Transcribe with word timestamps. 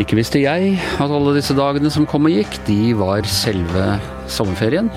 Ikke 0.00 0.16
visste 0.16 0.40
jeg 0.40 0.76
at 0.80 1.12
alle 1.12 1.32
disse 1.36 1.54
dagene 1.54 1.90
som 1.92 2.06
kom 2.08 2.24
og 2.28 2.32
gikk, 2.32 2.54
de 2.64 2.92
var 2.96 3.26
selve 3.28 3.98
sommerferien. 4.32 4.88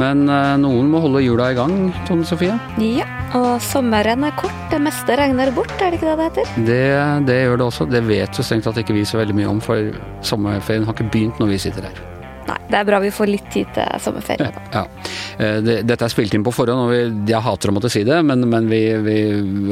Men 0.00 0.24
eh, 0.30 0.54
noen 0.62 0.88
må 0.88 1.02
holde 1.04 1.20
hjula 1.24 1.50
i 1.52 1.58
gang, 1.58 1.74
Tone 2.08 2.24
Sofie. 2.24 2.54
Ja, 2.80 3.08
og 3.36 3.58
sommeren 3.60 4.24
er 4.24 4.32
kort. 4.38 4.56
Det 4.72 4.80
meste 4.80 5.18
regner 5.20 5.52
bort, 5.52 5.74
er 5.82 5.92
det 5.92 6.00
ikke 6.00 6.14
det 6.14 6.16
det 6.16 6.28
heter? 6.30 6.54
Det, 6.70 6.80
det 7.28 7.40
gjør 7.42 7.60
det 7.60 7.66
også. 7.66 7.88
Det 7.90 8.02
vet 8.08 8.40
jo 8.40 8.46
strengt 8.46 8.70
tatt 8.70 8.80
ikke 8.80 8.96
vi 8.96 9.04
så 9.04 9.20
veldig 9.20 9.36
mye 9.36 9.50
om, 9.50 9.60
for 9.62 9.92
sommerferien 10.24 10.88
har 10.88 10.96
ikke 10.96 11.10
begynt 11.10 11.42
når 11.42 11.52
vi 11.52 11.60
sitter 11.66 11.90
her. 11.90 12.00
Nei, 12.50 12.58
det 12.70 12.78
er 12.80 12.86
bra 12.88 12.98
vi 13.02 13.12
får 13.14 13.30
litt 13.30 13.50
tid 13.52 13.68
til 13.76 14.00
sommerferie. 14.02 14.50
da. 14.50 14.62
Ja. 14.74 15.10
Eh, 15.38 15.58
dette 15.86 16.06
er 16.06 16.12
spilt 16.12 16.34
inn 16.34 16.46
på 16.46 16.54
forhånd, 16.54 16.90
og 16.90 17.28
jeg 17.30 17.44
hater 17.44 17.70
å 17.70 17.76
måtte 17.76 17.90
si 17.92 18.02
det, 18.06 18.18
men, 18.26 18.42
men 18.50 18.66
vi, 18.70 18.80
vi 19.04 19.18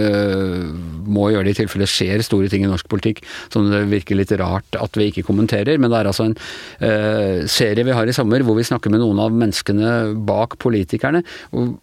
eh, 0.07 0.69
må 1.09 1.31
gjøre 1.33 1.49
det 1.49 1.57
i 1.57 1.59
tilfelle 1.63 1.87
det 1.87 1.91
skjer 1.93 2.23
store 2.27 2.51
ting 2.53 2.67
i 2.67 2.71
norsk 2.71 2.89
politikk 2.91 3.25
som 3.53 3.67
det 3.71 3.85
virker 3.91 4.19
litt 4.19 4.33
rart 4.39 4.79
at 4.79 4.99
vi 4.99 5.09
ikke 5.11 5.27
kommenterer. 5.27 5.81
Men 5.81 5.93
det 5.93 6.01
er 6.01 6.11
altså 6.11 6.29
en 6.29 6.37
uh, 6.39 7.47
serie 7.51 7.87
vi 7.87 7.97
har 7.97 8.09
i 8.09 8.15
sommer 8.17 8.45
hvor 8.47 8.59
vi 8.59 8.67
snakker 8.67 8.93
med 8.93 9.03
noen 9.03 9.21
av 9.23 9.35
menneskene 9.35 10.15
bak 10.29 10.59
politikerne. 10.63 11.23
Og 11.57 11.79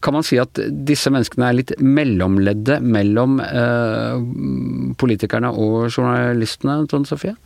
kan 0.00 0.16
man 0.16 0.24
si 0.24 0.38
at 0.40 0.56
disse 0.88 1.12
menneskene 1.12 1.50
er 1.50 1.58
litt 1.58 1.74
mellomleddet 1.84 2.80
mellom 2.80 3.38
uh, 3.44 4.16
politikerne 5.00 5.52
og 5.52 5.90
journalistene, 5.90 6.80
Tone 6.90 7.08
Sofie? 7.08 7.36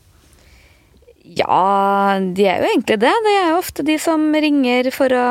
Ja, 1.35 2.15
de 2.37 2.45
er 2.47 2.61
jo 2.63 2.69
egentlig 2.69 2.99
det. 3.03 3.11
Det 3.25 3.33
er 3.35 3.49
jo 3.51 3.59
ofte 3.59 3.85
de 3.87 3.97
som 3.99 4.27
ringer 4.31 4.91
for 4.95 5.11
å 5.19 5.29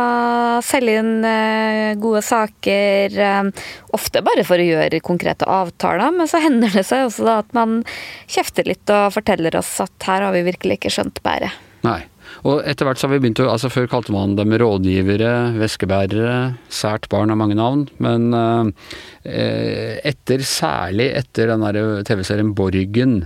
selge 0.66 0.98
inn 0.99 1.27
eh, 1.27 1.94
gode 2.02 2.23
saker. 2.25 3.16
eh, 3.16 3.67
ofte 3.95 4.23
bare 4.25 4.44
for 4.47 4.59
å 4.59 4.67
gjøre 4.67 5.03
konkrete 5.05 5.47
avtaler, 5.47 6.11
men 6.16 6.28
så 6.28 6.41
hender 6.44 6.73
det 6.75 6.83
seg 6.89 7.08
også 7.08 7.30
at 7.38 7.53
man 7.55 7.81
kjefter 8.28 8.67
litt 8.67 8.89
og 8.91 9.13
forteller 9.16 9.55
oss 9.59 9.78
at 9.83 10.09
her 10.09 10.25
har 10.28 10.36
vi 10.36 10.44
virkelig 10.50 10.81
ikke 10.81 10.91
skjønt 10.97 11.23
bæret. 11.23 11.55
Nei. 11.88 12.02
Og 12.47 12.63
etter 12.67 12.88
hvert 12.88 12.97
så 13.00 13.06
har 13.06 13.13
vi 13.13 13.19
begynt 13.22 13.39
å 13.44 13.45
altså 13.52 13.69
Før 13.69 13.85
kalte 13.91 14.13
man 14.16 14.33
dem 14.35 14.56
rådgivere, 14.58 15.53
veskebærere, 15.59 16.56
sært 16.72 17.06
barn 17.11 17.31
har 17.31 17.39
mange 17.39 17.56
navn. 17.59 17.85
Men 18.03 18.33
eh, 18.33 20.00
etter, 20.03 20.44
særlig 20.47 21.11
etter 21.22 21.53
den 21.53 22.03
TV-serien 22.08 22.52
Borgen 22.58 23.22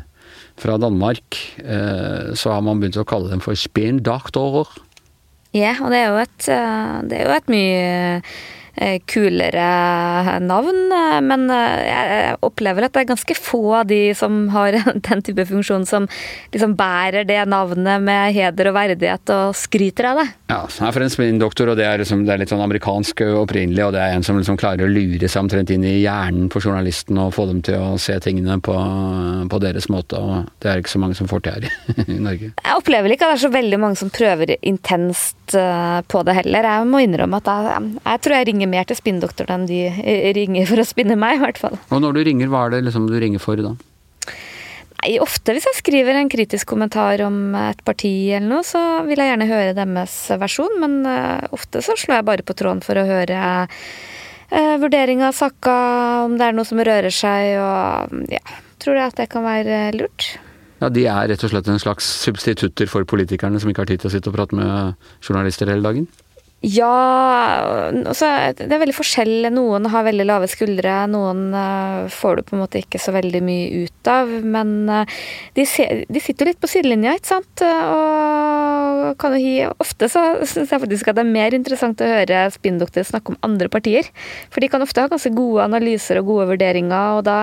fra 0.58 0.78
Danmark, 0.82 1.38
eh, 1.62 2.34
så 2.34 2.54
har 2.56 2.62
man 2.66 2.82
begynt 2.82 3.00
å 3.00 3.08
kalle 3.08 3.30
dem 3.32 3.44
for 3.44 3.58
spindoktorer. 3.58 4.70
Ja, 5.56 5.78
og 5.82 5.94
det 5.94 6.02
er 6.02 6.08
jo 6.12 6.22
et, 6.22 6.48
eh, 6.52 6.94
det 7.08 7.20
er 7.20 7.26
jo 7.28 7.36
et 7.38 7.52
mye 7.54 8.22
kulere 9.10 10.40
navn, 10.40 10.92
eh, 10.94 11.20
men 11.26 11.48
eh, 11.50 11.84
jeg 11.88 12.38
opplever 12.46 12.86
at 12.86 12.94
det 12.94 13.04
er 13.04 13.10
ganske 13.12 13.38
få 13.38 13.62
av 13.80 13.88
de 13.90 14.14
som 14.18 14.48
har 14.54 14.78
den 15.10 15.24
type 15.26 15.48
funksjon 15.50 15.86
som 15.90 16.08
liksom 16.54 16.76
bærer 16.78 17.26
det 17.28 17.40
navnet 17.50 18.04
med 18.04 18.36
heder 18.38 18.70
og 18.72 18.78
verdighet 18.78 19.34
og 19.34 19.56
skryter 19.58 20.12
av 20.12 20.22
det. 20.22 20.28
Ja, 20.52 20.60
jeg 20.70 20.88
er 20.88 20.96
for 20.96 21.06
en 21.06 21.14
spinndoktor, 21.14 21.72
og 21.74 21.80
det 21.80 21.88
er, 21.88 22.04
liksom, 22.04 22.24
det 22.28 22.36
er 22.36 22.44
litt 22.44 22.54
sånn 22.54 22.64
amerikansk 22.64 23.24
opprinnelig, 23.42 23.84
og 23.88 23.96
det 23.98 24.04
er 24.04 24.16
en 24.16 24.26
som 24.26 24.38
liksom 24.40 24.60
klarer 24.60 24.86
å 24.86 24.92
lure 24.92 25.28
seg 25.28 25.46
omtrent 25.46 25.74
inn 25.74 25.86
i 25.88 25.98
hjernen 26.04 26.52
på 26.54 26.62
journalisten 26.64 27.18
og 27.22 27.34
få 27.36 27.48
dem 27.50 27.64
til 27.66 27.82
å 27.82 27.98
se 28.02 28.16
tingene 28.24 28.60
på, 28.64 28.78
på 29.52 29.62
deres 29.64 29.90
måte, 29.94 30.22
og 30.22 30.54
det 30.64 30.72
er 30.72 30.84
ikke 30.84 30.94
så 30.94 31.02
mange 31.02 31.18
som 31.18 31.30
får 31.30 31.44
til 31.48 31.58
her 31.58 32.06
i 32.06 32.20
Norge. 32.28 32.54
Jeg 32.54 32.78
opplever 32.78 33.14
ikke 33.14 33.28
at 33.28 33.36
det 33.36 33.40
er 33.40 33.46
så 33.48 33.54
veldig 33.58 33.82
mange 33.82 34.00
som 34.00 34.14
prøver 34.14 34.56
intenst 34.62 35.58
eh, 35.58 36.00
på 36.08 36.24
det 36.28 36.38
heller. 36.40 36.70
Jeg 36.78 36.90
må 36.90 37.02
innrømme 37.04 37.42
at 37.42 37.52
jeg, 37.52 37.92
jeg 37.98 38.24
tror 38.24 38.38
jeg 38.38 38.50
ringer 38.52 38.67
mer 38.70 38.88
til 38.88 39.00
spinndoktoren 39.00 39.64
enn 39.64 39.70
de 39.70 39.84
eh, 39.90 40.32
ringer 40.38 40.68
for 40.70 40.82
å 40.82 40.88
spinne 40.88 41.18
meg, 41.20 41.38
i 41.38 41.44
hvert 41.46 41.62
fall. 41.62 41.78
Og 41.90 42.04
når 42.04 42.18
du 42.18 42.26
ringer, 42.28 42.52
hva 42.52 42.66
er 42.68 42.76
det 42.78 42.88
liksom 42.88 43.08
du 43.10 43.16
ringer 43.22 43.44
for 43.44 43.60
da? 43.64 43.76
Nei, 44.98 45.18
ofte 45.22 45.54
hvis 45.54 45.68
jeg 45.70 45.78
skriver 45.78 46.18
en 46.18 46.30
kritisk 46.32 46.72
kommentar 46.72 47.22
om 47.26 47.54
et 47.60 47.84
parti 47.86 48.32
eller 48.34 48.50
noe, 48.50 48.66
så 48.66 48.82
vil 49.06 49.22
jeg 49.22 49.30
gjerne 49.30 49.50
høre 49.50 49.76
deres 49.78 50.16
versjon, 50.42 50.80
men 50.82 51.00
eh, 51.08 51.50
ofte 51.54 51.84
så 51.86 51.96
slår 51.98 52.22
jeg 52.22 52.30
bare 52.32 52.48
på 52.48 52.58
tråden 52.58 52.82
for 52.86 52.98
å 52.98 53.06
høre 53.06 53.38
uh, 53.68 54.76
vurdering 54.82 55.22
av 55.28 55.38
saka, 55.38 55.78
om 56.26 56.38
det 56.40 56.50
er 56.50 56.58
noe 56.58 56.68
som 56.68 56.82
rører 56.82 57.14
seg, 57.14 57.56
og 57.62 58.34
ja, 58.34 58.44
tror 58.82 58.98
jeg 58.98 59.14
at 59.14 59.22
det 59.22 59.30
kan 59.32 59.46
være 59.46 59.82
lurt. 59.98 60.34
Ja, 60.82 60.90
De 60.94 61.06
er 61.10 61.30
rett 61.32 61.44
og 61.46 61.52
slett 61.54 61.70
en 61.72 61.82
slags 61.82 62.08
substitutter 62.26 62.90
for 62.90 63.06
politikerne 63.10 63.62
som 63.62 63.70
ikke 63.72 63.86
har 63.86 63.92
tid 63.92 64.02
til 64.02 64.12
å 64.12 64.14
sitte 64.14 64.32
og 64.32 64.38
prate 64.38 64.58
med 64.58 64.98
journalister 65.26 65.70
hele 65.70 65.86
dagen? 65.86 66.10
Ja 66.66 66.90
altså, 68.02 68.28
Det 68.58 68.66
er 68.66 68.82
veldig 68.82 68.96
forskjell. 68.98 69.46
Noen 69.54 69.86
har 69.94 70.06
veldig 70.08 70.26
lave 70.26 70.48
skuldre, 70.50 70.96
noen 71.12 71.52
uh, 71.54 72.08
får 72.10 72.40
du 72.40 72.48
på 72.48 72.56
en 72.56 72.64
måte 72.64 72.82
ikke 72.82 73.02
så 73.02 73.14
veldig 73.14 73.42
mye 73.46 73.84
ut 73.86 74.10
av. 74.10 74.32
Men 74.42 74.72
uh, 74.90 75.20
de, 75.54 75.68
ser, 75.70 76.02
de 76.10 76.24
sitter 76.24 76.48
jo 76.48 76.50
litt 76.52 76.62
på 76.64 76.72
sidelinja, 76.72 77.14
ikke 77.14 77.30
sant. 77.30 77.64
Og 77.64 79.14
kan 79.22 79.38
jo 79.38 79.44
hi 79.44 79.56
Ofte 79.68 80.10
så 80.10 80.24
syns 80.42 80.74
jeg 80.74 80.82
faktisk 80.82 81.12
at 81.12 81.20
det 81.20 81.26
er 81.28 81.30
mer 81.30 81.54
interessant 81.54 82.02
å 82.02 82.10
høre 82.10 82.48
spinndoktorer 82.54 83.06
snakke 83.06 83.36
om 83.36 83.40
andre 83.46 83.70
partier. 83.72 84.10
For 84.50 84.64
de 84.64 84.72
kan 84.72 84.82
ofte 84.82 85.04
ha 85.04 85.12
ganske 85.12 85.32
gode 85.38 85.66
analyser 85.68 86.24
og 86.24 86.32
gode 86.34 86.50
vurderinger, 86.56 87.20
og 87.20 87.28
da, 87.30 87.40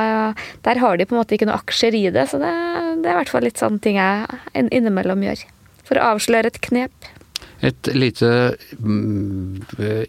der 0.67 0.83
har 0.83 0.99
de 0.99 1.07
på 1.07 1.15
en 1.15 1.23
måte 1.23 1.39
ikke 1.39 1.49
noe 1.49 1.61
aksjer 1.63 1.95
i 1.95 2.09
det. 2.15 2.27
Så 2.33 2.43
det, 2.43 2.51
det 2.99 3.11
er 3.11 3.15
i 3.15 3.21
hvert 3.23 3.31
fall 3.31 3.47
litt 3.47 3.63
sånn 3.63 3.79
ting 3.85 4.01
jeg 4.03 4.41
innimellom 4.75 5.23
gjør. 5.29 5.47
For 5.87 6.01
å 6.01 6.15
avsløre 6.15 6.51
et 6.51 6.63
knep. 6.65 7.14
Et 7.65 7.89
lite 7.97 8.29
mm, 8.77 9.63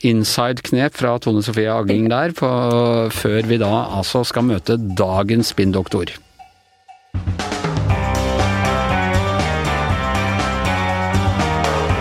inside-knep 0.03 0.97
fra 0.99 1.13
Tone 1.23 1.43
Sofie 1.45 1.71
Agling 1.71 2.09
der, 2.11 2.35
før 2.35 3.47
vi 3.47 3.59
da 3.61 3.71
altså 3.95 4.25
skal 4.27 4.43
møte 4.49 4.75
dagens 4.99 5.53
spinndoktor. 5.55 6.11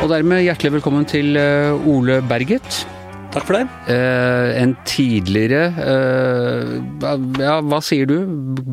Og 0.04 0.10
dermed 0.10 0.42
hjertelig 0.44 0.75
velkommen 0.75 1.06
til 1.09 1.38
eh, 1.41 1.86
Ole 1.88 2.19
Berget. 2.28 2.82
Takk 3.34 3.49
for 3.49 3.56
det. 3.56 3.65
Eh, 3.91 4.49
en 4.62 4.77
tidligere 4.87 5.65
eh, 5.83 6.69
Ja, 7.43 7.56
hva 7.67 7.81
sier 7.83 8.06
du? 8.06 8.15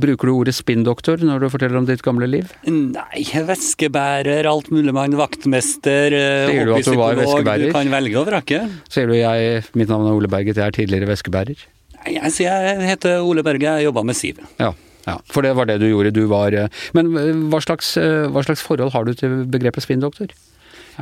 Bruker 0.03 0.29
du 0.29 0.33
ordet 0.35 0.53
spinndoktor 0.53 1.23
når 1.25 1.41
du 1.41 1.47
forteller 1.49 1.79
om 1.79 1.87
ditt 1.87 2.03
gamle 2.05 2.27
liv? 2.29 2.51
Nei, 2.69 3.23
væskebærer, 3.47 4.45
alt 4.49 4.69
mulig 4.73 4.93
mann, 4.93 5.17
vaktmester, 5.17 6.13
eh, 6.13 6.51
Sier 6.51 6.69
du 6.69 6.75
at 6.77 6.85
du 6.85 6.93
var 6.99 7.17
væskebærer? 7.17 7.71
Du 7.71 7.77
kan 7.79 7.89
velge 7.95 8.21
og 8.21 8.29
vrake. 8.29 8.61
Sier 8.93 9.09
du 9.09 9.17
jeg, 9.17 9.65
mitt 9.73 9.89
navn 9.89 10.05
er 10.11 10.19
Ole 10.19 10.29
Berget, 10.29 10.61
jeg 10.61 10.67
er 10.67 10.77
tidligere 10.77 11.09
veskebærer? 11.09 11.65
Nei, 11.97 12.15
Jeg 12.19 12.37
jeg 12.45 12.85
heter 12.85 13.25
Ole 13.25 13.41
Berge, 13.45 13.65
jeg 13.79 13.89
jobba 13.89 14.05
med 14.05 14.19
Siv. 14.19 14.45
Ja, 14.61 14.75
ja, 15.07 15.17
for 15.33 15.41
det 15.41 15.55
var 15.57 15.65
det 15.65 15.79
du 15.81 15.87
gjorde. 15.89 16.13
Du 16.13 16.27
var 16.29 16.53
eh, 16.53 16.69
Men 16.93 17.09
eh, 17.17 17.33
hva 17.49 17.65
slags, 17.65 17.95
hva 17.97 18.45
slags 18.45 18.61
forhold 18.61 18.93
har 18.93 19.09
du 19.09 19.15
til 19.17 19.41
begrepet 19.49 19.89
spinndoktor? 19.89 20.29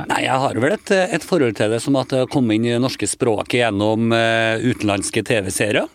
Nei, 0.08 0.22
jeg 0.24 0.38
har 0.42 0.60
vel 0.62 0.74
et, 0.76 0.92
et 1.16 1.26
forhold 1.26 1.56
til 1.58 1.72
det 1.74 1.80
som 1.84 1.98
at 2.00 2.12
det 2.12 2.22
har 2.22 2.30
kommet 2.32 2.58
inn 2.58 2.68
i 2.68 2.72
det 2.74 2.82
norske 2.82 3.08
språket 3.10 3.60
gjennom 3.60 4.14
eh, 4.16 4.62
utenlandske 4.62 5.24
TV-serier. 5.26 5.88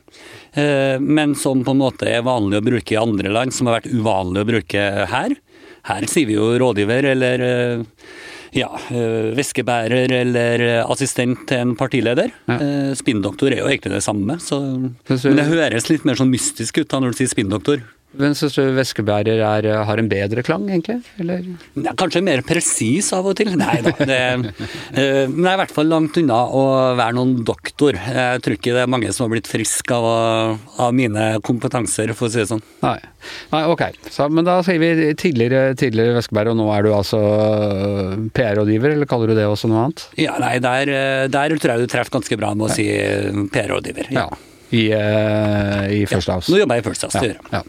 Eh, 0.53 1.01
men 1.01 1.35
som 1.39 1.63
på 1.65 1.75
en 1.75 1.81
måte 1.81 2.09
er 2.09 2.25
vanlig 2.27 2.61
å 2.61 2.65
bruke 2.65 2.95
i 2.95 3.01
andre 3.01 3.33
land, 3.33 3.55
som 3.55 3.69
har 3.69 3.79
vært 3.79 3.91
uvanlig 3.93 4.43
å 4.43 4.49
bruke 4.51 4.85
her. 5.11 5.37
Her 5.85 6.07
sier 6.09 6.29
vi 6.29 6.37
jo 6.37 6.51
rådgiver 6.61 7.09
eller 7.13 7.45
eh, 7.47 7.83
ja, 8.55 8.69
væskebærer 9.35 10.13
eller 10.21 10.61
assistent 10.85 11.43
til 11.49 11.63
en 11.63 11.73
partileder. 11.75 12.31
Ja. 12.47 12.55
Spinndoktor 12.95 13.51
er 13.51 13.59
jo 13.59 13.67
egentlig 13.67 13.97
det 13.97 14.05
samme, 14.05 14.37
så, 14.39 14.61
men 14.63 15.41
det 15.41 15.49
høres 15.49 15.89
litt 15.89 16.07
mer 16.07 16.15
sånn 16.15 16.31
mystisk 16.31 16.79
ut 16.79 16.87
da 16.87 17.01
når 17.03 17.11
du 17.11 17.19
sier 17.19 17.33
spinndoktor. 17.33 17.83
Men 18.19 18.35
syns 18.37 18.55
du 18.57 18.63
veskebærer 18.75 19.41
er, 19.43 19.67
eh, 19.69 19.83
har 19.87 20.01
en 20.01 20.09
bedre 20.09 20.43
klang, 20.45 20.67
egentlig? 20.69 21.01
Eller? 21.21 21.43
Ja, 21.75 21.93
kanskje 21.97 22.23
mer 22.23 22.43
presis 22.47 23.11
av 23.15 23.27
og 23.27 23.35
til. 23.39 23.51
Nei 23.59 23.79
da. 23.85 23.93
Det, 24.05 24.19
eh, 24.19 25.25
men 25.27 25.41
det 25.41 25.51
er 25.51 25.57
i 25.57 25.61
hvert 25.63 25.75
fall 25.75 25.89
langt 25.91 26.17
unna 26.21 26.39
å 26.47 26.63
være 26.97 27.17
noen 27.17 27.43
doktor. 27.47 27.97
Jeg 27.97 28.43
tror 28.45 28.57
ikke 28.57 28.75
det 28.75 28.85
er 28.85 28.91
mange 28.91 29.11
som 29.15 29.25
har 29.25 29.35
blitt 29.35 29.49
friske 29.49 29.95
av, 29.95 30.59
av 30.79 30.95
mine 30.95 31.27
kompetanser, 31.45 32.13
for 32.15 32.29
å 32.29 32.33
si 32.33 32.41
det 32.43 32.49
sånn. 32.51 32.63
Nei. 32.85 32.97
Nei, 33.51 33.63
ok. 33.71 33.85
Så, 34.11 34.29
men 34.31 34.47
da 34.47 34.59
sier 34.65 34.81
vi 34.81 35.11
tidligere, 35.19 35.75
tidligere 35.79 36.19
veskebærer, 36.19 36.53
og 36.53 36.59
nå 36.61 36.69
er 36.75 36.85
du 36.85 36.91
altså 36.95 37.21
øh, 37.21 38.25
PR-rådgiver, 38.35 38.95
eller 38.95 39.09
kaller 39.09 39.31
du 39.31 39.39
det 39.39 39.47
også 39.49 39.71
noe 39.71 39.87
annet? 39.87 40.07
Ja, 40.21 40.37
nei, 40.41 40.57
der, 40.63 40.91
eh, 40.91 41.27
der 41.31 41.55
tror 41.59 41.75
jeg 41.75 41.85
du 41.85 41.91
treffer 41.91 42.19
ganske 42.19 42.39
bra 42.39 42.53
med 42.57 42.69
å 42.69 42.75
si 42.75 42.89
PR-rådgiver. 43.53 44.11
Ja. 44.15 44.29
I, 44.73 44.87
uh, 44.97 45.85
i 45.93 46.01
First 46.09 46.31
House. 46.31 46.49
Nå 46.51 46.57
jobber 46.61 46.79
jeg 46.79 46.85
i 46.85 46.87
First 46.87 47.05
House. 47.05 47.21
Ja, 47.21 47.37
ja. 47.53 47.61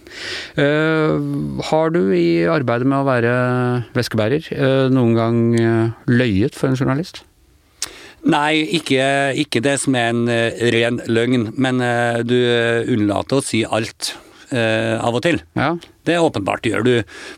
Uh, 0.56 1.60
har 1.69 1.93
du 1.93 2.02
i 2.16 2.46
arbeidet 2.48 2.88
med 2.88 3.02
å 3.02 3.08
være 3.08 3.32
veskebærer 3.96 4.48
uh, 4.56 4.87
noen 4.93 5.16
gang 5.16 5.40
eh, 5.60 5.96
løyet 6.08 6.56
for 6.56 6.70
en 6.70 6.78
journalist? 6.78 7.22
Nei, 8.26 8.64
ikke, 8.75 9.02
ikke 9.38 9.62
det 9.62 9.76
som 9.82 9.94
er 9.98 10.10
en 10.10 10.26
eh, 10.32 10.62
ren 10.75 10.98
løgn, 11.06 11.50
men 11.54 11.82
eh, 11.84 12.22
du 12.26 12.37
unnlater 12.96 13.38
å 13.38 13.44
si 13.44 13.62
alt. 13.62 14.16
Eh, 14.56 14.97
av 14.99 15.17
og 15.17 15.23
til. 15.26 15.38
Ja. 15.58 15.75
Det 16.06 16.14
er 16.14 16.23
åpenbart 16.23 16.62
det 16.62 16.70
gjør 16.73 16.85
du. 16.87 16.93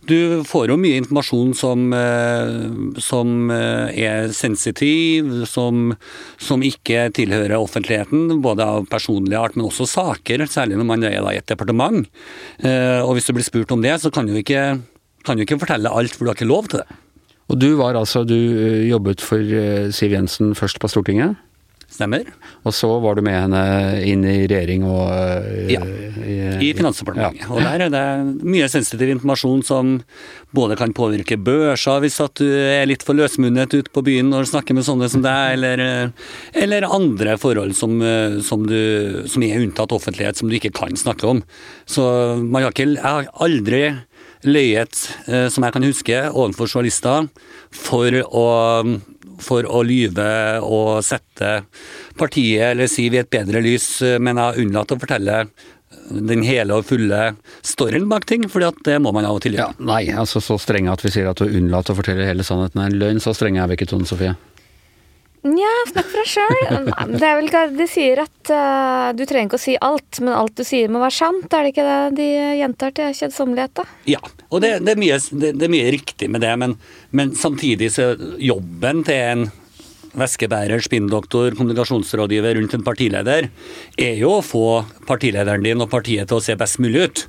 Du 0.08 0.18
får 0.48 0.68
jo 0.72 0.76
mye 0.80 0.98
informasjon 1.00 1.54
som, 1.56 1.86
eh, 1.96 2.52
som 3.02 3.50
eh, 3.54 3.96
er 4.04 4.28
sensitiv, 4.36 5.30
som, 5.48 5.94
som, 6.36 6.64
ikke 6.64 7.08
tilhører 7.16 7.56
offentligheten, 7.56 8.42
både 8.44 8.66
av 8.66 8.86
personlig 8.92 9.38
art, 9.40 9.56
men 9.56 9.68
også 9.70 9.88
saker, 9.88 10.44
særlig 10.50 10.78
når 10.78 10.88
man 10.92 11.08
er 11.08 11.18
i 11.32 11.40
et 11.40 11.48
departement. 11.48 12.04
Eh, 12.60 13.00
og 13.00 13.16
hvis 13.16 13.28
du 13.28 13.34
blir 13.38 13.46
spurt 13.46 13.72
om 13.74 13.84
det, 13.84 13.96
så 14.02 14.12
kan 14.12 14.28
du 14.28 14.36
ikke, 14.36 14.70
kan 15.24 15.38
du 15.38 15.46
ikke 15.46 15.60
fortelle 15.64 15.92
alt, 15.92 16.14
for 16.14 16.26
du 16.26 16.32
har 16.32 16.38
ikke 16.38 16.52
lov 16.52 16.68
til 16.68 16.84
det. 16.84 17.02
Og 17.48 17.56
du 17.56 17.70
var 17.78 17.96
altså, 17.96 18.26
du 18.28 18.36
jobbet 18.84 19.24
for 19.24 19.40
Siv 19.96 20.12
Jensen 20.12 20.52
først 20.58 20.82
på 20.82 20.90
Stortinget? 20.92 21.38
Stemmer. 21.88 22.26
Og 22.68 22.74
så 22.76 22.88
var 23.00 23.16
du 23.16 23.22
med 23.24 23.32
henne 23.32 23.60
inn 24.04 24.20
i 24.28 24.42
regjering 24.44 24.82
og 24.84 25.08
uh, 25.08 25.70
Ja, 25.72 25.80
i, 26.20 26.34
i 26.68 26.72
Finansdepartementet. 26.76 27.46
Ja. 27.46 27.48
Og 27.54 27.64
der 27.64 27.84
er 27.86 27.94
det 27.94 28.42
mye 28.44 28.68
sensitiv 28.68 29.08
informasjon 29.14 29.62
som 29.64 29.94
både 30.52 30.76
kan 30.76 30.92
påvirke 30.96 31.38
børser 31.40 32.04
hvis 32.04 32.20
at 32.20 32.36
du 32.42 32.44
er 32.44 32.84
litt 32.90 33.06
for 33.08 33.16
løsmunnet 33.16 33.72
ute 33.72 33.94
på 33.94 34.04
byen 34.04 34.28
når 34.28 34.44
du 34.44 34.52
snakker 34.52 34.76
med 34.76 34.84
sånne 34.84 35.08
som 35.08 35.24
deg, 35.24 35.56
eller, 35.56 35.84
eh, 35.86 36.28
eller 36.60 36.90
andre 36.92 37.38
forhold 37.40 37.72
som, 37.78 37.96
eh, 38.04 38.36
som, 38.44 38.68
du, 38.68 39.24
som, 39.24 39.48
er 39.48 39.64
unntatt 39.64 39.96
offentlighet, 39.96 40.36
som 40.36 40.52
du 40.52 40.58
ikke 40.60 40.74
kan 40.76 40.92
snakke 40.92 41.24
om. 41.24 41.40
Så 41.88 42.04
man 42.42 42.66
har 42.66 42.76
ikke, 42.76 42.90
jeg 42.98 43.04
har 43.04 43.32
aldri 43.40 43.84
løyet, 44.44 44.94
som 45.50 45.64
jeg 45.66 45.74
kan 45.74 45.82
huske, 45.82 46.18
overfor 46.30 46.68
journalister 46.70 47.26
for 47.74 48.20
å 48.28 48.44
for 49.42 49.66
å 49.66 49.82
lyve 49.86 50.28
og 50.66 51.00
sette 51.06 51.62
partiet 52.18 52.72
eller 52.72 52.90
Siv 52.90 53.16
i 53.16 53.22
et 53.22 53.30
bedre 53.30 53.62
lys, 53.64 53.90
men 54.18 54.36
jeg 54.36 54.44
har 54.44 54.62
unnlatt 54.62 54.94
å 54.94 55.00
fortelle 55.00 55.42
den 56.08 56.42
hele 56.44 56.76
og 56.76 56.86
fulle 56.88 57.20
storyen 57.64 58.08
bak 58.10 58.26
ting, 58.28 58.44
for 58.48 58.64
det 58.84 58.98
må 59.02 59.12
man 59.14 59.28
av 59.28 59.38
og 59.38 59.44
til 59.44 59.56
gjøre. 59.56 59.72
Ja, 59.76 59.88
nei, 59.88 60.02
altså 60.12 60.40
så 60.44 60.58
strenge 60.60 60.92
at 60.92 61.04
vi 61.04 61.12
sier 61.14 61.30
at 61.30 61.40
du 61.40 61.48
unnlater 61.48 61.94
å 61.94 61.98
fortelle 62.00 62.28
hele 62.28 62.44
sannheten 62.46 62.82
er 62.82 62.92
en 62.92 63.00
løgn, 63.00 63.22
så 63.24 63.34
strenge 63.36 63.62
er 63.62 63.70
vi 63.70 63.78
ikke, 63.78 63.88
Tone 63.92 64.08
Sofie. 64.08 64.34
Nja, 65.46 65.70
snakk 65.92 66.08
for 66.10 66.18
deg 66.18 66.30
sjøl. 66.32 66.88
Det 67.20 67.28
er 67.28 67.36
vel 67.38 67.76
De 67.76 67.86
sier 67.90 68.22
at 68.24 68.50
uh, 68.50 69.10
du 69.14 69.22
trenger 69.28 69.46
ikke 69.50 69.60
å 69.60 69.62
si 69.62 69.76
alt, 69.88 70.20
men 70.24 70.34
alt 70.34 70.56
du 70.58 70.64
sier 70.66 70.90
må 70.90 71.02
være 71.02 71.18
sant. 71.18 71.46
Er 71.52 71.66
det 71.66 71.74
ikke 71.74 71.86
det 71.86 72.00
de 72.18 72.28
gjentar 72.58 72.96
til 72.96 73.14
kjedsommelighet, 73.20 73.76
da? 73.78 73.86
Ja, 74.10 74.22
og 74.48 74.64
det, 74.64 74.74
det, 74.86 74.96
er 74.96 75.00
mye, 75.00 75.20
det, 75.30 75.54
det, 75.54 75.68
er 75.68 75.72
mye, 75.72 75.94
riktig 75.94 76.30
med 76.32 76.42
det, 76.42 76.52
men, 76.60 76.76
men 77.14 77.32
samtidig 77.38 77.92
så 77.94 78.12
jobben 78.42 79.04
til 79.06 79.24
en 79.32 79.48
veskebærer, 80.18 80.80
spinndoktor, 80.82 81.54
kommunikasjonsrådgiver 81.54 82.56
rundt 82.58 82.74
en 82.74 82.84
partileder, 82.86 83.48
er 84.00 84.18
jo 84.18 84.38
å 84.38 84.44
få 84.44 84.64
partilederen 85.06 85.62
din 85.62 85.84
og 85.84 85.90
partiet 85.92 86.28
til 86.30 86.40
å 86.40 86.44
se 86.44 86.56
best 86.58 86.80
mulig 86.82 87.06
ut. 87.06 87.24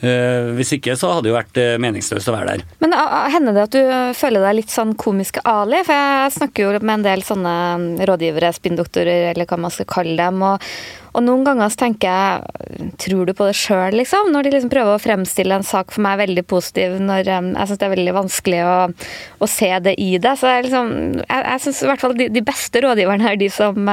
Eh, 0.00 0.50
hvis 0.58 0.74
ikke 0.76 0.96
så 0.98 1.12
hadde 1.12 1.26
det 1.26 1.32
jo 1.32 1.38
vært 1.38 1.60
eh, 1.60 1.76
meningsløst 1.82 2.30
å 2.30 2.34
være 2.34 2.54
der. 2.56 2.66
Men 2.82 2.96
Hender 3.34 3.56
det 3.56 3.68
at 3.68 3.76
du 3.76 4.18
føler 4.18 4.44
deg 4.44 4.58
litt 4.60 4.74
sånn 4.74 4.96
komiske 4.98 5.42
Ali? 5.48 5.84
For 5.86 5.94
jeg 5.94 6.34
snakker 6.40 6.66
jo 6.66 6.82
med 6.82 6.98
en 6.98 7.06
del 7.06 7.24
sånne 7.26 7.54
mm, 7.78 7.88
rådgivere, 8.10 8.52
spinndoktorer 8.56 9.30
eller 9.32 9.48
hva 9.48 9.60
man 9.66 9.74
skal 9.74 9.90
kalle 9.90 10.18
dem. 10.18 10.44
og 10.44 10.62
og 11.14 11.22
noen 11.22 11.44
ganger 11.46 11.70
så 11.70 11.84
tenker 11.84 12.10
jeg 12.10 12.94
Tror 13.04 13.28
du 13.28 13.34
på 13.36 13.46
det 13.46 13.54
sjøl, 13.58 13.94
liksom? 14.00 14.32
Når 14.34 14.46
de 14.46 14.52
liksom 14.54 14.72
prøver 14.72 14.96
å 14.96 15.02
fremstille 15.02 15.54
en 15.54 15.66
sak 15.66 15.94
for 15.94 16.02
meg 16.04 16.18
veldig 16.24 16.44
positiv, 16.50 16.96
når 17.02 17.30
um, 17.30 17.52
jeg 17.54 17.70
syns 17.70 17.80
det 17.80 17.86
er 17.86 17.92
veldig 17.94 18.14
vanskelig 18.16 18.60
å, 18.66 18.74
å, 19.38 19.48
se 19.50 19.70
det 19.84 19.94
i 20.02 20.08
det. 20.18 20.34
Så 20.40 20.50
jeg, 20.50 20.66
liksom, 20.66 20.90
jeg, 21.22 21.44
jeg 21.46 21.62
syns 21.66 21.82
i 21.84 21.88
hvert 21.90 22.02
fall 22.02 22.16
de, 22.18 22.28
de, 22.34 22.42
beste 22.44 22.82
rådgiverne 22.82 23.30
er 23.30 23.38
de 23.40 23.50
som 23.52 23.90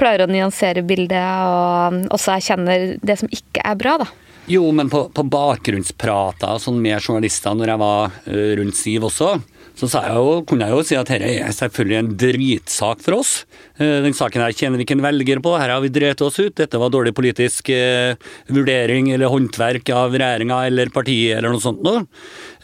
klarer 0.00 0.24
å 0.24 0.32
nyansere 0.32 0.84
bildet, 0.86 1.20
og 1.20 1.92
um, 1.92 2.02
også 2.16 2.36
erkjenner 2.38 2.94
det 3.04 3.18
som 3.20 3.32
ikke 3.32 3.64
er 3.68 3.80
bra, 3.80 3.98
da. 4.04 4.08
Jo, 4.50 4.64
men 4.74 4.90
på, 4.90 5.04
på 5.14 5.22
bakgrunnsprater 5.30 6.58
sånn 6.58 6.80
med 6.82 6.98
journalister 6.98 7.54
når 7.54 7.74
jeg 7.74 7.82
var 7.82 8.14
uh, 8.26 8.52
rundt 8.58 8.78
Siv 8.78 9.06
også, 9.06 9.36
så 9.72 9.88
jeg 9.88 10.14
jo, 10.14 10.32
kunne 10.46 10.66
jeg 10.68 10.76
jo 10.76 10.82
si 10.84 10.96
at 10.98 11.08
dette 11.08 11.28
er 11.32 11.54
selvfølgelig 11.56 11.98
en 11.98 12.10
dritsak 12.20 13.00
for 13.02 13.16
oss. 13.18 13.32
Eh, 13.80 14.02
den 14.04 14.14
saken 14.14 14.44
her 14.44 14.54
kjenner 14.54 14.78
vi 14.78 14.84
ikke 14.84 14.98
en 14.98 15.04
velger 15.04 15.40
på, 15.42 15.54
her 15.58 15.72
har 15.72 15.80
vi 15.82 15.90
drept 15.92 16.22
oss 16.22 16.36
ut. 16.38 16.54
Dette 16.58 16.78
var 16.78 16.92
dårlig 16.92 17.14
politisk 17.16 17.72
eh, 17.72 18.12
vurdering 18.52 19.10
eller 19.14 19.32
håndverk 19.32 19.88
av 19.96 20.12
regjeringa 20.14 20.60
eller 20.68 20.92
partiet 20.94 21.38
eller 21.38 21.54
noe 21.54 21.64
sånt 21.64 21.82
noe. 21.86 22.04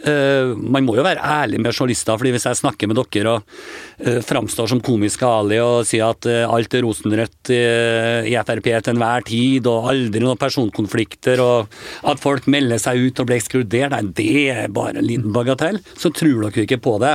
Eh, 0.07 0.55
man 0.55 0.87
må 0.87 0.95
jo 0.95 1.05
være 1.07 1.23
ærlig 1.25 1.59
med 1.63 1.75
journalister, 1.75 2.19
fordi 2.19 2.31
hvis 2.35 2.47
jeg 2.47 2.61
snakker 2.61 2.91
med 2.91 3.01
dere 3.01 3.33
og 3.33 3.57
eh, 3.99 4.21
framstår 4.23 4.71
som 4.71 4.83
komisk 4.85 5.25
Ali 5.27 5.59
og 5.63 5.87
sier 5.89 6.13
at 6.13 6.29
eh, 6.31 6.45
alt 6.47 6.75
er 6.75 6.85
rosenrødt 6.87 7.51
i 7.51 8.37
Frp 8.39 8.69
til 8.69 8.93
enhver 8.93 9.27
tid, 9.27 9.67
og 9.67 9.89
aldri 9.91 10.23
noen 10.23 10.39
personkonflikter, 10.39 11.43
og 11.43 11.79
at 12.09 12.23
folk 12.23 12.47
melder 12.51 12.81
seg 12.81 13.09
ut 13.09 13.23
og 13.23 13.29
blir 13.29 13.41
ekskludert, 13.41 13.95
nei, 13.95 14.15
det 14.15 14.29
er 14.53 14.73
bare 14.75 15.01
en 15.01 15.07
liten 15.07 15.35
bagatell, 15.35 15.81
så 15.99 16.13
tror 16.15 16.47
dere 16.47 16.65
ikke 16.65 16.81
på 16.83 16.95
det. 17.03 17.15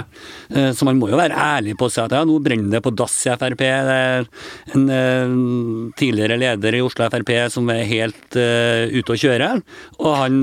Så 0.75 0.87
man 0.87 0.99
må 0.99 1.09
jo 1.11 1.19
være 1.19 1.37
ærlig 1.37 1.75
på 1.79 1.87
å 1.87 1.93
si 1.93 2.01
at 2.03 2.13
ja, 2.15 2.23
nå 2.27 2.39
brenner 2.43 2.71
det 2.75 2.81
på 2.83 2.93
dass 2.95 3.15
i 3.27 3.33
Frp. 3.33 3.63
Det 3.63 3.69
er 3.69 4.27
en 4.75 5.91
tidligere 5.99 6.39
leder 6.41 6.77
i 6.77 6.83
Oslo 6.83 7.07
Frp 7.13 7.31
som 7.53 7.69
er 7.73 7.85
helt 7.89 8.37
ute 8.37 9.15
å 9.15 9.19
kjøre, 9.19 9.51
og 10.01 10.17
han 10.19 10.41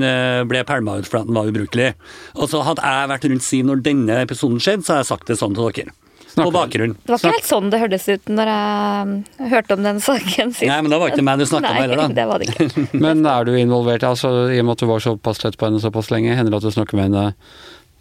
ble 0.49 0.63
pælma 0.67 0.99
ut 0.99 1.09
fordi 1.09 1.27
han 1.27 1.37
var 1.37 1.51
ubrukelig. 1.51 1.91
Og 2.37 2.47
så 2.51 2.61
Hadde 2.65 2.85
jeg 2.85 3.09
vært 3.11 3.25
rundt 3.31 3.45
si 3.45 3.63
når 3.65 3.81
denne 3.85 4.21
episoden 4.23 4.61
skjedde, 4.61 4.85
så 4.85 4.93
hadde 4.93 5.03
jeg 5.05 5.11
sagt 5.11 5.31
det 5.31 5.37
sånn 5.41 5.57
til 5.57 5.67
dere. 5.71 5.95
På 6.31 6.51
bakgrunn. 6.53 6.93
Det 7.03 7.11
var 7.11 7.19
ikke 7.19 7.33
helt 7.33 7.47
sånn 7.47 7.71
det 7.73 7.79
hørtes 7.81 8.05
ut 8.07 8.29
når 8.31 8.51
jeg 8.51 9.49
hørte 9.51 9.75
om 9.75 9.81
den 9.83 9.99
saken 10.03 10.53
sist. 10.55 10.67
Nei, 10.69 10.77
men 10.79 10.93
da 10.93 10.99
var 11.01 11.11
ikke 11.11 11.25
meg 11.27 11.41
du 11.41 11.47
snakka 11.49 11.73
med 11.75 11.83
heller, 11.83 12.03
da. 12.05 12.07
det 12.21 12.27
var 12.29 12.39
det 12.39 12.47
ikke. 12.47 12.85
men 13.05 13.25
er 13.27 13.47
du 13.47 13.51
involvert, 13.59 14.05
altså 14.07 14.31
i 14.47 14.61
og 14.61 14.69
med 14.69 14.77
at 14.77 14.83
du 14.85 14.87
var 14.87 15.03
såpass 15.03 15.43
tett 15.43 15.57
på 15.59 15.67
henne 15.67 15.81
såpass 15.83 16.11
lenge, 16.13 16.31
hender 16.37 16.55
det 16.55 16.61
at 16.61 16.69
du 16.69 16.77
snakker 16.77 16.99
med 16.99 17.09
henne 17.09 17.25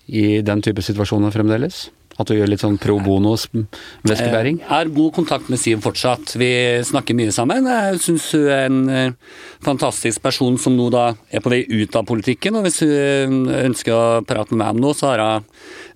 i 0.06 0.26
den 0.46 0.62
type 0.62 0.84
situasjoner 0.86 1.34
fremdeles? 1.34 1.88
At 2.20 2.28
du 2.28 2.36
gjør 2.36 2.50
litt 2.52 2.60
sånn 2.60 2.76
pro 2.80 2.98
bono-veskebæring? 3.00 4.60
Jeg 4.60 4.68
har 4.68 4.90
god 4.92 5.14
kontakt 5.16 5.48
med 5.48 5.60
Siv 5.60 5.80
fortsatt. 5.84 6.34
Vi 6.40 6.50
snakker 6.84 7.16
mye 7.16 7.32
sammen. 7.32 7.68
Jeg 7.70 8.00
syns 8.04 8.26
hun 8.36 8.48
er 8.52 8.66
en 8.66 8.80
eh, 8.92 9.38
fantastisk 9.64 10.20
person 10.24 10.58
som 10.60 10.76
nå 10.76 10.90
da 10.92 11.06
er 11.32 11.40
på 11.40 11.52
vei 11.52 11.62
ut 11.64 11.96
av 11.96 12.04
politikken. 12.08 12.58
Og 12.60 12.66
hvis 12.66 12.82
hun 12.84 13.48
ønsker 13.48 13.96
å 13.96 14.02
prate 14.28 14.52
med 14.52 14.62
meg 14.64 14.76
om 14.76 14.84
noe, 14.84 14.98
så 14.98 15.14
har 15.14 15.24
hun 15.24 15.48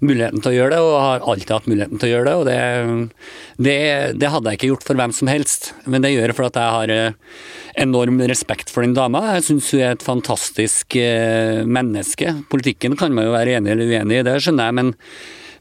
muligheten 0.05 0.41
til 0.41 0.53
å 0.53 0.57
gjøre 0.57 0.75
det, 0.75 0.81
og 0.85 0.97
har 1.03 1.29
alltid 1.35 1.55
hatt 1.55 1.69
muligheten 1.71 2.01
til 2.01 2.09
å 2.09 2.13
gjøre 2.15 2.27
det. 2.31 2.35
Og 2.41 2.49
det, 2.49 2.59
det, 3.69 3.79
det 4.23 4.33
hadde 4.33 4.51
jeg 4.51 4.61
ikke 4.61 4.73
gjort 4.73 4.89
for 4.89 5.01
hvem 5.01 5.15
som 5.17 5.31
helst, 5.31 5.71
men 5.85 6.05
det 6.05 6.15
gjør 6.15 6.33
jeg 6.33 6.39
fordi 6.41 6.65
jeg 6.65 6.77
har 6.79 6.97
eh, 6.97 7.39
enorm 7.85 8.21
respekt 8.31 8.73
for 8.73 8.87
den 8.87 8.97
dama. 8.97 9.27
Jeg 9.37 9.49
syns 9.51 9.71
hun 9.75 9.85
er 9.85 9.95
et 9.95 10.05
fantastisk 10.09 10.99
eh, 11.01 11.63
menneske. 11.69 12.37
Politikken 12.53 12.97
kan 13.01 13.15
man 13.15 13.29
jo 13.29 13.37
være 13.37 13.59
enig 13.59 13.75
eller 13.75 13.97
uenig 13.97 14.21
i, 14.21 14.27
det 14.27 14.39
skjønner 14.41 14.71
jeg, 14.71 14.81
men 14.81 14.95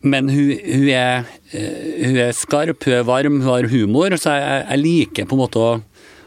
men 0.04 0.28
hun, 0.28 0.52
hun, 0.52 0.90
er, 0.92 1.24
eh, 1.56 2.04
hun, 2.04 2.20
er, 2.26 2.36
skarp, 2.36 2.84
hun 2.84 2.98
er 2.98 3.08
varm, 3.08 3.40
hun 3.40 3.48
har 3.48 3.70
humor. 3.72 4.16
Så 4.20 4.36
jeg, 4.36 4.62
jeg 4.68 4.82
liker 4.82 5.30
på 5.30 5.38
en 5.38 5.44
måte 5.46 5.64
å, 5.64 5.72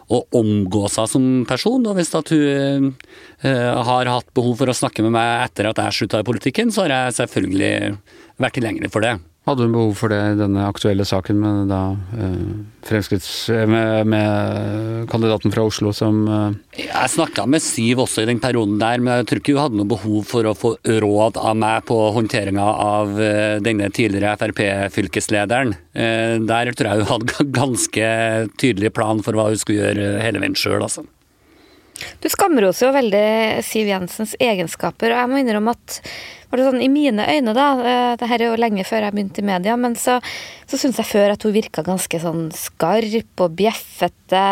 å 0.09 0.23
omgå 0.41 0.87
seg 0.93 1.11
som 1.13 1.29
person. 1.49 1.85
Og 1.85 1.99
hvis 1.99 2.15
at 2.17 2.33
hun 2.33 2.93
uh, 3.45 3.83
har 3.91 4.13
hatt 4.13 4.33
behov 4.37 4.57
for 4.63 4.73
å 4.73 4.77
snakke 4.77 5.05
med 5.05 5.13
meg 5.19 5.47
etter 5.51 5.69
at 5.69 5.83
jeg 5.83 5.99
slutta 6.01 6.23
i 6.25 6.29
politikken, 6.29 6.73
så 6.73 6.87
har 6.87 6.95
jeg 6.95 7.19
selvfølgelig 7.21 7.73
vært 8.41 8.57
tilgjengelig 8.57 8.93
for 8.95 9.05
det. 9.05 9.17
Hadde 9.47 9.63
hun 9.63 9.75
behov 9.77 9.93
for 9.95 10.11
det 10.11 10.19
i 10.19 10.39
denne 10.41 10.65
aktuelle 10.67 11.05
saken 11.07 11.39
med, 11.39 11.69
da, 11.71 11.95
uh, 12.19 13.67
med, 13.71 14.09
med 14.11 15.07
kandidaten 15.13 15.55
fra 15.55 15.67
Oslo 15.69 15.93
som 15.95 16.25
uh... 16.27 16.57
Jeg 16.75 17.13
snakka 17.15 17.45
med 17.47 17.63
Siv 17.63 18.03
også 18.03 18.25
i 18.25 18.29
den 18.33 18.43
perioden 18.43 18.81
der, 18.83 18.99
men 18.99 19.21
jeg 19.21 19.29
tror 19.31 19.43
ikke 19.43 19.55
hun 19.55 19.63
hadde 19.63 19.81
noe 19.81 19.93
behov 19.95 20.27
for 20.27 20.51
å 20.51 20.57
få 20.59 20.75
råd 20.83 21.39
av 21.39 21.55
meg 21.63 21.87
på 21.87 22.01
håndteringa 22.19 22.67
av 22.91 23.15
denne 23.63 23.91
tidligere 23.95 24.35
Frp-fylkeslederen. 24.43 25.77
Der 25.95 26.73
tror 26.75 26.91
jeg 26.91 27.05
hun 27.05 27.13
hadde 27.15 27.51
ganske 27.63 28.09
tydelig 28.59 28.97
plan 28.99 29.23
for 29.23 29.39
hva 29.39 29.53
hun 29.53 29.63
skulle 29.63 29.93
gjøre 29.93 30.25
hele 30.27 30.43
veien 30.43 30.59
sjøl, 30.59 30.83
altså. 30.83 31.07
Du 32.21 32.29
skamroser 32.29 32.89
jo 32.89 32.95
veldig 32.97 33.27
Siv 33.65 33.89
Jensens 33.89 34.35
egenskaper, 34.43 35.13
og 35.13 35.23
jeg 35.23 35.31
må 35.33 35.41
innrømme 35.41 35.77
at 35.77 36.01
var 36.51 36.61
det 36.61 36.69
sånn, 36.69 36.83
I 36.85 36.91
mine 36.93 37.27
øyne, 37.27 37.57
da, 37.57 37.67
eh, 37.81 38.13
det 38.21 38.31
her 38.31 38.43
er 38.43 38.53
jo 38.53 38.61
lenge 38.61 38.87
før 38.87 39.07
jeg 39.07 39.17
begynte 39.17 39.43
i 39.43 39.49
media, 39.49 39.77
men 39.81 39.97
så, 39.99 40.21
så 40.69 40.79
syns 40.81 41.01
jeg 41.03 41.11
før 41.11 41.35
at 41.35 41.47
hun 41.47 41.55
virka 41.57 41.85
ganske 41.87 42.23
sånn 42.23 42.49
skarp 42.55 43.45
og 43.45 43.57
bjeffete 43.59 44.45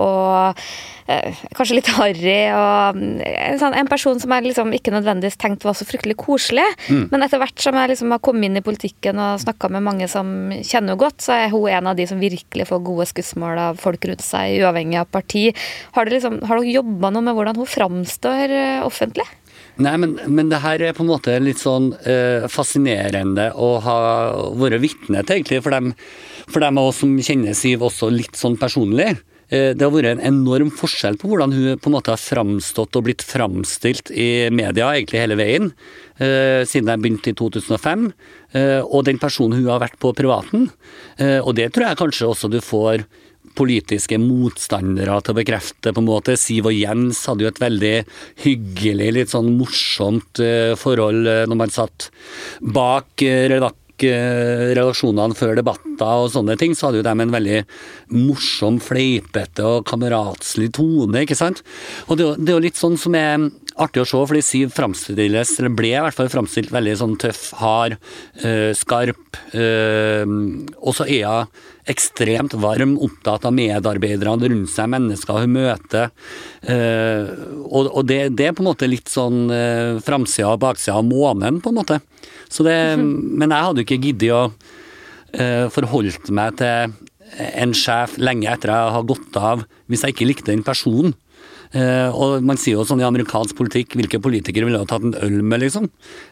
og 0.00 0.60
eh, 1.08 1.40
kanskje 1.56 1.78
litt 1.78 1.90
harry. 1.96 2.40
og 2.52 2.98
mm, 2.98 3.20
en, 3.24 3.60
sånn, 3.60 3.76
en, 3.80 3.90
person 3.90 4.20
som 4.20 4.32
jeg 4.34 4.48
liksom 4.50 4.74
ikke 4.76 4.92
nødvendigvis 4.94 5.40
tenkte 5.40 5.68
var 5.68 5.76
så 5.78 5.88
fryktelig 5.88 6.18
koselig. 6.20 6.66
Mm. 6.88 7.08
Men 7.12 7.24
etter 7.24 7.40
hvert 7.42 7.64
som 7.64 7.78
jeg 7.80 7.94
liksom 7.94 8.14
har 8.14 8.22
kommet 8.24 8.48
inn 8.48 8.60
i 8.60 8.64
politikken 8.64 9.20
og 9.22 9.40
snakka 9.42 9.72
med 9.72 9.86
mange 9.86 10.10
som 10.10 10.52
kjenner 10.52 10.76
henne 10.78 10.94
godt, 11.00 11.24
så 11.24 11.34
er 11.34 11.50
hun 11.50 11.66
en 11.72 11.90
av 11.90 11.96
de 11.98 12.06
som 12.06 12.20
virkelig 12.22 12.68
får 12.68 12.84
gode 12.86 13.08
skussmål 13.10 13.58
av 13.64 13.80
folk 13.82 14.04
rundt 14.06 14.22
seg, 14.22 14.60
uavhengig 14.62 15.00
av 15.00 15.10
parti. 15.10 15.48
Har, 15.96 16.06
liksom, 16.12 16.38
har 16.46 16.60
dere 16.60 16.76
jobba 16.78 17.10
noe 17.14 17.26
med 17.26 17.34
hvordan 17.34 17.58
hun 17.58 17.68
framstår 17.68 18.54
eh, 18.54 18.86
offentlig? 18.86 19.26
Nei, 19.78 19.94
men, 20.02 20.16
men, 20.26 20.48
det 20.50 20.58
her 20.64 20.82
er 20.82 20.94
på 20.96 21.04
en 21.04 21.12
måte 21.12 21.36
litt 21.38 21.60
sånn 21.62 21.92
eh, 22.02 22.48
fascinerende 22.50 23.52
å 23.54 23.76
ha 23.84 23.98
vært 24.58 24.82
vitne 24.82 25.22
til, 25.22 25.38
egentlig. 25.38 25.60
For 25.62 25.74
dem, 25.74 25.92
for 26.50 26.64
dem 26.64 26.80
av 26.80 26.90
oss 26.90 26.98
som 27.04 27.12
kjenner 27.14 27.54
Siv 27.54 27.84
også 27.86 28.10
litt 28.10 28.34
sånn 28.38 28.58
personlig. 28.58 29.12
eh, 29.54 29.70
det 29.78 29.86
har 29.86 29.92
vært 29.94 30.16
en 30.16 30.24
enorm 30.32 30.72
forskjell 30.74 31.20
på 31.20 31.30
hvordan 31.30 31.54
hun 31.54 31.78
på 31.78 31.92
en 31.92 31.94
måte 31.94 32.10
har 32.10 32.18
framstått 32.18 32.98
og 32.98 33.06
blitt 33.06 33.22
framstilt 33.22 34.10
i 34.10 34.50
media 34.50 34.90
egentlig 34.96 35.22
hele 35.22 35.38
veien, 35.38 35.70
eh, 36.18 36.66
siden 36.66 36.90
jeg 36.90 37.04
begynte 37.04 37.30
i 37.30 37.38
2005, 37.38 38.10
eh, 38.58 38.82
og 38.82 39.06
den 39.06 39.22
personen 39.22 39.60
hun 39.60 39.70
har 39.70 39.84
vært 39.86 39.98
på 40.02 40.10
privaten. 40.10 40.72
Og 41.18 41.54
det 41.54 41.70
tror 41.74 41.88
jeg 41.88 42.02
kanskje 42.02 42.26
også 42.26 42.50
du 42.50 42.58
får 42.62 43.06
politiske 43.56 44.18
motstandere 44.20 45.18
til 45.22 45.34
å 45.34 45.38
bekrefte, 45.38 45.92
på 45.92 46.02
en 46.02 46.08
måte. 46.08 46.36
Siv 46.40 46.68
og 46.68 46.76
Jens 46.76 47.24
hadde 47.28 47.46
jo 47.46 47.52
et 47.52 47.62
veldig 47.62 47.96
hyggelig, 48.44 49.10
litt 49.16 49.34
sånn 49.34 49.54
morsomt 49.58 50.40
forhold 50.78 51.28
når 51.48 51.60
man 51.64 51.72
satt 51.74 52.10
bak 52.60 53.22
redakt 53.22 53.84
relasjonene 53.98 55.34
før 55.34 55.56
debatter 55.58 56.22
og 56.22 56.30
sånne 56.30 56.54
ting, 56.60 56.74
så 56.76 56.86
hadde 56.86 57.00
jo 57.00 57.06
de 57.06 57.14
en 57.24 57.34
veldig 57.34 57.62
morsom, 58.14 58.78
fleipete 58.82 59.64
og 59.66 59.86
kameratslig 59.90 60.70
tone, 60.76 61.24
ikke 61.24 61.38
sant. 61.38 61.64
Og 62.06 62.20
det 62.20 62.28
er 62.46 62.54
jo 62.54 62.62
litt 62.62 62.78
sånn 62.78 62.98
som 63.00 63.16
er 63.18 63.48
artig 63.82 64.02
å 64.02 64.06
se, 64.08 64.20
fordi 64.30 64.42
Siv 64.44 64.74
framstilles, 64.74 65.54
eller 65.60 65.74
ble 65.78 65.92
i 65.94 66.02
hvert 66.02 66.16
fall 66.16 66.30
framstilt 66.32 66.72
veldig 66.74 66.94
sånn 67.00 67.16
tøff, 67.20 67.42
hard, 67.60 67.96
øh, 68.44 68.70
skarp. 68.76 69.40
Øh, 69.54 70.24
og 70.78 70.96
så 70.98 71.06
er 71.06 71.26
hun 71.28 71.66
ekstremt 71.88 72.52
varm, 72.60 72.96
opptatt 73.00 73.46
av 73.48 73.54
medarbeiderne 73.56 74.50
rundt 74.52 74.72
seg, 74.72 74.90
mennesker 74.92 75.42
hun 75.42 75.54
møter. 75.56 76.10
Øh, 76.68 77.30
og, 77.64 77.88
og 77.88 78.08
det, 78.08 78.20
det, 78.36 78.50
er 78.50 78.56
på 78.56 78.64
en 78.64 78.70
måte 78.70 78.90
litt 78.90 79.08
sånn 79.12 79.46
øh, 79.54 80.00
framsida 80.04 80.52
og 80.52 80.62
baksida 80.66 80.98
av 80.98 81.06
månen, 81.08 81.62
på 81.64 81.72
en 81.72 81.80
måte. 81.80 82.00
Det, 82.48 82.80
men 82.98 83.52
jeg 83.52 83.68
hadde 83.68 83.82
jo 83.82 83.88
ikke 83.88 84.02
giddet 84.02 84.34
å 84.34 84.42
øh, 84.48 85.68
forholdt 85.72 86.32
meg 86.34 86.58
til 86.60 86.98
en 87.38 87.74
sjef 87.76 88.16
lenge 88.20 88.48
etter 88.48 88.72
jeg 88.72 88.92
har 88.94 89.08
gått 89.08 89.36
av, 89.36 89.64
hvis 89.88 90.04
jeg 90.04 90.16
ikke 90.16 90.28
likte 90.30 90.52
den 90.52 90.64
personen. 90.66 91.16
Uh, 91.74 92.08
og 92.16 92.44
man 92.48 92.56
sier 92.60 92.78
jo 92.78 92.84
sånn 92.88 93.02
i 93.02 93.06
amerikansk 93.06 93.56
politikk, 93.58 93.96
hvilke 93.98 94.20
politikere 94.24 94.68
ville 94.68 94.80
ha 94.80 94.88
tatt 94.88 95.04
en 95.04 95.16
øl 95.20 95.42
med, 95.42 95.60
liksom. 95.64 95.88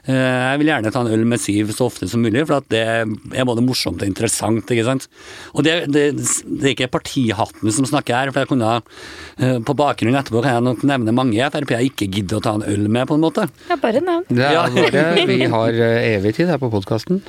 Uh, 0.08 0.14
jeg 0.14 0.62
vil 0.62 0.70
gjerne 0.72 0.92
ta 0.94 1.02
en 1.04 1.12
øl 1.12 1.26
med 1.28 1.42
Siv 1.42 1.72
så 1.76 1.90
ofte 1.90 2.08
som 2.08 2.24
mulig, 2.24 2.46
for 2.48 2.64
det 2.72 2.80
er 2.82 3.48
både 3.48 3.64
morsomt 3.66 4.00
og 4.00 4.08
interessant, 4.08 4.72
ikke 4.72 4.86
sant. 4.86 5.08
Og 5.52 5.66
det, 5.66 5.76
det, 5.92 6.06
det 6.16 6.70
er 6.70 6.72
ikke 6.72 6.90
partihatten 6.96 7.74
som 7.74 7.88
snakker 7.88 8.16
her, 8.16 8.32
for 8.32 8.44
jeg 8.44 8.52
kunne 8.54 8.72
uh, 8.80 9.58
på 9.66 9.76
bakgrunnen 9.76 10.20
etterpå 10.22 10.44
kan 10.44 10.56
jeg 10.56 10.66
nok 10.70 10.86
nevne 10.88 11.16
mange 11.16 11.36
i 11.36 11.44
Frp 11.46 11.76
jeg 11.76 11.92
ikke 11.92 12.10
gidder 12.10 12.40
å 12.40 12.44
ta 12.44 12.56
en 12.56 12.66
øl 12.66 12.88
med, 12.88 13.04
på 13.08 13.18
en 13.18 13.24
måte. 13.26 13.46
Ja, 13.68 13.76
bare 13.80 14.00
nevn. 14.04 14.24
Det 14.30 14.48
er 14.48 14.56
bare 14.72 15.26
vi 15.28 15.40
har 15.52 15.80
evig 15.96 16.36
tid 16.38 16.50
her 16.52 16.60
på 16.62 16.72
podkasten. 16.72 17.20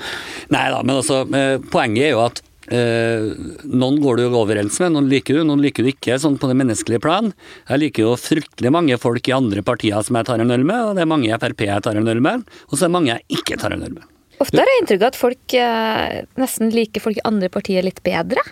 Nei 0.53 0.67
da, 0.71 0.83
men 0.83 0.99
altså, 0.99 1.25
poenget 1.73 2.07
er 2.07 2.15
jo 2.15 2.23
at 2.23 2.41
Eh, 2.67 3.29
noen 3.63 3.99
går 4.03 4.19
du 4.19 4.35
overens 4.35 4.79
med, 4.83 4.91
noen 4.95 5.07
liker 5.11 5.39
du, 5.39 5.43
noen 5.47 5.63
liker 5.63 5.85
du 5.85 5.91
ikke, 5.93 6.17
sånn 6.19 6.35
på 6.41 6.49
det 6.49 6.57
menneskelige 6.59 7.03
plan. 7.03 7.31
Jeg 7.69 7.83
liker 7.85 8.07
jo 8.09 8.17
fryktelig 8.19 8.73
mange 8.75 8.97
folk 8.99 9.29
i 9.29 9.35
andre 9.37 9.63
partier 9.65 10.03
som 10.03 10.19
jeg 10.19 10.27
tar 10.27 10.43
en 10.43 10.51
øl 10.51 10.67
med, 10.67 10.81
og 10.89 10.97
det 10.97 11.05
er 11.05 11.11
mange 11.13 11.29
i 11.29 11.39
Frp 11.39 11.63
jeg 11.69 11.85
tar 11.85 11.99
en 11.99 12.11
øl 12.11 12.21
med, 12.23 12.43
og 12.67 12.75
så 12.75 12.83
er 12.83 12.89
det 12.89 12.97
mange 12.97 13.13
jeg 13.13 13.39
ikke 13.39 13.59
tar 13.61 13.75
en 13.75 13.87
øl 13.87 13.95
med. 13.95 14.13
Ofte 14.43 14.59
har 14.59 14.69
jeg 14.69 14.83
inntrykk 14.83 15.01
av 15.01 15.09
at 15.09 15.17
folk 15.17 15.57
eh, 15.57 16.19
nesten 16.37 16.75
liker 16.75 17.01
folk 17.01 17.17
i 17.17 17.25
andre 17.25 17.49
partier 17.53 17.85
litt 17.87 18.03
bedre. 18.05 18.43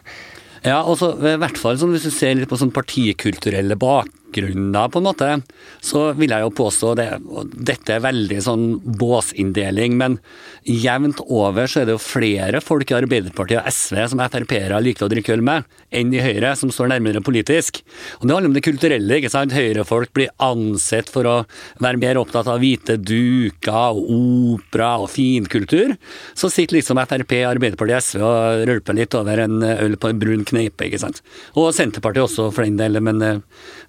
Ja, 0.66 0.80
også, 0.82 1.12
i 1.22 1.36
hvert 1.38 1.60
fall 1.62 1.78
sånn, 1.78 1.92
hvis 1.94 2.08
du 2.08 2.14
ser 2.14 2.34
litt 2.40 2.50
på 2.50 2.58
sånn 2.58 2.74
partikulturelle 2.74 3.78
bak 3.78 4.10
bakgrunner, 4.36 4.90
på 4.90 5.00
en 5.00 5.04
måte, 5.04 5.42
så 5.82 6.14
vil 6.14 6.32
jeg 6.32 6.42
jo 6.42 6.54
påstå 6.56 6.96
det, 6.96 7.10
og 7.28 7.52
dette 7.56 7.94
er 7.96 8.04
veldig 8.04 8.42
sånn 8.42 8.66
båsinndeling, 8.84 9.98
men 9.98 10.20
jevnt 10.66 11.22
over 11.28 11.68
så 11.68 11.82
er 11.82 11.86
det 11.86 11.96
jo 11.96 12.02
flere 12.02 12.62
folk 12.62 12.92
i 12.92 12.98
Arbeiderpartiet 12.98 13.62
og 13.62 13.70
SV 13.70 14.02
som 14.12 14.24
Frp-ere 14.26 14.82
liker 14.82 15.06
å 15.06 15.12
drikke 15.12 15.36
øl 15.36 15.44
med, 15.46 15.66
enn 15.92 16.14
i 16.14 16.22
Høyre, 16.24 16.56
som 16.58 16.72
står 16.74 16.92
nærmere 16.92 17.22
politisk. 17.24 17.82
Og 18.20 18.28
Det 18.28 18.34
handler 18.34 18.50
om 18.50 18.56
det 18.56 18.66
kulturelle. 18.66 19.16
ikke 19.20 19.32
sant? 19.32 19.54
Høyrefolk 19.54 20.12
blir 20.14 20.34
ansett 20.40 21.10
for 21.10 21.26
å 21.26 21.36
være 21.80 22.02
mer 22.02 22.18
opptatt 22.18 22.48
av 22.48 22.60
hvite 22.60 22.98
duker 22.98 23.96
og 23.96 24.10
opera 24.10 24.96
og 25.04 25.10
finkultur. 25.14 25.96
Så 26.34 26.50
sitter 26.50 26.80
liksom 26.80 27.00
Frp, 27.06 27.38
Arbeiderpartiet 27.46 27.96
og 27.96 28.04
SV 28.04 28.26
og 28.26 28.66
rølper 28.70 28.98
litt 28.98 29.16
over 29.16 29.44
en 29.46 29.62
øl 29.64 29.98
på 29.98 30.12
en 30.12 30.20
brun 30.20 30.46
kneipe. 30.48 30.90
ikke 30.90 31.02
sant? 31.02 31.22
Og 31.56 31.72
Senterpartiet 31.76 32.26
også, 32.26 32.50
for 32.52 32.66
den 32.66 32.80
del, 32.80 33.00
men 33.04 33.22
eh, 33.22 33.44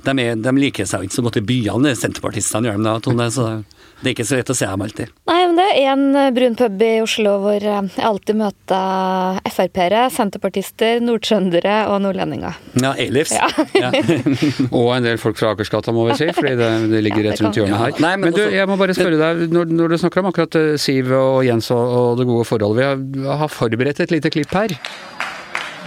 de 0.05 0.15
er 0.23 0.26
de 0.35 0.53
liker 0.59 0.89
seg 0.89 1.07
ikke 1.07 1.19
så 1.19 1.25
godt 1.27 1.41
i 1.41 1.47
byene, 1.47 1.95
senterpartistene 1.99 2.71
gjør 2.71 2.81
de 2.81 2.87
det, 2.89 2.99
Tone. 3.07 3.31
Så 3.33 3.49
det 3.97 4.11
er 4.11 4.13
ikke 4.13 4.27
så 4.29 4.37
lett 4.37 4.51
å 4.53 4.55
se 4.57 4.67
dem 4.69 4.83
alltid. 4.85 5.13
Nei, 5.31 5.39
men 5.49 5.55
det 5.57 5.67
er 5.71 5.87
en 5.95 6.03
eh, 6.21 6.29
brun 6.37 6.57
pub 6.59 6.83
i 6.85 6.91
Oslo 7.01 7.31
hvor 7.41 7.57
eh, 7.57 7.87
jeg 7.97 8.05
alltid 8.05 8.37
møter 8.37 9.39
Frp-ere, 9.49 10.03
senterpartister, 10.13 11.01
nordtrøndere 11.01 11.79
og 11.89 12.03
nordlendinger. 12.05 12.59
Ja, 12.83 12.93
Eilifs. 13.01 13.33
Ja. 13.33 13.49
ja. 13.73 13.93
og 14.77 14.91
en 14.99 15.09
del 15.09 15.17
folk 15.23 15.41
fra 15.41 15.55
Akersgata, 15.57 15.95
må 15.97 16.05
vi 16.11 16.19
si, 16.21 16.29
fordi 16.37 16.53
det, 16.61 16.71
det 16.93 17.01
ligger 17.09 17.25
ja, 17.25 17.31
rett 17.31 17.45
rundt 17.47 17.61
hjørnet 17.63 17.81
her. 17.81 17.97
Nei, 18.05 18.13
men, 18.21 18.29
men 18.29 18.37
du, 18.37 18.43
jeg 18.53 18.69
må 18.69 18.77
bare 18.83 18.99
spørre 18.99 19.21
deg, 19.23 19.47
når, 19.57 19.73
når, 19.81 19.97
du 19.97 20.03
snakker 20.05 20.25
om 20.25 20.31
akkurat 20.35 20.61
eh, 20.61 20.73
Siv 20.83 21.17
og 21.17 21.41
Jens 21.49 21.73
og, 21.73 21.97
og 22.03 22.21
det 22.21 22.29
gode 22.29 22.45
forholdet, 22.53 22.77
vi 22.83 23.25
har, 23.25 23.39
har 23.47 23.53
forberedt 23.53 24.05
et 24.05 24.13
lite 24.13 24.35
klipp 24.35 24.53
her. 24.61 24.77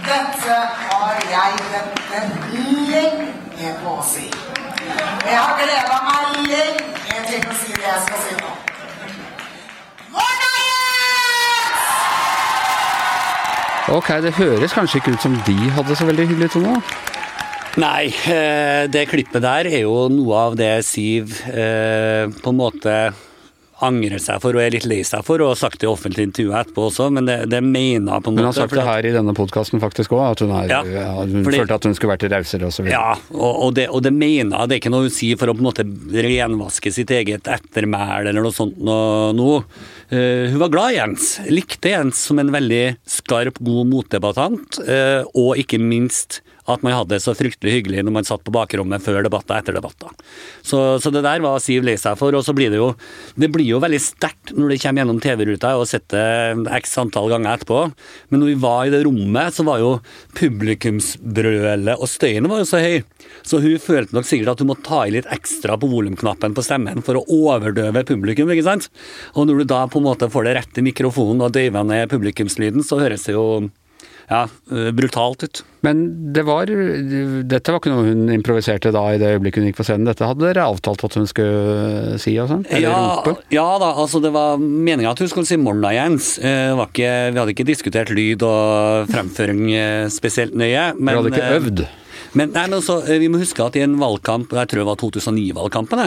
Dette 0.00 0.60
har 0.82 1.26
jeg 1.30 1.62
ventet 1.70 2.46
lenge 2.90 3.74
på 3.84 3.98
å 4.00 4.02
si. 4.02 4.26
Jeg 4.90 5.36
har 5.38 5.54
gleda 5.60 6.00
meg 6.08 6.48
lenge 6.50 7.22
til 7.30 7.46
å 7.46 7.54
si 7.60 7.76
det 7.76 7.86
jeg 7.86 8.02
skal 8.08 8.22
si 8.24 8.34
nå. 8.40 8.50
Ok, 13.90 14.12
det 14.22 14.30
høres 14.36 14.70
kanskje 14.70 15.00
ikke 15.00 15.16
ut 15.16 15.24
som 15.24 15.32
de 15.48 15.56
hadde 15.74 15.94
så 15.98 16.06
veldig 16.06 16.28
hyggelig 16.30 16.52
tone? 16.54 16.76
Nei, 17.80 18.12
eh, 18.30 18.84
det 18.90 19.08
klippet 19.10 19.42
der 19.42 19.66
er 19.66 19.82
jo 19.82 20.04
noe 20.10 20.44
av 20.50 20.54
det 20.58 20.76
Siv 20.86 21.34
eh, 21.50 22.30
på 22.30 22.52
en 22.52 22.58
måte 22.60 22.94
angrer 23.80 24.20
seg 24.20 24.40
for 24.42 24.54
og 24.54 24.62
er 24.62 24.74
litt 24.74 24.86
lei 24.88 25.00
seg 25.06 25.24
for, 25.26 25.40
og 25.42 25.54
har 25.54 25.58
sagt 25.58 25.80
det 25.80 25.88
i 25.88 25.90
offentlig 25.90 26.26
intervju 26.28 26.52
etterpå 26.58 26.86
også, 26.90 27.08
men 27.16 27.26
det, 27.26 27.38
det 27.50 27.62
mener 27.64 28.18
hun 28.18 28.24
på 28.26 28.32
en 28.32 28.36
måte. 28.36 28.44
Hun 28.44 28.48
har 28.50 28.58
sagt 28.58 28.76
det 28.76 28.86
her 28.86 29.08
i 29.08 29.12
denne 29.14 29.34
podkasten 29.36 29.82
faktisk 29.82 30.14
òg, 30.14 30.24
at 30.28 30.42
hun, 30.44 30.52
er, 30.54 30.68
ja, 30.70 30.80
ja, 30.86 31.06
hun 31.18 31.46
fordi, 31.46 31.62
følte 31.62 31.78
at 31.80 31.88
hun 31.88 31.96
skulle 31.96 32.14
vært 32.14 32.26
rausere 32.34 32.68
osv. 32.68 32.90
Ja, 32.92 33.14
og, 33.32 33.48
og, 33.50 33.72
det, 33.78 33.88
og 33.90 34.04
det 34.06 34.12
mener 34.14 34.54
hun. 34.54 34.68
Det 34.70 34.76
er 34.76 34.82
ikke 34.82 34.92
noe 34.94 35.08
hun 35.08 35.16
sier 35.16 35.40
for 35.40 35.50
å 35.50 35.56
på 35.56 35.64
en 35.64 35.70
måte 35.70 35.86
renvaske 36.28 36.92
sitt 36.94 37.10
eget 37.16 37.50
ettermæle 37.50 38.30
eller 38.30 38.44
noe 38.44 38.54
sånt 38.54 38.78
noe. 38.84 39.64
Uh, 39.64 39.98
hun 40.10 40.60
var 40.62 40.72
glad 40.72 40.92
i 40.92 40.98
Jens. 40.98 41.32
Likte 41.50 41.92
Jens 41.92 42.22
som 42.26 42.40
en 42.42 42.50
veldig 42.54 42.84
skarp, 43.06 43.60
god 43.62 43.90
motdebattant, 43.92 44.80
uh, 44.86 45.22
og 45.38 45.60
ikke 45.60 45.78
minst 45.82 46.40
at 46.74 46.84
man 46.84 46.94
hadde 46.94 47.14
det 47.14 47.22
så 47.24 47.34
fryktelig 47.36 47.78
hyggelig 47.78 48.04
når 48.04 48.14
man 48.14 48.26
satt 48.26 48.42
på 48.46 48.52
bakrommet 48.54 49.02
før 49.04 49.24
debatter 49.24 49.58
etter 49.58 49.76
debatter. 49.76 50.12
Så, 50.62 51.00
så, 51.02 51.12
det 51.12 51.24
der 51.26 51.42
var 51.44 51.60
Siv 51.62 51.84
lei 51.86 51.96
seg 52.00 52.18
for. 52.20 52.34
Og 52.36 52.44
så 52.46 52.54
blir 52.56 52.72
det 52.72 52.80
jo 52.80 52.92
det 53.40 53.50
blir 53.52 53.66
jo 53.68 53.80
veldig 53.82 54.00
sterkt 54.02 54.54
når 54.56 54.74
det 54.74 54.80
kommer 54.82 55.02
gjennom 55.02 55.20
TV-ruta. 55.22 55.74
og 55.78 55.88
sitter 55.90 56.60
x 56.78 56.96
antall 57.00 57.30
ganger 57.32 57.58
etterpå. 57.58 57.80
Men 58.30 58.42
når 58.42 58.52
vi 58.52 58.58
var 58.62 58.86
i 58.86 58.92
det 58.94 59.02
rommet, 59.06 59.54
så 59.56 59.66
var 59.66 59.80
jo 59.82 59.92
publikumsbrølet 60.38 61.96
og 61.96 62.10
støyen 62.10 62.48
var 62.50 62.62
jo 62.62 62.68
så 62.70 62.82
høy. 62.82 63.00
Så 63.46 63.60
hun 63.62 63.80
følte 63.82 64.16
nok 64.16 64.28
sikkert 64.28 64.54
at 64.54 64.64
hun 64.64 64.70
må 64.72 64.78
ta 64.84 65.02
i 65.06 65.14
litt 65.14 65.28
ekstra 65.32 65.76
på 65.80 65.90
volumknappen 65.90 66.54
på 66.56 66.64
stemmen 66.64 67.04
for 67.06 67.18
å 67.18 67.24
overdøve 67.30 68.04
publikum. 68.08 68.50
ikke 68.52 68.66
sant? 68.66 68.90
Og 69.34 69.48
når 69.48 69.62
du 69.62 69.70
da 69.72 69.84
på 69.90 69.99
en 70.00 70.08
måte 70.08 70.30
får 70.32 70.48
det 70.48 70.56
rett 70.58 70.80
i 70.80 70.86
mikrofonen 70.86 71.44
og 71.46 71.54
døyver 71.54 71.86
ned 71.86 72.10
publikumslyden, 72.12 72.84
så 72.86 72.98
høres 73.02 73.28
det 73.28 73.36
jo 73.36 73.46
ja, 74.30 74.44
eh, 74.70 74.90
brutalt 74.94 75.42
ut. 75.42 75.62
Men 75.80 76.02
det 76.32 76.44
var 76.46 76.70
Dette 76.70 77.72
var 77.72 77.80
ikke 77.80 77.90
noe 77.90 78.06
hun 78.06 78.30
improviserte 78.30 78.92
da 78.94 79.02
i 79.14 79.18
det 79.18 79.32
øyeblikket 79.34 79.62
hun 79.62 79.70
gikk 79.70 79.80
på 79.80 79.86
scenen? 79.88 80.06
Dette 80.06 80.28
hadde 80.28 80.44
dere 80.44 80.66
avtalt 80.70 81.02
at 81.08 81.16
hun 81.18 81.26
skulle 81.28 82.18
si 82.22 82.36
og 82.38 82.50
sånn? 82.52 82.62
Eller 82.68 82.86
ja, 82.86 83.00
rope? 83.18 83.34
Ja 83.54 83.66
da, 83.82 83.90
altså 84.04 84.20
det 84.22 84.30
var 84.36 84.60
meninga 84.60 85.14
at 85.14 85.22
hun 85.24 85.32
skulle 85.32 85.50
si 85.50 85.58
'morna', 85.58 85.94
Jens. 85.96 86.36
Ikke, 86.38 87.10
vi 87.32 87.40
hadde 87.42 87.56
ikke 87.56 87.66
diskutert 87.66 88.12
lyd 88.14 88.44
og 88.46 89.10
fremføring 89.10 89.64
eh, 89.74 90.06
spesielt 90.12 90.54
nøye. 90.54 90.92
Men, 90.94 91.16
Dere 91.16 91.24
hadde 91.24 91.34
ikke 91.34 91.58
øvd? 91.58 91.84
Men, 92.38 92.52
nei, 92.54 92.62
men 92.68 92.76
også, 92.78 93.00
altså, 93.00 93.16
vi 93.18 93.28
må 93.32 93.40
huske 93.40 93.64
at 93.64 93.74
i 93.74 93.82
en 93.82 93.96
valgkamp, 93.98 94.52
jeg 94.54 94.70
tror 94.70 94.80
det 94.80 94.86
var 94.86 94.98
2009-valgkampen, 95.00 96.02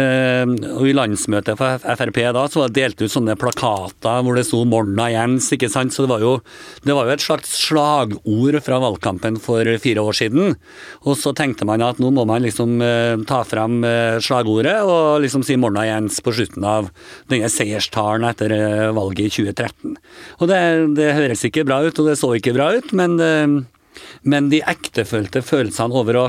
eh, 0.00 0.52
og 0.72 0.86
i 0.88 0.94
landsmøtet 0.96 1.58
for 1.60 1.84
Frp 2.00 2.20
da, 2.32 2.44
så 2.48 2.62
var 2.62 2.72
det 2.72 2.80
delt 2.80 3.02
ut 3.04 3.12
sånne 3.12 3.36
plakater 3.36 4.24
hvor 4.24 4.38
det 4.38 4.46
sto 4.48 4.62
'Morna 4.64 5.10
Jens', 5.12 5.50
ikke 5.52 5.68
sant. 5.72 5.92
Så 5.92 6.06
det 6.06 6.12
var, 6.14 6.24
jo, 6.24 6.40
det 6.86 6.96
var 6.96 7.08
jo 7.08 7.16
et 7.16 7.24
slags 7.24 7.52
slagord 7.66 8.60
fra 8.64 8.80
valgkampen 8.80 9.36
for 9.42 9.68
fire 9.82 10.00
år 10.00 10.16
siden. 10.16 10.56
Og 11.04 11.20
så 11.20 11.34
tenkte 11.36 11.68
man 11.68 11.84
at 11.84 12.00
nå 12.00 12.10
må 12.14 12.24
man 12.28 12.44
liksom 12.46 12.80
eh, 12.80 13.20
ta 13.28 13.42
frem 13.44 13.84
eh, 13.84 14.16
slagordet 14.24 14.80
og 14.80 15.20
liksom 15.26 15.44
si 15.44 15.60
'Morna 15.60 15.84
Jens' 15.84 16.22
på 16.24 16.32
slutten 16.32 16.64
av 16.64 16.88
denne 17.28 17.52
seierstalen 17.52 18.24
etter 18.24 18.56
valget 18.96 19.28
i 19.28 19.44
2013. 19.52 19.96
Og 20.40 20.48
det, 20.48 20.60
det 20.96 21.14
høres 21.20 21.44
ikke 21.44 21.68
bra 21.68 21.84
ut, 21.84 21.98
og 22.00 22.08
det 22.08 22.16
så 22.16 22.32
ikke 22.32 22.56
bra 22.56 22.72
ut, 22.72 22.92
men 22.96 23.20
Men 24.22 24.50
de 24.52 24.62
ektefølte 24.66 25.42
følelsene 25.44 25.96
over 25.96 26.18
å 26.20 26.26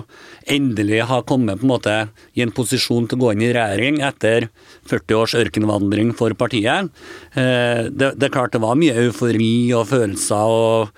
endelig 0.50 1.04
ha 1.10 1.22
kommet 1.28 1.62
på 1.62 1.68
en 1.68 1.74
måte 1.74 1.96
i 2.38 2.44
en 2.46 2.54
posisjon 2.56 3.08
til 3.10 3.18
å 3.18 3.26
gå 3.26 3.34
inn 3.36 3.46
i 3.48 3.54
regjering 3.56 4.02
etter 4.06 4.50
40 4.90 5.20
års 5.20 5.36
ørkenvandring 5.38 6.14
for 6.18 6.36
partiet 6.38 6.90
eh, 7.34 7.88
det, 7.90 8.14
det, 8.16 8.28
er 8.28 8.34
klart 8.34 8.56
det 8.56 8.64
var 8.64 8.80
mye 8.80 8.96
eufori 9.08 9.70
og 9.76 9.90
følelser 9.92 10.58
og, 10.58 10.92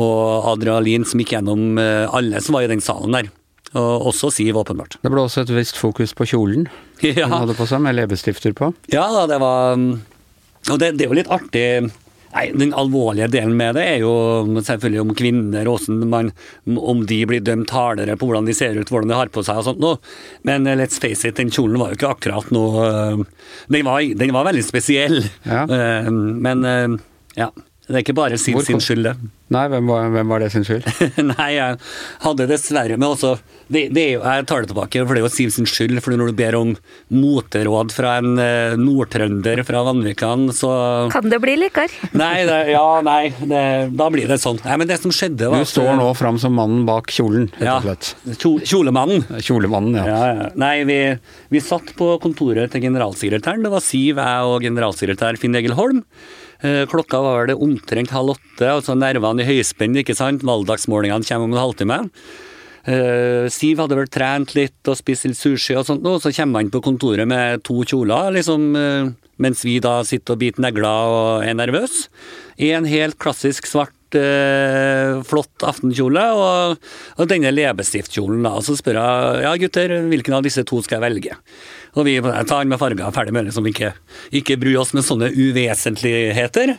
og 0.00 0.52
adrenalin 0.54 1.06
som 1.08 1.22
gikk 1.22 1.36
gjennom 1.36 1.80
eh, 1.80 2.04
alle 2.08 2.42
som 2.44 2.56
var 2.56 2.66
i 2.66 2.70
den 2.72 2.84
salen 2.84 3.16
der. 3.16 3.32
Og 3.74 4.10
også 4.12 4.28
Siv, 4.30 4.54
åpenbart. 4.60 5.00
Det 5.02 5.10
ble 5.10 5.24
også 5.24 5.42
et 5.42 5.50
visst 5.50 5.78
fokus 5.80 6.12
på 6.14 6.28
kjolen 6.30 6.68
ja. 7.02 7.26
hun 7.26 7.40
hadde 7.40 7.56
på 7.58 7.66
seg, 7.66 7.82
med 7.82 7.96
leppestifter 7.98 8.54
på. 8.54 8.70
Ja 8.92 9.08
da, 9.10 9.26
det 9.30 9.40
var 9.42 9.74
Og 9.74 10.78
det, 10.80 10.94
det 10.94 11.06
er 11.06 11.10
jo 11.10 11.18
litt 11.18 11.32
artig 11.34 11.66
Nei, 12.34 12.48
Den 12.58 12.74
alvorlige 12.74 13.28
delen 13.30 13.54
med 13.58 13.76
det 13.78 13.84
er 13.86 14.00
jo 14.02 14.12
selvfølgelig 14.58 15.02
om 15.04 15.12
kvinner, 15.14 15.68
man, 16.10 16.32
om 16.66 17.04
de 17.06 17.20
blir 17.30 17.44
dømt 17.46 17.70
hardere 17.70 18.16
på 18.18 18.26
hvordan 18.26 18.48
de 18.48 18.56
ser 18.56 18.74
ut, 18.74 18.90
hvordan 18.90 19.12
de 19.12 19.18
har 19.18 19.30
på 19.34 19.44
seg 19.46 19.60
og 19.60 19.68
sånt 19.68 19.82
noe. 19.82 20.00
Men 20.42 20.66
uh, 20.66 20.74
let's 20.78 20.98
face 21.02 21.28
it, 21.28 21.38
den 21.38 21.52
kjolen 21.54 21.78
var 21.78 21.92
jo 21.92 22.00
ikke 22.00 22.10
akkurat 22.16 22.50
noe 22.54 22.88
uh, 22.88 23.22
den, 23.68 23.86
var, 23.86 24.02
den, 24.02 24.34
var, 24.34 24.48
veldig 24.50 24.66
spesiell. 24.66 25.22
Ja. 25.46 25.62
Uh, 25.70 26.10
men 26.10 26.66
ja. 27.38 27.52
Det 27.84 27.98
er 27.98 28.00
ikke 28.00 28.14
bare 28.16 28.36
sin, 28.40 28.56
sin 28.64 28.80
skyld, 28.80 29.04
det. 29.04 29.12
Nei, 29.52 29.64
hvem 29.68 29.88
var, 29.90 30.06
hvem 30.08 30.30
var, 30.32 30.40
det 30.40 30.48
sin 30.54 30.64
skyld? 30.64 30.86
Nei, 31.34 31.50
jeg 31.52 31.76
hadde 32.22 32.46
dessverre 32.48 32.96
Men 32.96 33.10
også 33.10 33.34
det, 33.68 33.90
det 33.92 34.04
jo, 34.14 34.22
Jeg 34.24 34.46
tar 34.48 34.64
det 34.64 34.70
tilbake, 34.70 35.02
for 35.04 35.12
det 35.12 35.20
er 35.20 35.26
jo 35.26 35.32
Siv 35.34 35.50
sin 35.52 35.68
skyld. 35.68 35.98
For 36.04 36.16
når 36.16 36.30
du 36.32 36.38
ber 36.38 36.56
om 36.56 36.72
moteråd 37.12 37.92
fra 37.92 38.14
en 38.20 38.38
uh, 38.40 38.76
nordtrønder 38.80 39.60
fra 39.66 39.82
Vanvikan, 39.84 40.46
så 40.56 40.70
Kan 41.12 41.28
det 41.32 41.40
bli 41.44 41.56
likere? 41.60 41.92
Nei, 42.22 42.44
det, 42.48 42.58
ja, 42.72 42.84
nei. 43.04 43.32
Det, 43.40 43.62
da 43.98 44.08
blir 44.12 44.30
det 44.30 44.38
sånn. 44.42 44.60
Nei, 44.64 44.78
men 44.80 44.88
det 44.90 45.00
som 45.02 45.12
skjedde 45.14 45.50
var 45.52 45.64
Du 45.64 45.68
står 45.68 45.92
nå 45.98 46.06
fram 46.16 46.38
som 46.40 46.54
mannen 46.56 46.84
bak 46.88 47.10
kjolen, 47.12 47.50
rett 47.58 47.72
og 47.74 47.88
slett. 47.88 48.12
Ja, 48.30 48.54
kjolemannen. 48.72 49.26
Kjolemannen, 49.44 49.98
ja. 49.98 50.06
ja, 50.08 50.30
ja. 50.38 50.48
Nei, 50.60 50.76
vi, 50.88 50.98
vi 51.52 51.64
satt 51.64 51.94
på 51.98 52.14
kontoret 52.22 52.72
til 52.72 52.84
generalsekretæren. 52.86 53.64
Det 53.64 53.74
var 53.74 53.84
Siv, 53.84 54.22
jeg 54.22 54.54
og 54.54 54.64
generalsekretær 54.64 55.40
Finn 55.40 55.58
Egil 55.58 55.76
Holm. 55.78 56.04
Eh, 56.64 56.86
klokka 56.86 57.20
var 57.20 57.46
det 57.46 57.54
omtrent 57.60 58.12
halv 58.14 58.36
åtte, 58.36 58.64
altså 58.64 58.94
nervene 58.96 59.33
i 59.42 59.48
høyspenn, 59.48 59.96
ikke 60.02 60.16
sant. 60.18 60.44
Valgdagsmålingene 60.46 61.26
kommer 61.28 61.48
om 61.48 61.56
en 61.56 61.62
halvtime. 61.62 62.02
Uh, 62.84 63.48
Siv 63.48 63.80
hadde 63.80 63.96
vel 63.96 64.10
trent 64.12 64.50
litt 64.52 64.90
og 64.92 64.98
spist 64.98 65.24
litt 65.24 65.38
sushi 65.38 65.72
og 65.72 65.86
sånt, 65.88 66.04
og 66.04 66.20
så 66.20 66.32
kommer 66.36 66.60
han 66.60 66.72
på 66.72 66.82
kontoret 66.84 67.24
med 67.24 67.62
to 67.64 67.78
kjoler, 67.80 68.34
liksom, 68.36 68.66
uh, 68.76 69.08
mens 69.40 69.64
vi 69.64 69.78
da 69.80 70.02
sitter 70.04 70.36
og 70.36 70.42
biter 70.42 70.64
negler 70.66 71.14
og 71.14 71.46
er 71.48 71.56
nervøse. 71.56 72.10
En 72.60 72.84
helt 72.84 73.16
klassisk 73.16 73.70
svart, 73.70 73.96
uh, 74.20 75.22
flott 75.24 75.64
aftenkjole 75.64 76.26
og, 76.36 76.76
og 77.16 77.30
denne 77.32 77.54
leppestiftkjolen. 77.56 78.44
Og 78.52 78.60
så 78.68 78.76
spør 78.76 79.00
jeg 79.00 79.46
ja 79.46 79.54
gutter, 79.64 79.96
hvilken 80.12 80.36
av 80.36 80.44
disse 80.44 80.66
to 80.68 80.84
skal 80.84 81.00
jeg 81.00 81.06
velge? 81.08 81.40
Og 81.96 82.04
vi 82.04 82.18
tar 82.20 82.66
den 82.66 82.74
med 82.74 82.82
farger, 82.82 83.16
ferdig 83.16 83.32
med 83.32 83.46
det, 83.46 83.54
liksom 83.54 83.72
ikke, 83.72 83.94
ikke 84.42 84.60
bry 84.60 84.76
oss 84.76 84.92
med 84.92 85.08
sånne 85.08 85.32
uvesentligheter. 85.32 86.76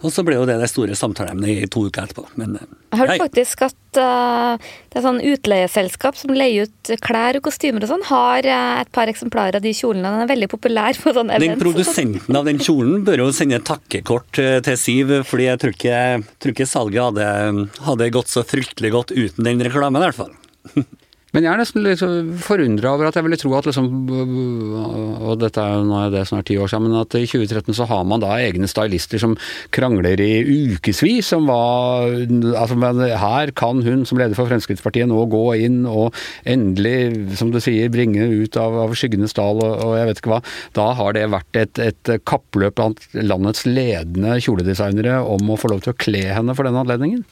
Og 0.00 0.12
så 0.14 0.24
ble 0.24 0.38
jo 0.38 0.46
det 0.48 0.56
det 0.60 0.68
store 0.70 0.96
samtaleemnet 0.96 1.64
i 1.64 1.68
to 1.70 1.82
uker 1.88 2.06
etterpå. 2.06 2.24
Men, 2.40 2.56
jeg 2.56 2.98
har 2.98 3.10
hørt 3.12 3.22
faktisk 3.26 3.64
at 3.66 3.98
uh, 4.00 4.70
det 4.90 4.98
er 4.98 5.04
sånn 5.04 5.20
utleieselskap 5.20 6.16
som 6.16 6.32
leier 6.34 6.68
ut 6.68 6.92
klær 7.04 7.36
og 7.38 7.44
kostymer 7.46 7.84
og 7.84 7.92
sånn, 7.92 8.06
har 8.08 8.48
uh, 8.48 8.80
et 8.80 8.92
par 8.96 9.12
eksemplarer 9.12 9.60
av 9.60 9.66
de 9.66 9.74
kjolene. 9.76 10.08
Den 10.08 10.24
er 10.24 10.30
veldig 10.32 10.50
populær 10.54 10.96
på 10.96 11.14
sånne 11.16 11.36
events. 11.36 11.56
Den 11.56 11.64
produsenten 11.64 12.40
av 12.40 12.48
den 12.48 12.62
kjolen 12.64 13.04
bør 13.06 13.26
jo 13.26 13.28
sende 13.36 13.60
takkekort 13.66 14.40
til 14.40 14.80
Siv, 14.80 15.12
fordi 15.28 15.50
jeg 15.50 15.62
tror 15.62 15.76
ikke, 15.76 16.00
tror 16.40 16.56
ikke 16.56 16.70
salget 16.70 17.10
hadde, 17.10 17.68
hadde 17.90 18.12
gått 18.16 18.32
så 18.32 18.46
fryktelig 18.46 18.94
godt 18.96 19.14
uten 19.16 19.46
den 19.46 19.68
reklamen, 19.68 20.00
i 20.00 20.08
hvert 20.08 20.22
fall. 20.22 20.34
Men 21.34 21.46
jeg 21.46 21.52
er 21.52 21.60
nesten 21.60 21.84
litt 21.84 22.02
forundra 22.42 22.94
over 22.96 23.08
at 23.08 23.18
jeg 23.18 23.26
ville 23.26 23.38
tro 23.38 23.52
at 23.58 23.68
liksom 23.68 23.86
Og 24.10 25.34
dette 25.40 25.62
er 25.62 25.78
jo 25.78 26.00
det 26.10 26.24
snart 26.28 26.48
ti 26.50 26.56
år 26.58 26.70
siden, 26.70 26.88
men 26.88 27.00
at 27.02 27.14
i 27.18 27.26
2013 27.28 27.76
så 27.76 27.86
har 27.90 28.06
man 28.08 28.22
da 28.22 28.32
egne 28.40 28.68
stylister 28.70 29.22
som 29.22 29.36
krangler 29.74 30.20
i 30.22 30.32
ukevis 30.74 31.30
som 31.34 31.46
var 31.50 32.10
Altså, 32.10 32.76
men 32.78 33.02
her 33.20 33.52
kan 33.56 33.82
hun 33.84 34.04
som 34.08 34.18
leder 34.18 34.36
for 34.38 34.50
Fremskrittspartiet 34.50 35.08
nå 35.10 35.22
gå 35.30 35.44
inn 35.62 35.82
og 35.88 36.16
endelig, 36.48 37.36
som 37.38 37.52
du 37.52 37.60
sier, 37.62 37.90
bringe 37.92 38.26
ut 38.30 38.56
av, 38.60 38.76
av 38.84 38.94
skyggenes 38.98 39.34
dal 39.36 39.60
og, 39.60 39.70
og, 39.70 39.94
jeg 39.98 40.08
vet 40.08 40.20
ikke 40.22 40.32
hva. 40.32 40.40
Da 40.76 40.86
har 40.98 41.16
det 41.16 41.26
vært 41.32 41.60
et, 41.60 41.80
et 41.82 42.12
kappløp 42.28 42.78
blant 42.78 43.02
landets 43.16 43.66
ledende 43.68 44.38
kjoledesignere 44.42 45.20
om 45.26 45.52
å 45.52 45.58
få 45.60 45.72
lov 45.72 45.84
til 45.84 45.94
å 45.94 45.98
kle 46.00 46.24
henne 46.30 46.54
for 46.56 46.68
den 46.68 46.78
anledningen? 46.80 47.24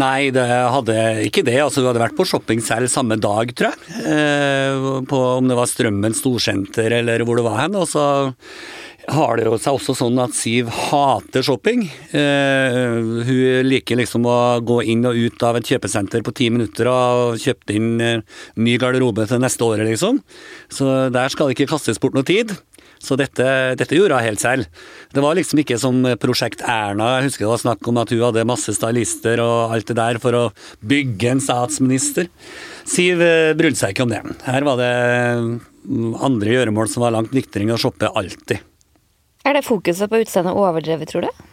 Nei, 0.00 0.30
det 0.34 0.44
hadde 0.46 0.96
ikke 1.28 1.44
det. 1.46 1.58
Altså, 1.62 1.82
du 1.82 1.88
hadde 1.90 2.02
vært 2.02 2.16
på 2.18 2.26
shopping 2.26 2.62
selv 2.64 2.90
samme 2.90 3.18
dag, 3.20 3.43
tror 3.52 3.72
jeg. 3.72 4.00
Eh, 4.14 5.04
på 5.10 5.20
om 5.36 5.50
det 5.50 5.58
var 5.58 5.68
Strømmen 5.68 6.16
storsenter 6.16 7.00
eller 7.00 7.24
hvor 7.26 7.36
det 7.36 7.44
var 7.46 7.60
hen. 7.60 7.76
Og 7.76 7.88
så 7.90 8.06
har 9.12 9.36
det 9.36 9.44
jo 9.44 9.56
seg 9.60 9.76
også 9.76 9.94
sånn 9.98 10.18
at 10.22 10.36
Siv 10.36 10.70
hater 10.72 11.44
shopping. 11.44 11.84
Eh, 12.16 12.96
hun 13.28 13.68
liker 13.68 14.00
liksom 14.00 14.24
å 14.28 14.36
gå 14.64 14.80
inn 14.94 15.04
og 15.08 15.18
ut 15.18 15.44
av 15.44 15.58
et 15.58 15.68
kjøpesenter 15.68 16.24
på 16.24 16.34
ti 16.36 16.48
minutter 16.54 16.88
og 16.90 17.40
kjøpe 17.42 17.76
inn 17.76 17.90
eh, 18.00 18.22
ny 18.56 18.78
garderobe 18.80 19.26
til 19.28 19.42
neste 19.44 19.66
året, 19.66 19.84
liksom. 19.90 20.22
Så 20.72 21.10
der 21.12 21.32
skal 21.32 21.50
det 21.50 21.58
ikke 21.58 21.74
kastes 21.74 22.00
bort 22.00 22.16
noe 22.16 22.26
tid. 22.26 22.56
Så 23.04 23.18
dette, 23.20 23.46
dette, 23.78 23.96
gjorde 23.96 24.18
hun 24.18 24.26
helt 24.26 24.42
selv. 24.42 24.84
Det 25.14 25.22
var 25.22 25.36
liksom 25.38 25.60
ikke 25.62 25.78
som 25.80 26.00
Prosjekt 26.20 26.64
Erna. 26.64 27.18
Jeg 27.18 27.28
husker 27.28 27.46
det 27.46 27.52
var 27.52 27.62
snakk 27.62 27.90
om 27.90 28.00
at 28.00 28.14
hun 28.14 28.24
hadde 28.24 28.46
masse 28.48 28.74
stylister 28.76 29.42
og 29.44 29.74
alt 29.76 29.90
det 29.90 29.98
der 30.00 30.20
for 30.22 30.38
å 30.38 30.44
bygge 30.80 31.34
en 31.34 31.44
statsminister. 31.44 32.30
Siv 32.88 33.22
eh, 33.24 33.54
brydde 33.56 33.80
seg 33.80 33.94
ikke 33.94 34.06
om 34.08 34.14
det. 34.14 34.22
Her 34.48 34.66
var 34.66 34.80
det 34.80 34.92
mm, 35.84 36.14
andre 36.24 36.56
gjøremål 36.56 36.90
som 36.92 37.04
var 37.04 37.14
langt 37.16 37.34
viktigere 37.36 37.68
enn 37.68 37.76
å 37.76 37.80
shoppe 37.80 38.10
alltid. 38.10 38.62
Er 39.44 39.58
det 39.58 39.66
fokuset 39.66 40.08
på 40.08 40.22
utseendet 40.24 40.56
overdrevet, 40.56 41.10
tror 41.10 41.28
du? 41.28 41.44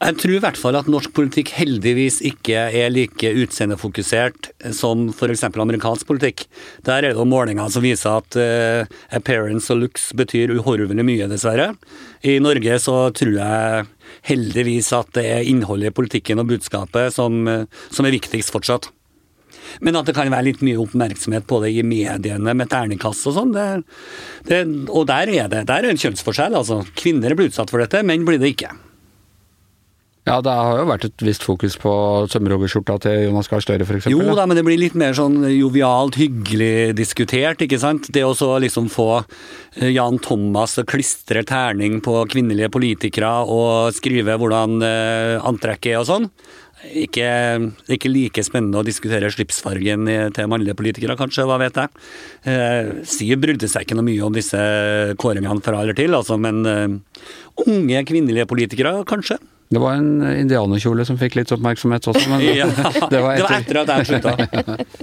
Jeg 0.00 0.16
tror 0.16 0.32
i 0.32 0.40
hvert 0.40 0.56
fall 0.56 0.76
at 0.78 0.86
norsk 0.88 1.12
politikk 1.12 1.50
heldigvis 1.58 2.22
ikke 2.24 2.62
er 2.72 2.92
like 2.92 3.32
utseendefokusert 3.42 4.48
som 4.72 5.10
f.eks. 5.12 5.44
amerikansk 5.44 6.08
politikk. 6.08 6.46
Der 6.88 7.04
er 7.04 7.12
det 7.12 7.26
målinger 7.28 7.68
som 7.68 7.84
viser 7.84 8.22
at 8.22 8.38
uh, 8.40 8.88
appearance 9.12 9.68
og 9.74 9.82
looks 9.82 10.08
betyr 10.16 10.54
uhorvelig 10.56 11.04
mye, 11.04 11.28
dessverre. 11.28 11.74
I 12.24 12.38
Norge 12.40 12.80
så 12.80 12.96
tror 13.12 13.36
jeg 13.42 13.84
heldigvis 14.32 14.88
at 14.96 15.12
det 15.20 15.28
er 15.34 15.52
innholdet 15.52 15.92
i 15.92 15.98
politikken 16.00 16.40
og 16.40 16.48
budskapet 16.48 17.12
som, 17.12 17.44
som 17.92 18.08
er 18.08 18.16
viktigst 18.16 18.56
fortsatt. 18.56 18.88
Men 19.84 20.00
at 20.00 20.08
det 20.08 20.16
kan 20.16 20.32
være 20.32 20.48
litt 20.48 20.64
mye 20.64 20.80
oppmerksomhet 20.80 21.44
på 21.44 21.60
det 21.60 21.76
i 21.76 21.84
mediene 21.84 22.56
med 22.56 22.72
terningkast 22.72 23.28
og 23.28 23.36
sånn. 23.36 23.52
og 23.54 25.02
der 25.12 25.34
er 25.36 25.50
det 25.52 25.66
der 25.68 25.84
er 25.84 25.92
en 25.92 26.00
kjønnsforskjell. 26.00 26.56
altså. 26.56 26.86
Kvinner 26.96 27.36
blir 27.36 27.52
utsatt 27.52 27.68
for 27.68 27.84
dette, 27.84 28.00
menn 28.00 28.24
blir 28.24 28.40
det 28.40 28.56
ikke. 28.56 28.72
Ja, 30.28 30.36
det 30.44 30.52
har 30.52 30.76
jo 30.82 30.88
vært 30.90 31.06
et 31.08 31.22
visst 31.24 31.44
fokus 31.46 31.78
på 31.80 31.90
sømmeroggerskjorta 32.28 32.98
til 33.06 33.22
Jonas 33.24 33.48
Gahr 33.48 33.62
Støre 33.64 33.86
f.eks. 33.86 34.10
Jo 34.12 34.34
da, 34.36 34.44
men 34.44 34.58
det 34.58 34.64
blir 34.66 34.76
litt 34.78 34.96
mer 34.98 35.14
sånn 35.16 35.38
jovialt, 35.48 36.18
hyggelig 36.20 36.92
diskutert, 36.98 37.62
ikke 37.64 37.78
sant. 37.80 38.10
Det 38.12 38.22
å 38.26 38.34
så 38.36 38.52
liksom 38.60 38.90
få 38.92 39.08
eh, 39.22 39.88
Jan 39.94 40.20
Thomas 40.20 40.76
å 40.76 40.84
klistre 40.84 41.42
terning 41.48 42.02
på 42.04 42.18
kvinnelige 42.30 42.68
politikere 42.74 43.32
og 43.48 43.96
skrive 43.96 44.36
hvordan 44.40 44.82
uh, 44.84 45.48
antrekket 45.48 45.94
er 45.94 46.02
og 46.02 46.10
sånn. 46.10 46.28
Ikke, 46.80 47.30
ikke, 47.92 48.08
like 48.08 48.44
spennende 48.44 48.80
å 48.80 48.84
diskutere 48.84 49.28
slipsfargen 49.32 50.08
til 50.32 50.48
mannlige 50.48 50.78
politikere, 50.78 51.16
kanskje, 51.18 51.44
hva 51.48 51.58
vet 51.60 51.76
jeg. 51.76 51.92
Eh, 52.48 52.92
Siv 53.08 53.36
brydde 53.42 53.68
seg 53.68 53.84
ikke 53.84 53.98
noe 53.98 54.08
mye 54.08 54.24
om 54.24 54.36
disse 54.36 54.60
kåringene 55.20 55.60
fra 55.64 55.82
eller 55.84 55.96
til, 55.98 56.16
altså, 56.16 56.40
men 56.40 56.62
eh, 56.64 57.24
unge 57.66 58.04
kvinnelige 58.08 58.48
politikere, 58.48 58.94
kanskje. 59.08 59.36
Det 59.70 59.78
var 59.78 59.92
en 60.00 60.22
indianerkjole 60.34 61.04
som 61.06 61.18
fikk 61.18 61.36
litt 61.38 61.52
oppmerksomhet 61.54 62.08
også, 62.10 62.26
men 62.32 62.40
ja, 62.58 62.66
det, 63.12 63.20
var 63.22 63.38
etter. 63.38 63.38
det 63.38 63.46
var 63.46 63.54
etter 63.60 63.76
at 63.84 63.88
jeg 63.94 64.06
slutta. 64.10 64.32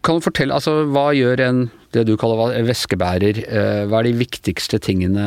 Kan 0.00 0.16
du 0.16 0.24
fortelle, 0.24 0.56
altså 0.56 0.72
hva 0.88 1.10
gjør 1.12 1.42
en 1.44 1.58
det 1.94 2.04
du 2.06 2.12
kaller 2.20 2.54
væskebærer, 2.66 3.40
eh, 3.42 3.82
hva 3.90 4.00
er 4.00 4.08
de 4.08 4.18
viktigste 4.20 4.78
tingene 4.82 5.24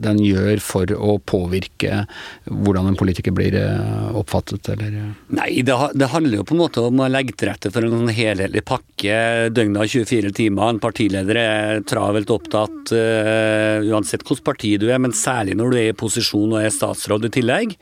den 0.00 0.20
gjør 0.22 0.62
for 0.64 0.90
å 0.96 1.18
påvirke 1.20 2.04
hvordan 2.48 2.88
en 2.88 2.98
politiker 2.98 3.34
blir 3.36 3.56
eh, 3.58 4.16
oppfattet, 4.16 4.70
eller? 4.72 4.96
Nei, 5.36 5.50
det, 5.66 5.76
det 5.98 6.10
handler 6.14 6.40
jo 6.40 6.46
på 6.48 6.56
en 6.56 6.62
måte 6.62 6.86
om 6.88 7.04
å 7.04 7.10
legge 7.12 7.36
til 7.36 7.50
rette 7.50 7.72
for 7.74 7.84
en 7.84 7.92
sånn 7.98 8.14
helhetlig 8.16 8.64
pakke 8.64 9.18
døgnet 9.52 9.84
av 9.84 9.92
24 9.92 10.32
timer. 10.40 10.72
En 10.72 10.82
partileder 10.82 11.40
er 11.40 11.84
travelt 11.88 12.32
opptatt 12.32 12.94
uh, 12.94 13.84
uansett 13.84 14.24
hvilket 14.24 14.46
parti 14.46 14.74
du 14.80 14.88
er, 14.88 15.00
men 15.02 15.14
særlig 15.16 15.56
når 15.58 15.72
du 15.72 15.80
er 15.80 15.90
i 15.92 15.96
posisjon 15.98 16.56
og 16.56 16.62
er 16.62 16.72
statsråd 16.74 17.28
i 17.28 17.34
tillegg 17.34 17.76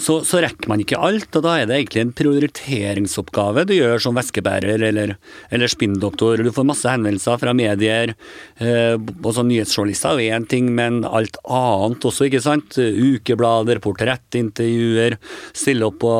så, 0.00 0.20
så, 0.26 0.40
rekker 0.42 0.70
man 0.70 0.82
ikke 0.82 0.98
alt. 1.00 1.28
Og 1.36 1.44
da 1.44 1.56
er 1.60 1.68
det 1.68 1.76
egentlig 1.76 2.04
en 2.04 2.14
prioriteringsoppgave 2.16 3.66
du 3.68 3.74
gjør 3.76 4.02
som 4.02 4.16
væskebærer 4.16 4.82
eller, 4.88 5.14
eller 5.52 5.70
spinndoktor. 5.70 6.42
Du 6.42 6.52
får 6.54 6.68
masse 6.68 6.88
henvendelser 6.88 7.40
fra 7.42 7.54
medier. 7.56 8.14
Eh, 8.60 8.96
også 8.96 9.44
Nyhetsjournalister 9.46 10.20
er 10.20 10.38
én 10.38 10.46
ting, 10.50 10.70
men 10.76 11.02
alt 11.08 11.38
annet 11.44 12.06
også, 12.08 12.28
ikke 12.28 12.42
sant. 12.44 12.78
Ukeblader, 12.80 13.82
portrettintervjuer, 13.84 15.18
stille 15.56 15.88
opp 15.90 16.00
på 16.00 16.14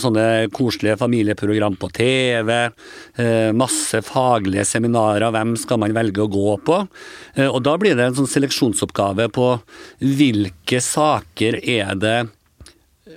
sånne 0.00 0.48
koselige 0.56 0.96
familieprogram 1.00 1.76
på 1.80 1.92
TV. 1.98 2.54
Eh, 3.20 3.50
masse 3.56 4.02
faglige 4.06 4.66
seminarer, 4.68 5.28
hvem 5.34 5.54
skal 5.60 5.82
man 5.84 5.96
velge 5.96 6.24
å 6.24 6.32
gå 6.32 6.56
på? 6.64 6.80
Eh, 7.36 7.48
og 7.48 7.60
da 7.66 7.76
blir 7.80 7.98
det 7.98 8.08
en 8.08 8.18
sånn 8.22 8.30
seleksjonsoppgave 8.30 9.28
på 9.34 9.52
hvilke 10.00 10.80
saker 10.84 11.60
er 11.62 11.94
det 11.98 12.18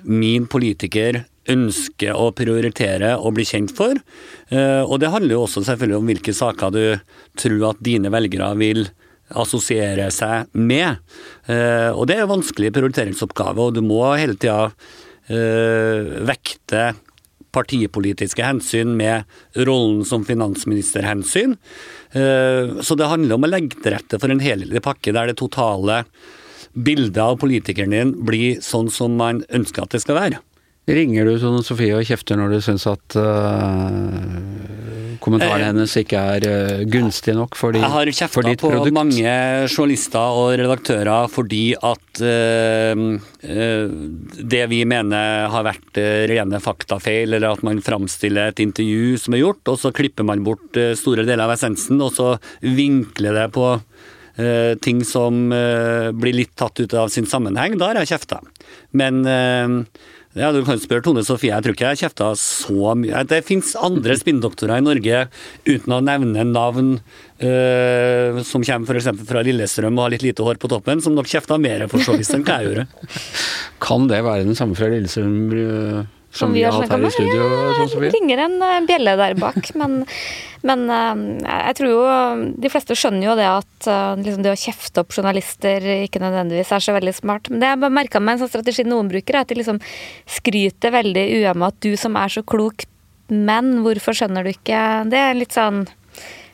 min 0.04 0.48
politiker 0.52 1.24
ønsker 1.50 2.18
å 2.18 2.30
prioritere 2.38 3.16
og 3.18 3.36
bli 3.38 3.46
kjent 3.48 3.74
for. 3.76 3.98
Eh, 4.54 4.82
og 4.84 5.00
det 5.02 5.12
handler 5.14 5.36
jo 5.36 5.46
også 5.46 5.64
selvfølgelig 5.68 6.00
om 6.00 6.10
hvilke 6.12 6.36
saker 6.38 6.74
du 6.76 6.84
tror 7.42 7.70
at 7.72 7.84
dine 7.84 8.12
velgere 8.14 8.52
vil 8.60 8.84
assosiere 9.42 10.10
seg 10.14 10.52
med. 10.54 11.00
Eh, 11.50 11.90
og 11.92 12.06
det 12.10 12.18
er 12.18 12.26
en 12.26 12.36
vanskelig 12.36 12.74
prioriteringsoppgave, 12.76 13.64
og 13.64 13.78
du 13.78 13.82
må 13.86 14.04
hele 14.20 14.36
tida 14.36 14.70
eh, 15.32 16.20
vekte 16.28 16.92
partipolitiske 17.52 18.46
hensyn 18.46 18.94
med 18.96 19.28
rollen 19.68 20.06
som 20.08 20.24
finansministerhensyn. 20.24 21.58
Så 22.16 22.96
det 22.96 23.10
handler 23.12 23.36
om 23.36 23.44
å 23.44 23.50
legge 23.50 23.76
til 23.76 23.92
rette 23.92 24.16
for 24.22 24.32
en 24.32 24.40
helhetlig 24.40 24.80
pakke 24.86 25.12
der 25.12 25.28
det 25.28 25.36
totale 25.42 25.98
bildet 26.74 27.20
av 27.22 27.38
politikeren 27.42 27.96
din 27.96 28.16
blir 28.26 28.62
sånn 28.64 28.92
som 28.94 29.18
man 29.20 29.44
ønsker 29.52 29.86
at 29.86 29.98
det 29.98 30.04
skal 30.06 30.20
være. 30.20 30.42
Ringer 30.90 31.28
du 31.30 31.36
Tone 31.38 31.62
Sofie 31.62 31.94
og 31.94 32.08
kjefter 32.08 32.40
når 32.40 32.56
du 32.56 32.62
syns 32.66 32.88
at 32.90 33.14
uh, 33.14 34.34
kommentarene 35.22 35.62
eh, 35.62 35.68
hennes 35.70 35.94
ikke 36.02 36.24
er 36.34 36.46
uh, 36.50 36.82
gunstige 36.90 37.36
nok 37.38 37.54
for 37.56 37.76
ditt 37.76 37.84
produkt? 37.86 37.86
Jeg 37.86 37.94
har 37.94 38.12
kjefta 38.18 38.56
på 38.64 38.94
mange 38.98 39.36
journalister 39.70 40.40
og 40.42 40.56
redaktører 40.58 41.30
fordi 41.30 41.62
at 41.78 42.24
uh, 42.26 43.04
det 44.42 44.64
vi 44.74 44.82
mener 44.90 45.54
har 45.54 45.68
vært 45.70 46.02
rene 46.34 46.60
faktafeil, 46.66 47.38
eller 47.38 47.54
at 47.54 47.64
man 47.68 47.84
framstiller 47.86 48.50
et 48.50 48.66
intervju 48.66 49.22
som 49.22 49.38
er 49.38 49.46
gjort, 49.46 49.62
og 49.70 49.80
så 49.86 49.94
klipper 49.94 50.26
man 50.28 50.42
bort 50.46 50.82
store 50.98 51.28
deler 51.30 51.46
av 51.46 51.56
essensen, 51.56 52.02
og 52.02 52.14
så 52.18 52.34
vinkler 52.66 53.38
det 53.38 53.48
på 53.54 53.76
ting 54.82 55.04
som 55.08 55.50
blir 55.52 56.34
litt 56.38 56.56
tatt 56.60 56.80
ut 56.80 56.94
av 56.98 57.12
sin 57.14 57.28
sammenheng, 57.30 57.78
da 57.80 57.92
har 57.92 58.02
jeg 58.02 58.14
kjefta. 58.14 58.40
Men 58.96 59.24
ja, 60.32 60.52
Du 60.56 60.62
kan 60.64 60.80
spørre 60.80 61.04
Tone 61.04 61.26
Sofie, 61.28 61.52
jeg 61.52 61.66
tror 61.66 61.76
ikke 61.76 61.90
jeg 61.92 62.00
kjefta 62.06 62.30
så 62.40 62.94
mye. 62.96 63.24
Det 63.28 63.42
fins 63.44 63.74
andre 63.76 64.16
spinndoktorer 64.16 64.80
i 64.80 64.86
Norge, 64.86 65.26
uten 65.68 65.96
å 65.98 66.00
nevne 66.08 66.46
navn, 66.48 66.94
som 68.48 68.64
kommer 68.64 69.02
f.eks. 69.02 69.12
fra 69.28 69.44
Lillestrøm 69.44 70.00
og 70.00 70.06
har 70.06 70.16
litt 70.16 70.24
lite 70.24 70.46
hår 70.48 70.62
på 70.62 70.72
toppen, 70.72 71.04
som 71.04 71.18
nok 71.18 71.28
kjefta 71.28 71.60
mer 71.60 71.84
for 71.92 72.00
så 72.06 72.16
vidt 72.16 72.32
enn 72.32 72.48
hva 72.48 72.62
jeg 72.62 72.72
gjorde. 72.72 72.88
Kan 73.84 74.08
det 74.08 74.24
være 74.24 74.48
den 74.48 74.56
samme 74.56 74.80
fra 74.80 74.88
Lillestrøm? 74.94 76.08
Øh 76.32 76.38
som, 76.38 76.54
vi 76.54 76.64
har 76.64 76.72
hatt 76.72 76.92
her 76.92 77.04
i 77.04 77.12
studio? 77.12 77.44
Ja, 77.44 77.86
det 77.92 78.14
ringer 78.16 78.46
en 78.46 78.62
eh, 78.64 78.80
bjelle 78.88 79.16
der 79.20 79.36
bak. 79.36 79.60
Men, 79.82 80.06
men, 80.62 80.84
eh, 80.94 81.22
jeg 81.68 81.78
tror 81.80 81.90
jo 81.90 82.02
de 82.62 82.70
fleste 82.72 82.96
skjønner 82.96 83.26
jo 83.32 83.36
det 83.40 83.48
at 83.50 83.90
eh, 83.90 84.22
liksom 84.22 84.46
det 84.46 84.54
å 84.54 84.60
kjefte 84.60 85.04
opp 85.04 85.16
journalister 85.16 85.88
ikke 86.06 86.22
nødvendigvis 86.22 86.72
er 86.72 86.86
så 86.86 86.96
veldig 86.96 87.16
smart. 87.18 87.50
Men 87.50 87.64
det 87.64 87.72
jeg 87.72 87.96
merka 87.98 88.22
med 88.22 88.38
en 88.38 88.44
sånn 88.44 88.54
strategi 88.54 88.86
noen 88.88 89.10
bruker, 89.12 89.36
er 89.36 89.44
at 89.44 89.52
de 89.52 89.58
liksom 89.60 89.82
skryter 90.30 90.94
veldig 90.94 91.26
uemma 91.42 91.72
at 91.74 91.82
du 91.84 91.96
som 92.00 92.16
er 92.20 92.32
så 92.32 92.46
klok, 92.46 92.86
men 93.32 93.80
hvorfor 93.86 94.16
skjønner 94.16 94.44
du 94.44 94.52
ikke 94.52 94.78
Det 95.08 95.16
er 95.16 95.38
litt 95.38 95.56
sånn 95.56 95.86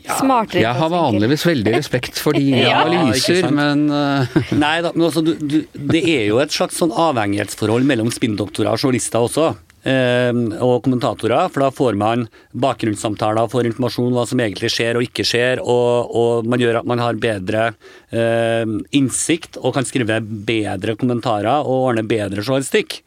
ja, 0.08 0.44
jeg 0.54 0.72
har 0.78 0.92
vanligvis 0.92 1.42
veldig 1.50 1.72
respekt 1.74 2.20
for 2.22 2.38
dine 2.38 2.62
ja, 2.70 2.86
analyser, 2.86 3.50
men 3.52 3.90
uh... 3.92 4.38
Nei 4.56 4.78
da, 4.86 4.94
men 4.96 5.08
altså, 5.10 5.24
du, 5.26 5.34
du, 5.42 5.58
det 5.92 6.04
er 6.08 6.30
jo 6.30 6.40
et 6.40 6.54
slags 6.54 6.80
sånn 6.80 6.94
avhengighetsforhold 6.96 7.84
mellom 7.90 8.14
spinndoktorer 8.14 8.72
og 8.72 8.80
journalister 8.80 9.26
også. 9.28 9.50
Ehm, 9.88 10.50
og 10.64 10.82
kommentatorer, 10.84 11.48
for 11.54 11.64
da 11.64 11.70
får 11.72 11.96
man 12.00 12.26
bakgrunnssamtaler, 12.60 13.48
får 13.52 13.70
informasjon 13.70 14.10
om 14.10 14.18
hva 14.18 14.26
som 14.28 14.42
egentlig 14.44 14.72
skjer 14.74 15.00
og 15.00 15.06
ikke 15.06 15.24
skjer, 15.28 15.62
og, 15.64 16.12
og 16.12 16.50
man 16.50 16.60
gjør 16.60 16.82
at 16.82 16.90
man 16.90 17.00
har 17.00 17.20
bedre 17.22 17.70
eh, 18.12 18.66
innsikt 18.98 19.60
og 19.62 19.78
kan 19.78 19.88
skrive 19.88 20.20
bedre 20.22 20.98
kommentarer 21.00 21.64
og 21.64 21.92
ordne 21.92 22.04
bedre 22.08 22.44
journalistikk. 22.44 23.00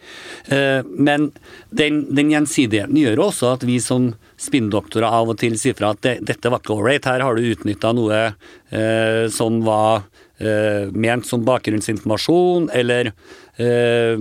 Eh, 0.49 0.81
men 0.97 1.29
den, 1.69 2.05
den, 2.09 2.33
gjensidigheten 2.33 2.97
gjør 2.97 3.27
også 3.27 3.55
at 3.59 3.69
vi 3.69 3.77
som 3.83 4.14
spinndoktorer 4.40 5.11
av 5.11 5.35
og 5.35 5.40
til 5.43 5.59
sier 5.61 5.77
fra 5.77 5.93
at 5.93 6.01
det, 6.07 6.16
dette 6.31 6.49
var 6.49 6.62
ikke 6.62 6.79
ålreit, 6.79 7.11
her 7.11 7.27
har 7.27 7.37
du 7.37 7.51
utnytta 7.51 7.93
noe 7.97 8.23
eh, 8.25 9.27
som 9.35 9.61
var 9.66 10.07
ment 10.40 11.26
som 11.29 11.42
bakgrunnsinformasjon, 11.44 12.70
eller 12.72 13.11
Eh, 13.61 14.16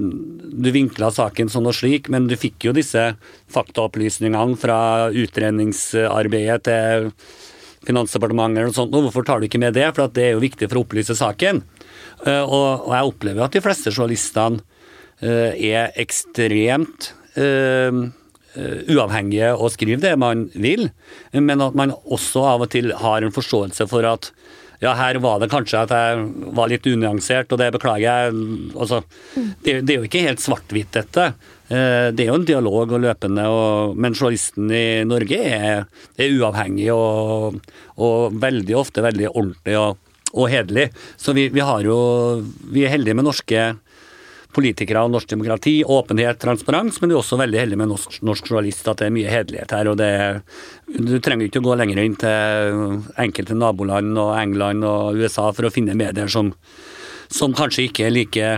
du 0.59 0.71
vinkla 0.75 1.11
saken 1.15 1.51
sånn 1.51 1.69
og 1.69 1.75
slik, 1.77 2.09
men 2.11 2.25
du 2.27 2.35
fikk 2.39 2.65
jo 2.67 2.73
disse 2.75 3.03
faktaopplysningene 3.53 4.57
fra 4.59 4.79
utredningsarbeidet 5.15 6.65
til 6.67 7.11
Finansdepartementet 7.87 8.67
og 8.67 8.75
sånt. 8.75 8.91
Hvorfor 8.91 9.23
tar 9.23 9.39
du 9.39 9.47
ikke 9.47 9.61
med 9.61 9.77
det? 9.77 9.85
For 9.95 10.11
det 10.11 10.25
er 10.25 10.33
jo 10.35 10.43
viktig 10.43 10.67
for 10.67 10.81
å 10.81 10.83
opplyse 10.83 11.15
saken. 11.15 11.61
Eh, 12.27 12.43
og 12.43 12.89
jeg 12.91 13.13
opplever 13.13 13.45
at 13.45 13.55
de 13.55 13.63
fleste 13.63 13.93
journalistene 13.93 14.59
eh, 15.21 15.55
er 15.71 15.95
ekstremt 15.99 17.13
uavhengige 18.59 19.53
og 19.53 19.69
skriver 19.71 20.01
det 20.01 20.15
man 20.19 20.41
vil, 20.57 20.89
men 21.31 21.61
at 21.63 21.77
man 21.77 21.93
også 22.11 22.41
av 22.49 22.65
og 22.65 22.71
til 22.73 22.89
har 22.97 23.23
en 23.23 23.31
forståelse 23.31 23.85
for 23.87 24.03
at 24.09 24.27
ja, 24.79 24.93
her 24.95 25.19
var 25.19 25.41
det 25.41 25.49
kanskje 25.51 25.83
at 25.83 25.91
jeg 25.91 26.51
var 26.55 26.69
litt 26.71 26.87
unyansert, 26.87 27.51
og 27.51 27.59
det 27.59 27.71
beklager 27.75 28.05
jeg. 28.05 28.43
Altså, 28.79 29.01
det, 29.35 29.81
det, 29.83 29.93
er 29.93 29.97
jo 29.97 30.07
ikke 30.07 30.23
helt 30.23 30.43
svart-hvitt, 30.43 30.93
dette. 30.95 31.25
Eh, 31.67 32.09
det 32.15 32.23
er 32.23 32.31
jo 32.31 32.37
en 32.39 32.47
dialog 32.47 32.93
og 32.95 33.03
løpende, 33.03 33.47
og, 33.51 33.97
men 33.99 34.15
journalisten 34.15 34.71
i 34.71 35.03
Norge 35.07 35.41
er, 35.43 35.83
er 36.15 36.37
uavhengig 36.37 36.87
og, 36.95 37.59
og, 37.99 38.39
veldig 38.39 38.77
ofte 38.79 39.03
veldig 39.03 39.27
ordentlig 39.33 39.75
og, 39.81 39.99
og 40.31 40.49
hederlig. 40.53 40.87
Så 41.19 41.35
vi, 41.35 41.49
vi, 41.51 41.65
jo 41.83 41.99
Vi 42.71 42.85
er 42.85 42.95
heldige 42.95 43.19
med 43.19 43.27
norske 43.27 43.67
politikere 44.55 45.03
og 45.05 45.13
norsk 45.13 45.29
demokrati. 45.29 45.75
Åpenhet, 45.85 46.39
transparens, 46.41 46.97
men 47.01 47.11
du 47.11 47.15
er 47.15 47.21
også 47.21 47.39
veldig 47.39 47.61
heldig 47.63 47.79
med 47.79 47.91
norsk, 47.91 48.19
norsk 48.25 48.49
journalist 48.49 48.87
at 48.89 49.01
det 49.01 49.09
er 49.09 49.15
mye 49.15 49.33
hederlighet 49.33 49.75
her. 49.77 49.91
og 49.91 49.99
det, 50.01 50.11
Du 50.97 51.19
trenger 51.19 51.49
ikke 51.49 51.61
å 51.61 51.69
gå 51.69 51.77
lenger 51.79 52.01
inn 52.03 52.17
til 52.19 52.97
enkelte 53.21 53.57
naboland 53.57 54.17
og 54.17 54.33
England 54.39 54.87
og 54.87 55.21
USA 55.21 55.51
for 55.53 55.69
å 55.69 55.73
finne 55.73 55.97
medier 55.97 56.31
som, 56.31 56.53
som 57.29 57.53
kanskje 57.53 57.89
ikke 57.89 58.09
er 58.09 58.15
like 58.15 58.51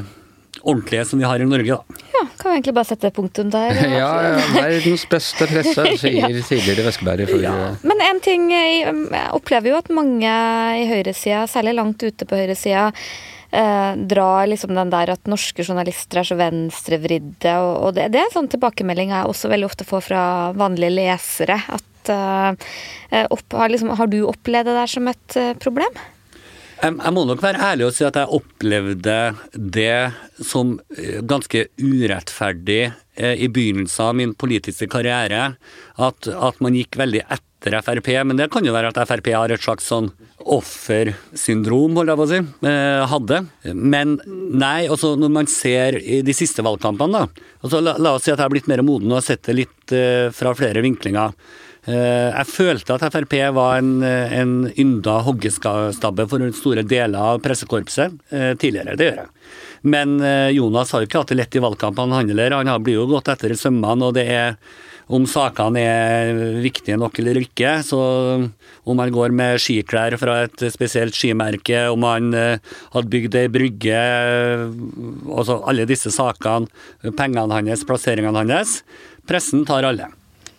ordentlige 0.62 1.06
som 1.06 1.20
vi 1.20 1.26
har 1.26 1.42
i 1.42 1.48
Norge, 1.48 1.78
da. 1.78 2.00
Ja, 2.14 2.24
kan 2.38 2.52
vi 2.52 2.58
egentlig 2.58 2.74
bare 2.76 2.90
sette 2.92 3.12
punktum 3.16 3.50
der. 3.54 3.76
ja, 4.02 4.12
ja, 4.28 4.38
verdens 4.54 5.06
beste 5.10 5.48
presse, 5.50 5.86
sier 6.02 6.30
ja. 6.30 6.30
tidligere 6.46 6.86
Veskeberg. 6.90 7.26
For, 7.30 7.44
ja. 7.44 7.56
Men 7.88 8.04
en 8.06 8.22
ting, 8.24 8.48
jeg 8.54 8.96
opplever 9.32 9.74
jo 9.74 9.82
at 9.82 9.92
mange 9.94 10.38
i 10.78 10.88
høyresida, 10.92 11.46
særlig 11.52 11.76
langt 11.80 12.04
ute 12.06 12.28
på 12.28 12.40
høyresida, 12.40 12.92
eh, 13.52 13.92
drar 13.96 14.48
liksom 14.50 14.76
den 14.76 14.94
der 14.94 15.14
at 15.14 15.30
norske 15.30 15.66
journalister 15.66 16.22
er 16.22 16.28
så 16.28 16.38
venstrevridde. 16.40 17.58
Og, 17.60 17.74
og 17.88 17.98
det, 17.98 18.10
det, 18.16 18.24
er 18.24 18.34
sånn 18.34 18.50
tilbakemelding 18.52 19.14
jeg 19.14 19.30
også 19.30 19.52
veldig 19.52 19.70
ofte 19.70 19.88
får 19.88 20.08
fra 20.08 20.24
vanlige 20.58 20.96
lesere. 20.96 21.60
At 21.72 22.14
eh, 22.16 23.28
opp, 23.28 23.46
har, 23.60 23.74
liksom, 23.74 23.94
har, 24.00 24.12
du 24.12 24.24
opplevd 24.30 24.72
det 24.72 24.80
der 24.80 24.96
som 24.96 25.12
et 25.12 25.40
eh, 25.40 25.54
problem? 25.62 26.02
Jeg 26.82 27.14
må 27.14 27.28
nok 27.30 27.44
være 27.44 27.62
ærlig 27.62 27.86
og 27.86 27.94
si 27.94 28.06
at 28.08 28.16
jeg 28.18 28.34
opplevde 28.34 29.18
det 29.54 30.14
som 30.42 30.80
eh, 30.98 31.20
ganske 31.22 31.68
urettferdig 31.78 32.82
eh, 32.88 33.36
i 33.38 33.52
begynnelsen 33.54 34.08
av 34.08 34.18
min 34.18 34.34
politiske 34.34 34.90
karriere. 34.90 35.52
At, 36.02 36.26
at 36.26 36.62
man 36.64 36.78
gikk 36.78 36.98
veldig 36.98 37.22
etter 37.28 37.51
etter 37.62 37.82
Frp, 37.82 38.10
men 38.26 38.38
det 38.40 38.50
kan 38.52 38.66
jo 38.66 38.74
være 38.74 38.90
at 38.90 39.00
Frp 39.08 39.32
har 39.36 39.54
et 39.54 39.62
slags 39.62 39.86
sånn 39.92 40.10
offersyndrom, 40.42 41.98
holdt 42.00 42.12
jeg 42.12 42.18
på 42.20 42.26
å 42.26 42.30
si, 42.32 42.40
eh, 42.68 43.02
hadde. 43.12 43.42
Men 43.76 44.20
nei, 44.26 44.88
altså 44.88 45.14
når 45.20 45.30
man 45.30 45.48
ser 45.48 46.00
i 46.02 46.22
de 46.26 46.34
siste 46.34 46.66
valgkampene, 46.66 47.22
da 47.22 47.50
altså 47.62 47.82
la, 47.82 47.98
la, 48.02 48.16
oss 48.16 48.26
si 48.26 48.32
at 48.32 48.40
jeg 48.40 48.46
har 48.48 48.54
blitt 48.54 48.70
mer 48.72 48.82
moden 48.86 49.12
og 49.12 49.20
har 49.20 49.28
sett 49.28 49.44
det 49.46 49.60
litt 49.60 49.94
uh, 49.94 50.32
fra 50.34 50.56
flere 50.58 50.82
vinklinger. 50.82 51.36
Uh, 51.86 52.30
jeg 52.30 52.50
følte 52.50 52.96
at 52.98 53.06
Frp 53.14 53.36
var 53.54 53.78
en, 53.78 54.02
en 54.02 54.56
ynda 54.82 55.20
hoggestabbe 55.26 56.28
for 56.30 56.58
store 56.58 56.86
deler 56.86 57.22
av 57.22 57.42
pressekorpset 57.46 58.18
uh, 58.34 58.54
tidligere. 58.58 58.98
Det 58.98 59.12
gjør 59.12 59.22
jeg. 59.24 59.34
Men 59.82 60.20
Jonas 60.54 60.92
har 60.94 61.02
jo 61.02 61.08
ikke 61.08 61.24
hatt 61.24 61.32
det 61.34 61.40
lett 61.40 61.56
i 61.58 61.62
valgkampene, 61.64 62.14
han 62.14 62.28
heller. 62.30 62.54
Han 62.54 62.84
blir 62.86 63.00
jo 63.00 63.08
gått 63.10 63.32
etter 63.34 63.50
i 63.50 63.58
sømmene, 63.58 64.12
og 64.12 64.14
det 64.14 64.28
er 64.30 64.60
om 65.12 65.26
sakene 65.30 65.82
er 65.84 66.32
viktige 66.64 66.98
nok 67.00 67.20
eller 67.22 67.42
ikke. 67.42 67.78
Så 67.86 68.00
om 68.00 68.98
man 68.98 69.12
går 69.14 69.36
med 69.36 69.60
skiklær 69.62 70.16
fra 70.22 70.42
et 70.46 70.66
spesielt 70.74 71.18
skimerke, 71.18 71.84
om 71.92 72.02
man 72.06 72.32
uh, 72.34 72.72
hadde 72.96 73.12
bygd 73.12 73.38
ei 73.42 73.52
brygge 73.52 74.00
altså 75.32 75.62
Alle 75.70 75.86
disse 75.90 76.12
sakene, 76.14 76.72
pengene 77.18 77.52
hans, 77.54 77.86
plasseringene 77.88 78.46
hans. 78.48 78.82
Pressen 79.28 79.66
tar 79.68 79.88
alle. 79.88 80.10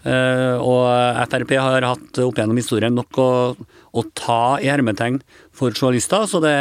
Eh, 0.02 0.56
og 0.58 0.88
Frp 1.30 1.52
har 1.62 1.84
hatt 1.86 2.18
opp 2.24 2.38
gjennom 2.38 2.58
historien 2.58 2.94
nok 2.96 3.18
å, 3.22 3.30
å 3.54 4.02
ta 4.18 4.58
i 4.58 4.66
hermetegn 4.66 5.20
for 5.54 5.70
journalister, 5.70 6.26
så 6.26 6.40
det 6.42 6.56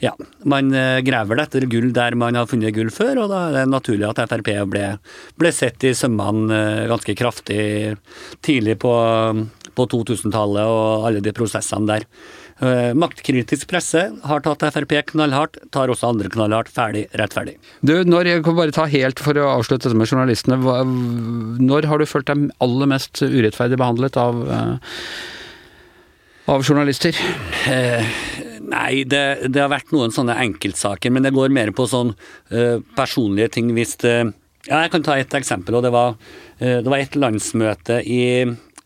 ja, 0.00 0.14
man 0.48 0.72
eh, 0.72 0.98
graver 1.04 1.42
etter 1.42 1.66
gull 1.68 1.90
der 1.96 2.16
man 2.18 2.38
har 2.38 2.48
funnet 2.48 2.72
gull 2.76 2.88
før, 2.94 3.24
og 3.24 3.32
da 3.32 3.40
er 3.46 3.56
det 3.58 3.64
naturlig 3.68 4.08
at 4.08 4.22
Frp 4.30 4.48
ble, 4.72 4.84
ble 5.40 5.52
sett 5.52 5.84
i 5.84 5.92
sømmene 5.96 6.56
eh, 6.56 6.84
ganske 6.88 7.14
kraftig 7.18 7.62
tidlig 8.44 8.78
på, 8.80 8.94
på 9.76 9.88
2000-tallet 9.92 10.64
og 10.72 11.08
alle 11.10 11.24
de 11.24 11.36
prosessene 11.36 11.90
der. 11.92 12.08
Eh, 12.64 12.90
maktkritisk 12.96 13.68
presse 13.68 14.06
har 14.24 14.44
tatt 14.44 14.64
Frp 14.72 14.96
knallhardt, 15.12 15.60
tar 15.72 15.92
også 15.92 16.14
andre 16.14 16.32
knallhardt. 16.32 16.72
Ferdig, 16.72 17.06
rettferdig. 17.20 17.58
Du, 17.84 17.98
når 18.08 18.32
jeg 18.32 18.44
kan 18.48 18.56
bare 18.56 18.76
ta 18.76 18.88
helt 18.88 19.20
for 19.20 19.36
å 19.36 19.50
avslutte 19.58 19.88
dette 19.88 20.00
med 20.00 20.08
journalistene. 20.08 20.60
Hva, 20.64 20.80
når 21.60 21.88
har 21.92 22.00
du 22.00 22.08
følt 22.08 22.28
deg 22.32 22.48
aller 22.64 22.88
mest 22.96 23.20
urettferdig 23.20 23.80
behandlet 23.80 24.16
av, 24.20 24.44
av 26.56 26.64
journalister? 26.64 27.20
Eh, 27.68 28.16
Nei, 28.70 29.02
det, 29.08 29.50
det, 29.50 29.58
har 29.58 29.70
vært 29.72 29.90
noen 29.94 30.12
sånne 30.14 30.36
enkeltsaker, 30.44 31.10
men 31.10 31.24
det 31.26 31.34
går 31.34 31.52
mer 31.54 31.72
på 31.74 31.88
sånn 31.90 32.12
uh, 32.14 32.78
personlige 32.96 33.56
ting 33.56 33.72
hvis 33.76 33.96
det 34.02 34.16
Ja, 34.68 34.82
jeg 34.84 34.92
kan 34.92 35.04
ta 35.06 35.16
et 35.16 35.34
eksempel, 35.34 35.78
og 35.78 35.86
det 35.86 35.90
var, 35.94 36.14
uh, 36.60 36.78
det 36.78 36.86
var 36.86 37.00
et 37.00 37.16
landsmøte 37.18 38.02
i 38.04 38.22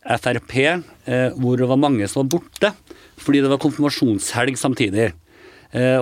Frp 0.04 0.54
uh, 0.60 1.34
hvor 1.40 1.60
det 1.60 1.68
var 1.68 1.80
mange 1.80 2.08
som 2.08 2.22
var 2.22 2.38
borte 2.38 2.72
fordi 3.20 3.44
det 3.44 3.50
var 3.52 3.60
konfirmasjonshelg 3.62 4.58
samtidig. 4.58 5.12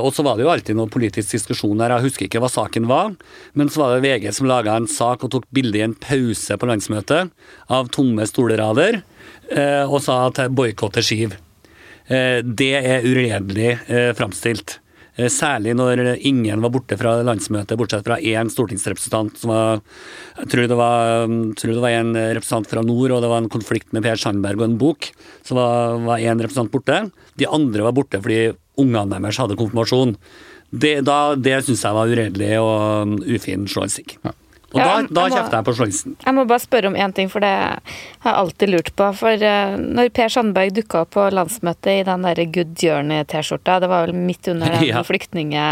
Og 0.01 0.09
så 0.16 0.25
var 0.25 0.37
det 0.37 0.47
jo 0.47 0.51
alltid 0.53 0.77
noen 0.77 0.90
politisk 0.92 1.37
diskusjon 1.37 1.81
her, 1.81 1.92
jeg 1.92 2.07
husker 2.07 2.27
ikke 2.27 2.40
hva 2.42 2.49
saken 2.51 2.88
var. 2.88 3.12
Men 3.57 3.71
så 3.73 3.83
var 3.83 3.92
det 3.92 4.03
VG 4.09 4.27
som 4.33 4.49
laga 4.49 4.75
en 4.81 4.88
sak 4.90 5.23
og 5.25 5.35
tok 5.37 5.47
bilde 5.55 5.79
i 5.79 5.85
en 5.85 5.95
pause 5.97 6.57
på 6.57 6.68
landsmøtet 6.73 7.31
av 7.73 7.92
tomme 7.95 8.27
stolerader, 8.27 9.03
og 9.87 10.01
sa 10.05 10.18
at 10.33 10.42
boikotte 10.57 11.05
Skiv. 11.05 11.37
Eh, 12.07 12.41
det 12.43 12.75
er 12.79 13.07
uredelig 13.07 13.75
eh, 13.87 14.11
framstilt. 14.19 14.79
Eh, 15.15 15.29
særlig 15.29 15.75
når 15.77 16.03
ingen 16.25 16.62
var 16.65 16.73
borte 16.75 16.97
fra 16.99 17.19
landsmøtet, 17.27 17.77
bortsett 17.79 18.07
fra 18.07 18.19
én 18.19 18.51
stortingsrepresentant 18.51 19.37
som 19.38 19.53
var 19.53 19.83
Jeg 20.41 20.49
tror 20.49 20.69
det 20.69 20.79
var, 20.79 21.27
mm, 21.29 21.55
tror 21.55 21.75
det 21.75 21.85
var 21.85 21.97
en 21.99 22.15
representant 22.17 22.71
fra 22.71 22.83
nord, 22.83 23.11
og 23.11 23.23
det 23.23 23.33
var 23.33 23.43
en 23.43 23.53
konflikt 23.53 23.93
med 23.93 24.03
Per 24.03 24.17
Sandberg 24.17 24.61
og 24.61 24.69
en 24.71 24.79
bok. 24.79 25.12
Så 25.45 25.55
var 25.55 26.19
én 26.19 26.41
representant 26.41 26.73
borte. 26.73 27.11
De 27.37 27.47
andre 27.47 27.83
var 27.83 27.93
borte 27.93 28.21
fordi 28.21 28.57
ungene 28.81 29.21
deres 29.21 29.38
hadde 29.38 29.59
konfirmasjon. 29.59 30.17
Det, 30.73 31.03
da, 31.05 31.35
det 31.37 31.59
syns 31.67 31.85
jeg 31.85 31.95
var 31.95 32.09
uredelig 32.09 32.55
og 32.59 33.09
mm, 33.09 33.19
ufin 33.37 33.69
journalistikk. 33.69 34.17
Ja. 34.25 34.33
Og 34.73 34.81
ja, 34.81 34.89
da, 35.05 35.13
da 35.13 35.27
kjefter 35.29 35.59
jeg 35.59 35.67
på 35.67 35.75
journalisten. 35.77 36.17
Jeg 36.25 36.37
må 36.37 36.47
bare 36.49 36.65
spørre 36.65 36.91
om 36.93 36.97
én 36.97 37.15
ting, 37.17 37.29
for 37.33 37.45
det 37.45 37.53
har 37.53 38.29
jeg 38.31 38.41
alltid 38.41 38.73
lurt 38.73 38.91
på. 38.99 39.11
For 39.21 39.47
uh, 39.47 39.77
når 39.77 40.13
Per 40.17 40.33
Sandberg 40.33 40.75
dukka 40.79 41.05
opp 41.05 41.15
på 41.19 41.29
landsmøtet 41.35 41.93
i 42.01 42.09
den 42.09 42.27
derre 42.29 42.49
Good 42.57 42.75
Journey-T-skjorta, 42.81 43.79
det 43.85 43.93
var 43.93 44.09
vel 44.09 44.17
midt 44.17 44.53
under 44.53 44.73
den 44.79 44.91
ja. 44.91 45.07
flyktninge... 45.07 45.71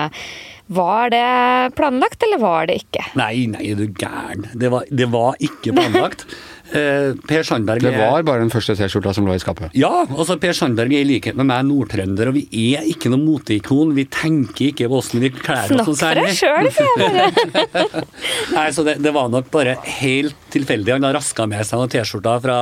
Var 0.70 1.10
det 1.10 1.74
planlagt, 1.74 2.22
eller 2.22 2.38
var 2.38 2.68
det 2.70 2.76
ikke? 2.78 3.02
Nei, 3.18 3.48
nei, 3.50 3.72
er 3.72 3.80
du 3.80 3.88
gæren. 3.90 4.44
Det 4.54 4.68
var, 4.70 4.84
det 4.86 5.08
var 5.10 5.40
ikke 5.42 5.72
planlagt. 5.74 6.22
Eh, 6.70 7.16
per 7.26 7.42
Sandberg 7.46 7.82
Det 7.82 7.92
var 7.96 8.22
bare 8.26 8.44
den 8.44 8.50
første 8.52 8.76
T-skjorta 8.78 9.12
som 9.16 9.26
lå 9.26 9.34
i 9.34 9.42
skapet? 9.42 9.72
Ja, 9.78 10.04
altså 10.06 10.36
Per 10.40 10.54
Sandberg 10.54 10.94
er 10.94 11.02
i 11.02 11.08
likhet 11.08 11.38
med 11.38 11.48
meg 11.50 11.64
nordtrønder, 11.66 12.30
og 12.30 12.36
vi 12.36 12.44
er 12.76 12.86
ikke 12.86 13.10
noe 13.10 13.22
moteikon. 13.22 13.94
Vi 13.96 14.04
tenker 14.12 14.68
ikke 14.70 14.86
på 14.90 15.00
åssen 15.00 15.22
vi 15.22 15.32
kler 15.34 15.74
oss 15.74 15.88
noe 15.88 15.98
særlig. 15.98 16.34
Snakk 16.38 16.52
for 16.54 16.66
deg 16.68 16.76
sjøl, 16.76 16.76
sier 16.76 17.16
jeg 17.18 18.04
Nei, 18.56 18.66
så 18.76 18.84
det, 18.86 18.96
det, 19.02 19.14
var 19.16 19.32
nok 19.32 19.50
bare 19.52 19.74
helt 20.00 20.38
tilfeldig. 20.54 20.94
Han 20.94 21.08
har 21.08 21.16
raska 21.18 21.48
med 21.50 21.66
seg 21.66 21.82
noen 21.82 21.92
T-skjorter 21.92 22.44
fra 22.46 22.60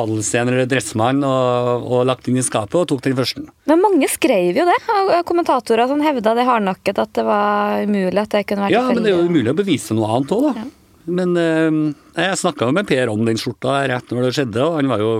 Adelsten 0.00 0.50
eller 0.50 0.66
Dressmann 0.70 1.22
og, 1.26 1.86
og, 1.86 2.02
lagt 2.10 2.30
inn 2.30 2.40
i 2.40 2.44
skapet, 2.46 2.80
og 2.82 2.90
tok 2.90 3.04
den 3.06 3.18
første. 3.18 3.46
Men 3.70 3.84
mange 3.84 4.10
skrev 4.10 4.58
jo 4.58 4.66
det, 4.66 4.78
kommentatorer 5.28 5.86
som 5.90 6.02
hevda 6.02 6.34
det 6.38 6.48
hardnakket 6.48 6.98
at 6.98 7.14
det 7.14 7.26
var 7.26 7.86
umulig 7.86 8.26
at 8.26 8.34
det 8.34 8.44
kunne 8.50 8.66
være 8.66 8.74
tilfeldig. 8.74 8.74
Ja, 8.74 8.94
men 8.94 9.06
det 9.06 9.14
er 9.14 9.18
jo 9.18 9.30
umulig 9.30 9.54
å 9.54 9.58
bevise 9.62 9.96
noe 9.96 10.10
annet 10.16 10.34
òg, 10.34 10.50
da. 10.50 10.64
Ja. 10.64 10.68
Men 11.10 11.34
eh, 11.40 11.80
jeg 12.16 12.40
snakka 12.40 12.70
med 12.74 12.88
Per 12.88 13.12
om 13.12 13.24
den 13.26 13.40
skjorta 13.40 13.82
rett 13.90 14.14
når 14.14 14.28
det 14.28 14.34
skjedde, 14.38 14.66
og 14.66 14.78
han 14.80 14.90
var 14.90 15.02
jo 15.04 15.14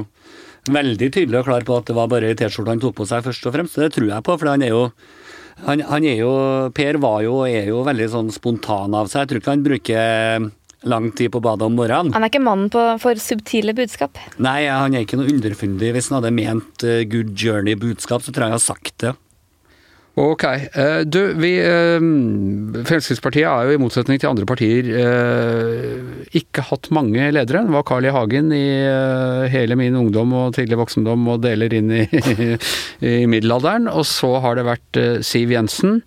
veldig 0.71 1.09
tydelig 1.09 1.41
og 1.41 1.49
klar 1.49 1.65
på 1.67 1.79
at 1.81 1.89
det 1.89 1.97
var 1.97 2.11
bare 2.13 2.35
T-skjorta 2.37 2.75
han 2.75 2.83
tok 2.83 2.99
på 2.99 3.09
seg 3.09 3.25
først 3.27 3.49
og 3.49 3.57
fremst. 3.57 3.81
Det 3.81 3.93
tror 3.97 4.11
jeg 4.13 4.27
på, 4.27 4.37
for 4.37 4.53
han 4.53 4.65
er 4.67 4.75
jo 4.75 4.85
han, 5.67 5.83
han 5.85 6.07
er 6.09 6.23
jo 6.23 6.33
Per 6.77 6.99
var 7.03 7.21
jo 7.25 7.43
og 7.43 7.51
er 7.51 7.69
jo 7.69 7.83
veldig 7.85 8.09
sånn 8.13 8.33
spontan 8.33 8.97
av 8.97 9.11
seg. 9.13 9.25
Jeg 9.25 9.31
tror 9.31 9.43
ikke 9.43 9.55
han 9.55 9.67
bruker 9.67 10.51
lang 10.89 11.11
tid 11.13 11.33
på 11.35 11.43
badet 11.45 11.67
om 11.67 11.75
morgenen. 11.77 12.15
Han 12.17 12.25
er 12.25 12.33
ikke 12.33 12.43
mannen 12.45 12.71
på, 12.73 12.83
for 13.03 13.21
subtile 13.21 13.75
budskap? 13.77 14.17
Nei, 14.41 14.65
han 14.71 14.97
er 14.97 15.05
ikke 15.05 15.19
noe 15.21 15.29
underfundig. 15.33 15.93
Hvis 15.97 16.09
han 16.09 16.21
hadde 16.21 16.33
ment 16.37 16.87
uh, 16.87 17.03
good 17.09 17.35
journey-budskap, 17.37 18.25
så 18.25 18.33
tror 18.33 18.47
jeg 18.47 18.55
han 18.55 18.57
har 18.57 18.65
sagt 18.65 18.95
det. 19.05 19.13
Ok. 20.21 20.45
Eh, 20.45 21.01
du, 21.09 21.33
vi 21.41 21.55
eh, 21.65 21.97
Fremskrittspartiet 22.85 23.49
har 23.49 23.65
jo 23.65 23.77
i 23.77 23.81
motsetning 23.81 24.21
til 24.21 24.29
andre 24.29 24.45
partier 24.49 24.89
eh, 25.01 26.27
ikke 26.37 26.65
hatt 26.69 26.91
mange 26.93 27.31
ledere. 27.33 27.63
Det 27.65 27.73
var 27.73 27.87
Carl 27.89 28.05
I. 28.05 28.13
Hagen 28.13 28.51
i 28.53 28.65
hele 29.53 29.79
min 29.79 29.97
ungdom 29.97 30.35
og 30.37 30.57
tidlig 30.57 30.81
voksendom 30.81 31.29
og 31.31 31.45
deler 31.45 31.73
inn 31.79 31.93
i, 31.95 32.05
i 33.13 33.15
middelalderen. 33.31 33.89
Og 33.89 34.05
så 34.09 34.35
har 34.45 34.59
det 34.59 34.67
vært 34.69 35.01
Siv 35.27 35.55
Jensen. 35.55 36.01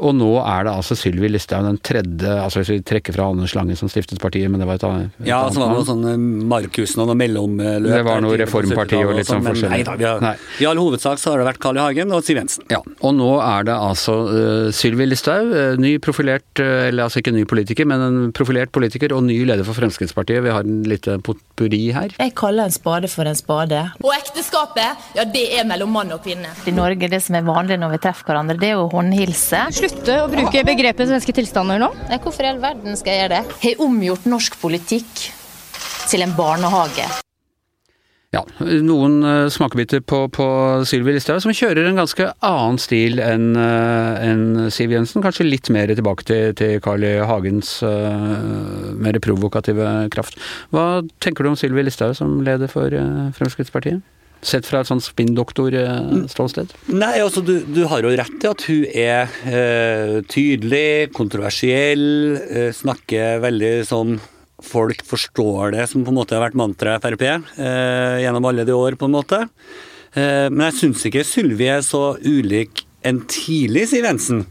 Og 0.00 0.14
nå 0.16 0.30
er 0.40 0.66
det 0.66 0.72
altså 0.72 0.96
Sylvi 0.98 1.28
Listhaug, 1.30 1.66
den 1.66 1.78
tredje 1.84 2.32
altså 2.40 2.62
Hvis 2.62 2.72
vi 2.72 2.78
trekker 2.86 3.14
fra 3.16 3.28
Anders 3.30 3.54
Lange 3.56 3.76
som 3.78 3.90
stiftet 3.92 4.20
partiet, 4.22 4.50
men 4.50 4.62
det 4.62 4.68
var 4.68 4.80
et, 4.80 4.86
et 4.86 5.28
Ja, 5.28 5.42
så 5.52 5.62
var 5.62 5.72
det 5.72 5.80
noe 5.80 5.88
sånn 5.88 6.26
Markussen 6.50 7.02
og 7.04 7.10
noe 7.10 7.18
mellomløp. 7.20 7.88
Det 7.90 8.02
var 8.06 8.22
noe 8.24 8.38
reformparti 8.40 9.00
og 9.04 9.14
litt 9.18 9.28
sånn 9.28 9.44
forskjellig. 9.44 9.72
Nei 9.74 9.86
da, 9.86 9.96
vi 10.00 10.08
har, 10.08 10.44
i 10.60 10.68
all 10.68 10.80
hovedsak 10.80 11.20
så 11.20 11.34
har 11.34 11.42
det 11.42 11.48
vært 11.50 11.62
Carl 11.62 11.78
I. 11.78 11.82
Hagen 11.84 12.14
og 12.16 12.24
Siv 12.26 12.40
Jensen. 12.40 12.66
Ja, 12.72 12.80
og 12.80 13.14
nå 13.16 13.30
er 13.44 13.66
det 13.68 13.76
altså 13.76 14.16
uh, 14.28 14.68
Sylvi 14.74 15.06
Listhaug, 15.08 15.52
uh, 15.52 15.78
ny 15.80 15.94
profilert, 16.02 16.48
uh, 16.60 16.88
eller 16.88 17.06
altså 17.06 17.22
ikke 17.22 17.34
ny 17.34 17.44
politiker, 17.48 17.88
men 17.88 18.04
en 18.04 18.18
profilert 18.36 18.72
politiker 18.74 19.14
og 19.16 19.24
ny 19.26 19.38
leder 19.48 19.66
for 19.66 19.78
Fremskrittspartiet. 19.78 20.42
Vi 20.44 20.54
har 20.54 20.66
en 20.66 20.82
lite 20.88 21.18
potpurri 21.26 21.82
her. 21.96 22.14
Jeg 22.18 22.34
kaller 22.38 22.68
en 22.68 22.74
spade 22.74 23.10
for 23.12 23.28
en 23.28 23.38
spade. 23.38 23.82
Og 24.04 24.12
ekteskapet, 24.16 25.08
ja 25.18 25.26
det 25.30 25.46
er 25.58 25.68
mellom 25.68 25.92
mann 25.94 26.12
og 26.14 26.22
kvinne. 26.24 26.52
I 26.68 26.74
Norge, 26.74 27.10
det 27.10 27.22
som 27.24 27.38
er 27.38 27.46
vanlig 27.46 27.78
når 27.80 27.96
vi 27.96 28.02
treffer 28.06 28.30
hverandre, 28.30 28.58
det 28.60 28.72
er 28.72 28.78
jo 28.78 28.88
håndhilse. 28.92 29.66
Slutte 29.90 30.20
å 30.22 30.28
bruke 30.30 30.60
begrepet 30.62 31.08
svenske 31.08 31.32
tilstander 31.34 31.80
nå. 31.82 31.88
Hvorfor 32.22 32.46
i 32.46 32.50
all 32.52 32.60
verden 32.62 32.94
skal 32.98 33.10
jeg 33.10 33.22
gjøre 33.24 33.40
det? 33.40 33.56
Har 33.64 33.80
omgjort 33.82 34.28
norsk 34.30 34.54
politikk 34.60 35.24
til 36.06 36.22
en 36.22 36.34
barnehage. 36.36 37.08
Ja, 38.30 38.44
noen 38.86 39.16
uh, 39.26 39.48
smakebiter 39.50 40.04
på, 40.06 40.20
på 40.30 40.46
Sylvi 40.86 41.16
Listhaug, 41.16 41.40
som 41.42 41.50
kjører 41.50 41.88
en 41.88 41.98
ganske 41.98 42.28
annen 42.46 42.78
stil 42.78 43.18
enn 43.24 43.48
uh, 43.58 44.14
en 44.22 44.70
Siv 44.70 44.94
Jensen. 44.94 45.24
Kanskje 45.24 45.48
litt 45.48 45.72
mer 45.74 45.90
tilbake 45.90 46.28
til, 46.28 46.54
til 46.54 46.78
Carl 46.84 47.02
I. 47.08 47.16
Hagens 47.26 47.80
uh, 47.82 48.94
mer 48.94 49.18
provokative 49.18 49.90
kraft. 50.14 50.38
Hva 50.70 51.02
tenker 51.18 51.42
du 51.42 51.50
om 51.50 51.58
Sylvi 51.58 51.82
Listhaug 51.88 52.14
som 52.20 52.38
leder 52.46 52.70
for 52.70 52.94
Fremskrittspartiet? 53.34 54.06
Sett 54.40 54.64
fra 54.64 54.80
et 54.80 54.88
sånt 54.88 55.04
spinndoktorståsted? 55.04 56.72
Nei, 56.94 57.16
altså 57.20 57.42
du, 57.44 57.58
du, 57.68 57.82
har 57.90 58.00
jo 58.00 58.12
rett 58.16 58.44
i 58.44 58.48
at 58.48 58.66
hun 58.70 58.84
er 58.88 60.22
tydelig, 60.32 61.10
kontroversiell, 61.12 62.06
snakker 62.72 63.42
veldig 63.44 63.74
sånn 63.90 64.16
folk 64.64 65.02
forstår 65.06 65.74
det, 65.74 65.86
som 65.90 66.04
på 66.04 66.12
en 66.12 66.18
måte 66.20 66.36
har 66.36 66.44
vært 66.44 66.58
mantraet 66.58 67.04
Frp 67.04 67.26
eh, 67.26 68.20
gjennom 68.22 68.48
alle 68.50 68.66
de 68.68 68.76
år, 68.76 68.96
på 69.00 69.08
en 69.08 69.16
måte. 69.16 69.42
Eh, 70.14 70.48
men 70.52 70.66
jeg 70.68 70.78
syns 70.80 71.04
ikke 71.08 71.26
Sylvi 71.26 71.68
er 71.70 71.84
så 71.86 72.14
ulik 72.24 72.84
en 73.06 73.22
tidlig 73.30 73.88
Siv 73.90 74.06
Jensen. 74.06 74.44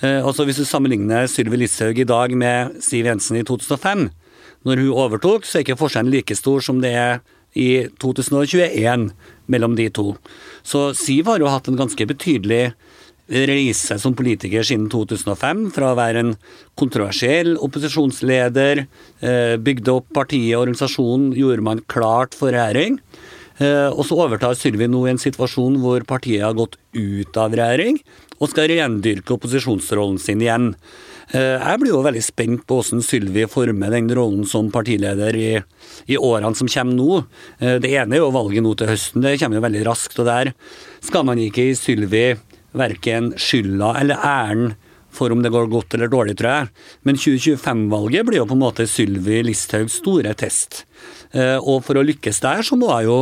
Eh, 0.00 0.20
altså 0.20 0.46
Hvis 0.48 0.62
du 0.62 0.66
sammenligner 0.68 1.30
Sylvi 1.30 1.62
Listhaug 1.62 1.98
i 1.98 2.08
dag 2.08 2.34
med 2.34 2.82
Siv 2.82 3.06
Jensen 3.08 3.38
i 3.38 3.46
2005, 3.46 4.08
når 4.66 4.84
hun 4.84 4.98
overtok, 5.06 5.46
så 5.46 5.58
er 5.58 5.66
ikke 5.66 5.80
forskjellen 5.80 6.12
like 6.12 6.36
stor 6.38 6.62
som 6.62 6.82
det 6.82 6.94
er 6.94 7.22
i 7.58 7.84
2021 8.00 9.10
mellom 9.52 9.76
de 9.78 9.90
to. 9.92 10.12
Så 10.64 10.90
Siv 10.96 11.28
har 11.30 11.42
jo 11.42 11.50
hatt 11.52 11.68
en 11.70 11.78
ganske 11.78 12.08
betydelig 12.08 12.64
reise 13.32 13.96
som 14.00 14.14
politiker 14.18 14.64
siden 14.66 14.88
2005, 14.92 15.68
fra 15.74 15.92
å 15.92 15.98
være 15.98 16.22
en 16.24 16.32
kontroversiell 16.78 17.54
opposisjonsleder, 17.62 18.86
eh, 19.22 19.56
bygde 19.56 19.94
opp 19.94 20.08
partiet 20.12 20.56
og 20.56 20.66
organisasjonen, 20.66 21.32
gjorde 21.36 21.62
man 21.62 21.84
klart 21.88 22.34
for 22.34 22.52
regjering. 22.52 22.98
Eh, 23.58 23.88
og 23.88 24.04
så 24.04 24.18
overtar 24.18 24.56
Sylvi 24.56 24.88
nå 24.88 25.06
i 25.06 25.12
en 25.12 25.22
situasjon 25.22 25.78
hvor 25.80 26.04
partiet 26.04 26.42
har 26.42 26.54
gått 26.54 26.76
ut 26.92 27.36
av 27.36 27.52
regjering, 27.52 28.00
og 28.40 28.50
skal 28.50 28.68
rendyrke 28.68 29.36
opposisjonsrollen 29.36 30.18
sin 30.18 30.42
igjen. 30.42 30.74
Eh, 31.30 31.56
jeg 31.56 31.80
blir 31.82 31.92
jo 31.94 32.02
veldig 32.04 32.24
spent 32.26 32.66
på 32.66 32.80
hvordan 32.80 33.04
Sylvi 33.06 33.46
former 33.50 33.94
den 33.94 34.10
rollen 34.18 34.46
som 34.48 34.70
partileder 34.74 35.38
i, 35.38 35.50
i 36.10 36.18
årene 36.18 36.58
som 36.58 36.70
kommer 36.70 36.98
nå. 36.98 37.22
Det 37.58 37.90
ene 37.94 38.18
er 38.18 38.24
jo 38.24 38.32
valget 38.34 38.64
nå 38.66 38.74
til 38.78 38.90
høsten, 38.90 39.22
det 39.24 39.38
kommer 39.40 39.60
jo 39.60 39.66
veldig 39.66 39.84
raskt. 39.86 40.18
Og 40.18 40.28
der 40.28 40.54
skal 41.00 41.28
man 41.28 41.40
ikke 41.42 41.70
i 41.70 41.76
Sylvi 41.78 42.26
verken 42.76 43.34
skylda 43.40 43.94
eller 44.00 44.24
æren 44.24 44.72
for 45.12 45.32
om 45.32 45.42
det 45.44 45.52
går 45.52 45.68
godt 45.68 45.96
eller 45.96 46.10
dårlig, 46.10 46.36
tror 46.40 46.54
jeg. 46.54 46.68
Men 47.06 47.18
2025-valget 47.20 48.28
blir 48.28 48.40
jo 48.40 48.46
på 48.48 48.56
en 48.56 48.62
måte 48.62 48.88
Sylvi 48.88 49.42
Listhaugs 49.44 49.98
store 50.00 50.32
test. 50.38 50.86
Eh, 51.36 51.58
og 51.58 51.82
for 51.86 52.00
å 52.00 52.06
lykkes 52.06 52.40
der, 52.44 52.64
så 52.64 52.78
må 52.80 52.88
hun 52.94 53.04
jo 53.06 53.18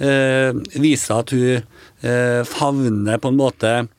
eh, 0.00 0.56
vise 0.80 1.12
at 1.12 1.34
hun 1.36 1.60
eh, 1.60 2.40
favner 2.48 3.20
på 3.20 3.32
en 3.32 3.40
måte 3.40 3.74
eh, 3.82 3.92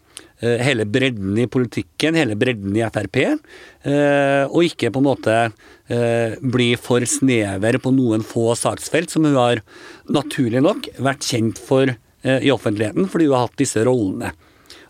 hele 0.65 0.86
bredden 0.89 1.38
i 1.41 1.47
politikken, 1.51 2.17
hele 2.19 2.38
bredden 2.39 2.75
i 2.77 2.84
Frp, 2.86 3.21
eh, 3.25 4.43
og 4.45 4.65
ikke 4.67 4.91
på 4.93 5.01
en 5.01 5.08
måte 5.10 5.36
eh, 5.41 6.36
bli 6.41 6.71
for 6.79 7.05
snever 7.10 7.79
på 7.81 7.93
noen 7.95 8.25
få 8.25 8.51
saksfelt, 8.60 9.13
som 9.13 9.27
hun 9.27 9.38
har 9.39 9.63
naturlig 10.12 10.63
nok 10.65 10.89
vært 10.97 11.27
kjent 11.27 11.62
for 11.62 11.91
eh, 11.91 12.39
i 12.39 12.53
offentligheten, 12.53 13.10
fordi 13.12 13.29
hun 13.29 13.38
har 13.38 13.47
hatt 13.47 13.63
disse 13.63 13.86
rollene. 13.88 14.34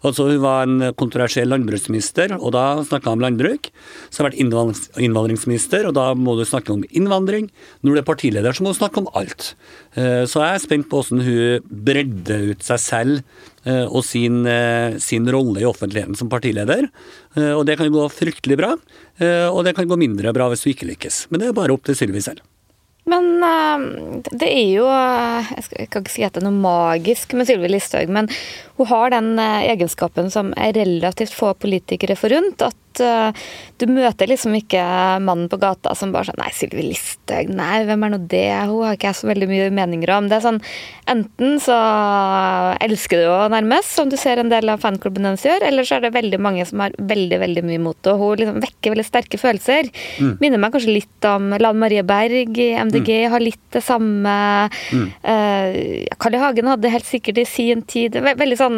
Altså 0.05 0.27
Hun 0.29 0.41
var 0.43 0.67
en 0.67 0.93
kontroversiell 0.99 1.49
landbruksminister, 1.49 2.35
og 2.37 2.53
da 2.53 2.83
snakka 2.85 3.09
hun 3.09 3.17
om 3.17 3.23
landbruk. 3.25 3.71
Så 4.09 4.21
har 4.21 4.29
hun 4.29 4.29
vært 4.29 4.99
innvandringsminister, 5.01 5.87
og 5.89 5.95
da 5.97 6.11
må 6.17 6.35
du 6.37 6.43
snakke 6.45 6.73
om 6.75 6.83
innvandring. 6.91 7.49
Når 7.81 7.95
du 7.95 8.01
er 8.01 8.05
partileder, 8.05 8.53
så 8.53 8.65
må 8.65 8.73
du 8.73 8.79
snakke 8.79 9.01
om 9.01 9.09
alt. 9.17 9.55
Eh, 9.95 10.25
Så 10.29 10.43
jeg 10.43 10.53
er 10.53 10.63
spent 10.63 10.89
på 10.89 11.01
hvordan 11.01 11.25
hun 11.25 11.65
bredder 11.65 12.51
ut 12.51 12.61
seg 12.61 12.79
selv 12.79 13.21
eh, 13.21 13.54
og 13.89 14.03
sin, 14.05 14.45
eh, 14.45 14.97
sin 15.01 15.25
rolle 15.31 15.61
i 15.61 15.65
offentligheten 15.65 16.15
som 16.15 16.29
partileder. 16.29 16.89
Eh, 17.35 17.51
Og 17.55 17.65
det 17.65 17.77
kan 17.77 17.89
gå 17.91 18.05
fryktelig 18.13 18.57
bra, 18.57 18.75
eh, 19.19 19.47
og 19.49 19.63
det 19.65 19.75
kan 19.75 19.87
gå 19.87 19.97
mindre 19.97 20.33
bra 20.33 20.49
hvis 20.49 20.63
du 20.63 20.69
ikke 20.73 20.89
lykkes. 20.93 21.27
Men 21.31 21.39
det 21.41 21.47
er 21.49 21.53
bare 21.57 21.73
opp 21.73 21.83
til 21.83 21.95
Sylvi 21.95 22.21
selv. 22.21 22.41
Men 23.05 23.43
eh, 23.43 24.21
det 24.33 24.47
er 24.49 24.69
jo 24.73 24.85
eh, 24.89 25.51
Jeg 25.77 25.89
kan 25.89 26.01
ikke 26.03 26.09
si 26.15 26.23
at 26.25 26.33
det 26.33 26.41
er 26.41 26.49
noe 26.49 26.61
magisk 26.61 27.33
med 27.37 27.45
Sylvi 27.45 27.69
Listhaug, 27.69 28.09
men 28.09 28.29
hun 28.77 28.87
har 28.87 29.09
den 29.13 29.37
eh, 29.37 29.67
egenskapen 29.75 30.31
som 30.33 30.53
er 30.57 30.73
relativt 30.73 31.33
få 31.33 31.53
politikere 31.53 32.17
forunt. 32.17 32.61
At 32.61 32.73
eh, 32.73 32.84
du 32.99 33.85
møter 33.91 34.29
liksom 34.29 34.55
ikke 34.57 34.83
mannen 35.23 35.49
på 35.51 35.59
gata 35.61 35.95
som 35.97 36.13
bare 36.15 36.29
sånn 36.29 36.39
Nei, 36.39 36.51
Sylvi 36.55 36.83
Listhaug, 36.89 37.49
nei, 37.55 37.83
hvem 37.87 38.05
er 38.05 38.13
nå 38.13 38.19
det? 38.31 38.47
Hun 38.69 38.85
har 38.85 38.97
ikke 38.97 39.09
jeg 39.11 39.19
så 39.19 39.29
veldig 39.29 39.49
mye 39.49 39.69
meninger 39.75 40.11
om. 40.15 40.29
Det 40.31 40.39
er 40.39 40.45
sånn 40.45 40.61
Enten 41.11 41.59
så 41.61 41.75
elsker 42.81 43.19
du 43.21 43.27
henne 43.27 43.59
nærmest, 43.59 43.91
som 43.93 44.09
du 44.09 44.15
ser 44.17 44.39
en 44.41 44.49
del 44.49 44.71
av 44.73 44.81
fanklubben 44.81 45.27
hennes 45.27 45.43
gjør, 45.45 45.67
eller 45.67 45.85
så 45.85 45.99
er 45.99 46.07
det 46.07 46.15
veldig 46.15 46.39
mange 46.41 46.65
som 46.65 46.81
har 46.81 46.95
veldig 46.97 47.37
veldig 47.43 47.63
mye 47.67 47.81
mot 47.83 48.09
og 48.09 48.21
Hun 48.21 48.39
liksom 48.41 48.61
vekker 48.63 48.95
veldig 48.95 49.05
sterke 49.05 49.39
følelser. 49.39 49.91
Minner 50.41 50.61
meg 50.61 50.73
kanskje 50.73 50.95
litt 50.95 51.27
om 51.29 51.53
Lan 51.61 51.77
Marie 51.81 52.03
Berg 52.07 52.57
i 52.57 52.71
MDG, 52.79 53.11
har 53.29 53.43
litt 53.43 53.61
det 53.75 53.83
samme. 53.85 54.35
Eh, 54.95 56.07
Carl 56.17 56.37
I. 56.37 56.41
Hagen 56.45 56.69
hadde 56.69 56.91
helt 56.93 57.07
sikkert 57.07 57.39
i 57.41 57.45
sin 57.47 57.81
tid 57.89 58.15
Veldig 58.21 58.57
sånn 58.59 58.77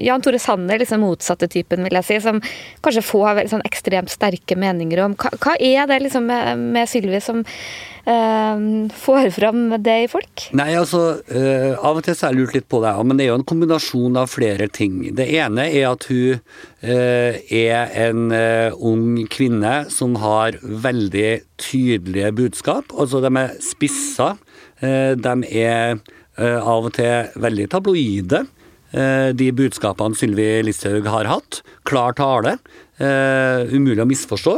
Jan 0.00 0.22
Tore 0.24 0.38
Sanner, 0.40 0.80
liksom 0.80 1.02
motsatte 1.04 1.48
typen, 1.50 1.84
vil 1.86 1.98
jeg 1.98 2.06
si, 2.06 2.18
som 2.24 2.40
kanskje 2.84 3.04
få 3.20 3.28
har 3.28 3.38
veldig 3.38 3.52
sånn 3.52 3.68
ekstremt 3.68 4.12
sterke 4.12 4.56
meninger 4.58 5.04
om. 5.04 5.16
Hva, 5.20 5.32
hva 5.40 5.56
er 5.60 5.88
det 5.90 6.00
liksom 6.06 6.28
med, 6.30 6.60
med 6.76 6.88
Sylvi 6.88 7.20
som 7.22 7.42
eh, 7.44 8.62
får 9.02 9.30
fram 9.36 9.76
det 9.82 9.96
i 10.04 10.08
folk? 10.10 10.46
Nei, 10.56 10.70
altså, 10.80 11.20
eh, 11.28 11.76
Av 11.76 12.00
og 12.00 12.04
til 12.06 12.16
så 12.16 12.26
har 12.26 12.34
jeg 12.34 12.40
lurt 12.40 12.56
litt 12.56 12.68
på 12.72 12.82
det, 12.84 12.94
men 13.04 13.18
det 13.18 13.26
er 13.26 13.32
jo 13.32 13.40
en 13.40 13.48
kombinasjon 13.52 14.20
av 14.20 14.30
flere 14.32 14.70
ting. 14.72 15.02
Det 15.16 15.28
ene 15.40 15.68
er 15.68 15.90
at 15.90 16.06
hun 16.10 16.40
eh, 16.80 17.40
er 17.60 17.92
en 18.06 18.30
eh, 18.36 18.76
ung 18.76 19.20
kvinne 19.32 19.74
som 19.92 20.16
har 20.22 20.58
veldig 20.62 21.32
tydelige 21.60 22.32
budskap. 22.38 22.94
Altså, 22.96 23.22
de 23.24 23.34
er 23.42 23.58
spissa. 23.64 24.34
Eh, 24.80 25.12
de 25.18 25.36
er 25.50 26.00
eh, 26.40 26.58
av 26.58 26.88
og 26.88 26.96
til 26.96 27.30
veldig 27.40 27.68
tabloide. 27.74 28.46
Eh, 28.92 29.30
De 29.36 29.50
budskapene 29.56 30.16
Sylvi 30.18 30.62
Listhaug 30.66 31.06
har 31.10 31.28
hatt. 31.30 31.62
Klar 31.88 32.16
tale. 32.18 32.58
eh, 33.00 33.66
umulig 33.72 34.02
å 34.02 34.08
misforstå. 34.08 34.54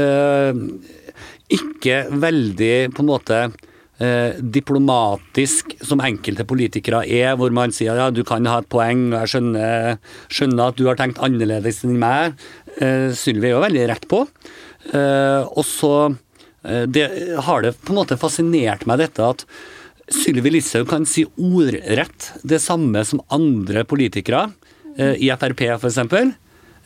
Eh, 0.00 0.60
ikke 1.52 2.06
veldig 2.10 2.94
på 2.96 3.04
en 3.04 3.10
måte 3.14 3.46
diplomatisk 3.96 5.70
som 5.80 6.02
enkelte 6.04 6.44
politikere 6.44 6.98
er, 7.08 7.30
hvor 7.40 7.48
man 7.48 7.72
sier 7.72 7.96
ja, 7.96 8.10
du 8.12 8.20
kan 8.28 8.44
ha 8.44 8.58
et 8.60 8.68
poeng, 8.68 9.06
og 9.08 9.22
jeg 9.22 9.30
skjønner, 9.32 9.96
skjønner 10.28 10.66
at 10.66 10.76
du 10.76 10.82
har 10.84 10.98
tenkt 11.00 11.22
annerledes 11.24 11.78
enn 11.86 11.94
meg. 12.02 12.36
Sylvi 12.76 13.48
er 13.48 13.54
jo 13.54 13.62
veldig 13.64 13.86
rett 13.88 14.04
på. 14.10 14.20
Og 14.92 15.64
så 15.64 15.94
har 17.48 17.64
det 17.64 17.72
på 17.80 17.94
en 17.94 18.00
måte 18.02 18.20
fascinert 18.20 18.84
meg 18.84 19.00
dette 19.00 19.30
at 19.32 19.46
Sylvi 20.06 20.52
Listhaug 20.54 20.86
kan 20.86 21.06
si 21.08 21.24
ordrett 21.34 22.30
det 22.46 22.60
samme 22.62 23.02
som 23.04 23.22
andre 23.32 23.82
politikere, 23.88 24.52
eh, 24.96 25.16
i 25.18 25.30
Frp 25.34 25.64
f.eks., 25.74 25.98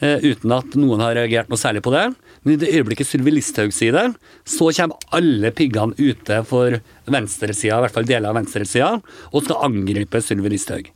eh, 0.00 0.24
uten 0.24 0.52
at 0.56 0.76
noen 0.80 1.02
har 1.04 1.14
reagert 1.18 1.50
noe 1.52 1.60
særlig 1.60 1.82
på 1.84 1.92
det. 1.92 2.06
Men 2.42 2.54
i 2.54 2.60
det 2.62 2.72
øyeblikket 2.72 3.10
Sylvi 3.10 3.34
Listhaug 3.34 3.74
sier 3.76 3.92
det, 3.92 4.06
så 4.48 4.70
kommer 4.72 4.96
alle 5.12 5.52
piggene 5.52 5.92
ute 6.00 6.40
for 6.48 6.80
venstresida, 7.04 7.76
i 7.76 7.84
hvert 7.84 7.98
fall 7.98 8.08
deler 8.08 8.30
av 8.30 8.38
venstresida, 8.40 8.94
og 9.32 9.44
skal 9.44 9.66
angripe 9.68 10.22
Sylvi 10.24 10.54
Listhaug. 10.54 10.88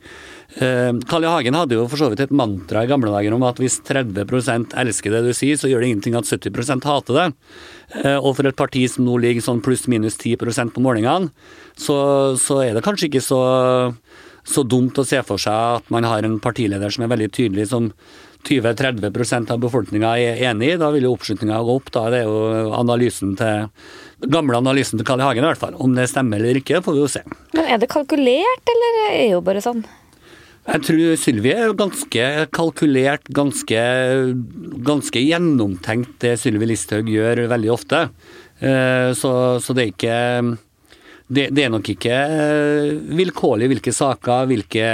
Eh, 0.54 0.92
Carl 1.10 1.24
I. 1.26 1.30
Hagen 1.32 1.56
hadde 1.58 1.74
jo 1.74 1.86
for 1.90 1.98
så 1.98 2.08
vidt 2.12 2.20
et 2.22 2.34
mantra 2.34 2.84
i 2.84 2.90
gamle 2.90 3.10
dager 3.10 3.34
om 3.34 3.42
at 3.48 3.58
hvis 3.58 3.80
30% 3.86 4.76
elsker 4.78 5.10
det 5.16 5.22
du 5.26 5.32
sier, 5.34 5.58
så 5.58 5.70
gjør 5.70 5.82
det 5.82 5.88
ingenting 5.90 6.14
at 6.18 6.28
70% 6.30 6.86
hater 6.86 7.18
det. 7.18 7.26
Eh, 8.04 8.18
Og 8.20 8.36
for 8.38 8.46
et 8.46 8.58
parti 8.58 8.84
som 8.90 9.04
nå 9.08 9.16
ligger 9.22 9.42
sånn 9.42 9.62
pluss-minus 9.64 10.14
10% 10.20 10.70
på 10.76 10.84
målingene, 10.84 11.32
så, 11.74 11.96
så 12.38 12.60
er 12.62 12.76
det 12.78 12.84
kanskje 12.86 13.10
ikke 13.10 13.24
så, 13.24 13.40
så 14.46 14.62
dumt 14.62 14.98
å 15.02 15.06
se 15.08 15.22
for 15.26 15.42
seg 15.42 15.80
at 15.80 15.90
man 15.90 16.06
har 16.06 16.22
en 16.22 16.38
partileder 16.38 16.92
som 16.94 17.02
er 17.06 17.10
veldig 17.16 17.32
tydelig, 17.34 17.66
som 17.72 17.90
20-30% 18.44 19.50
av 19.50 19.60
befolkninga 19.62 20.10
er 20.20 20.42
enig 20.50 20.74
i. 20.74 20.78
Da 20.80 20.90
vil 20.92 21.06
jo 21.08 21.14
oppslutninga 21.16 21.62
gå 21.64 21.76
opp. 21.80 21.90
Da 21.94 22.06
det 22.12 22.22
er 22.22 22.28
jo 22.28 22.74
analysen 22.76 23.34
til 23.40 24.30
gamle 24.30 24.60
analysen 24.60 25.00
til 25.00 25.08
I. 25.16 25.24
Hagen 25.24 25.44
i 25.44 25.48
hvert 25.48 25.60
fall. 25.62 25.74
Om 25.80 25.96
det 25.96 26.10
stemmer 26.12 26.42
eller 26.42 26.60
ikke, 26.60 26.82
får 26.84 26.96
vi 26.96 27.02
jo 27.02 27.10
se. 27.10 27.24
Men 27.56 27.70
er 27.72 27.80
det 27.80 27.90
kalkulert, 27.92 28.72
eller 28.74 28.98
er 29.08 29.16
det 29.16 29.28
jo 29.32 29.40
bare 29.44 29.64
sånn? 29.64 29.82
Jeg 30.64 30.80
tror 30.86 31.16
Sylvi 31.20 31.50
er 31.52 31.74
ganske 31.76 32.28
kalkulert, 32.56 33.26
ganske, 33.36 33.80
ganske 34.86 35.20
gjennomtenkt 35.20 36.14
det 36.24 36.38
Sylvi 36.40 36.70
Listhaug 36.70 37.10
gjør 37.12 37.44
veldig 37.52 37.72
ofte. 37.74 38.06
Eh, 38.64 39.12
Så, 39.12 39.60
så 39.60 39.76
det 39.76 39.82
er 39.84 39.92
ikke 39.92 40.20
det, 41.28 41.48
det 41.56 41.64
er 41.64 41.72
nok 41.72 41.88
ikke 41.88 42.16
vilkårlig 43.16 43.68
hvilke 43.72 43.92
saker, 43.96 44.48
hvilke 44.48 44.88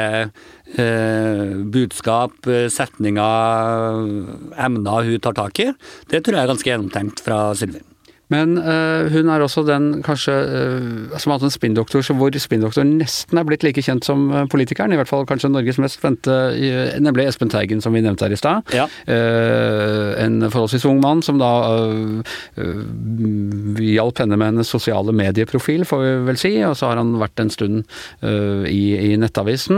eh, 0.78 1.54
budskap, 1.74 2.38
eh, 2.46 2.68
setninger, 2.70 4.10
emner 4.54 5.10
hun 5.10 5.22
tar 5.22 5.38
tak 5.38 5.62
i. 5.62 5.70
Det 6.10 6.22
tror 6.22 6.38
jeg 6.38 6.46
er 6.46 6.52
ganske 6.54 6.70
gjennomtenkt 6.70 7.22
fra 7.26 7.42
Sylvi. 7.58 7.82
Men 8.30 8.58
øh, 8.58 9.10
hun 9.12 9.28
er 9.28 9.42
også 9.42 9.64
den 9.66 10.02
kanskje 10.06 10.32
øh, 10.32 11.18
som 11.18 11.32
har 11.32 11.38
hatt 11.38 11.48
en 11.48 11.54
spinndoktor 11.54 12.04
hvor 12.14 12.30
spinndoktoren 12.38 12.96
nesten 13.00 13.38
er 13.38 13.46
blitt 13.46 13.64
like 13.66 13.82
kjent 13.82 14.06
som 14.06 14.30
øh, 14.30 14.48
politikeren. 14.50 14.92
I 14.92 14.98
hvert 15.00 15.10
fall 15.10 15.26
kanskje 15.26 15.50
Norges 15.50 15.78
mest 15.82 16.04
øh, 16.04 17.00
nemlig 17.00 17.26
Espen 17.26 17.50
Teigen, 17.50 17.80
som 17.80 17.94
vi 17.94 18.00
nevnte 18.00 18.24
her 18.24 18.32
i 18.32 18.38
stad. 18.38 18.62
Ja. 18.74 18.86
Eh, 19.10 20.24
en 20.24 20.50
forholdsvis 20.50 20.86
ung 20.86 21.00
mann 21.02 21.22
som 21.22 21.38
da 21.40 21.50
øh, 21.82 22.22
øh, 22.56 23.80
hjalp 23.82 24.18
henne 24.22 24.36
med 24.36 24.46
hennes 24.46 24.70
sosiale 24.70 25.12
medieprofil, 25.12 25.84
får 25.84 26.02
vi 26.02 26.12
vel 26.28 26.40
si. 26.40 26.54
Og 26.66 26.76
så 26.76 26.90
har 26.90 26.96
han 27.00 27.16
vært 27.20 27.40
en 27.40 27.50
stund 27.50 27.82
øh, 28.22 28.68
i, 28.68 29.12
i 29.12 29.16
Nettavisen, 29.20 29.76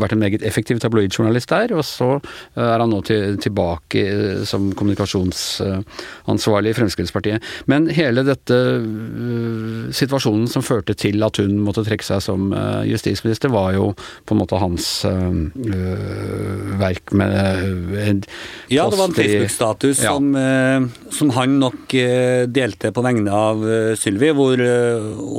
vært 0.00 0.12
en 0.16 0.22
meget 0.24 0.42
effektiv 0.42 0.80
tabloidjournalist 0.82 1.50
der. 1.50 1.74
Og 1.76 1.84
så 1.84 2.10
øh, 2.18 2.64
er 2.64 2.78
han 2.78 2.90
nå 2.90 3.00
til, 3.06 3.38
tilbake 3.38 4.02
øh, 4.10 4.44
som 4.46 4.72
kommunikasjonsansvarlig 4.72 6.70
i 6.74 6.78
Fremskrittspartiet. 6.80 7.42
Men 7.66 7.83
hele 7.92 8.24
dette 8.26 8.54
uh, 8.54 9.90
situasjonen 9.94 10.46
som 10.50 10.64
førte 10.64 10.94
til 10.98 11.22
at 11.26 11.40
hun 11.42 11.58
måtte 11.64 11.84
trekke 11.86 12.06
seg 12.06 12.22
som 12.24 12.52
uh, 12.54 12.82
justisminister, 12.88 13.52
var 13.52 13.74
jo 13.76 13.90
på 14.24 14.34
en 14.34 14.40
måte 14.40 14.60
hans 14.60 14.86
uh, 15.06 15.34
verk 16.80 17.14
med 17.16 17.34
en 18.00 18.22
Ja, 18.72 18.88
det 18.90 18.98
var 19.00 19.10
en 19.10 19.16
Facebook-status 19.16 20.02
Ja. 20.04 20.14
som, 20.14 20.34
som 21.12 21.30
han 21.36 21.58
nok 21.60 21.92
delte 22.50 22.90
på 22.94 23.04
vegne 23.04 23.30
av 23.34 23.62
Sylvi, 23.98 24.32
hvor 24.34 24.60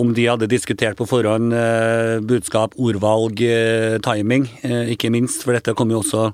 om 0.01 0.13
de 0.15 0.27
hadde 0.29 0.49
diskutert 0.51 0.97
på 0.99 1.07
forhånd 1.09 1.53
budskap, 2.27 2.77
ordvalg, 2.79 3.41
timing, 4.05 4.47
ikke 4.93 5.11
minst, 5.13 5.43
for 5.43 5.57
dette 5.57 5.75
kom 5.77 5.91
jo 5.93 6.01
også 6.03 6.29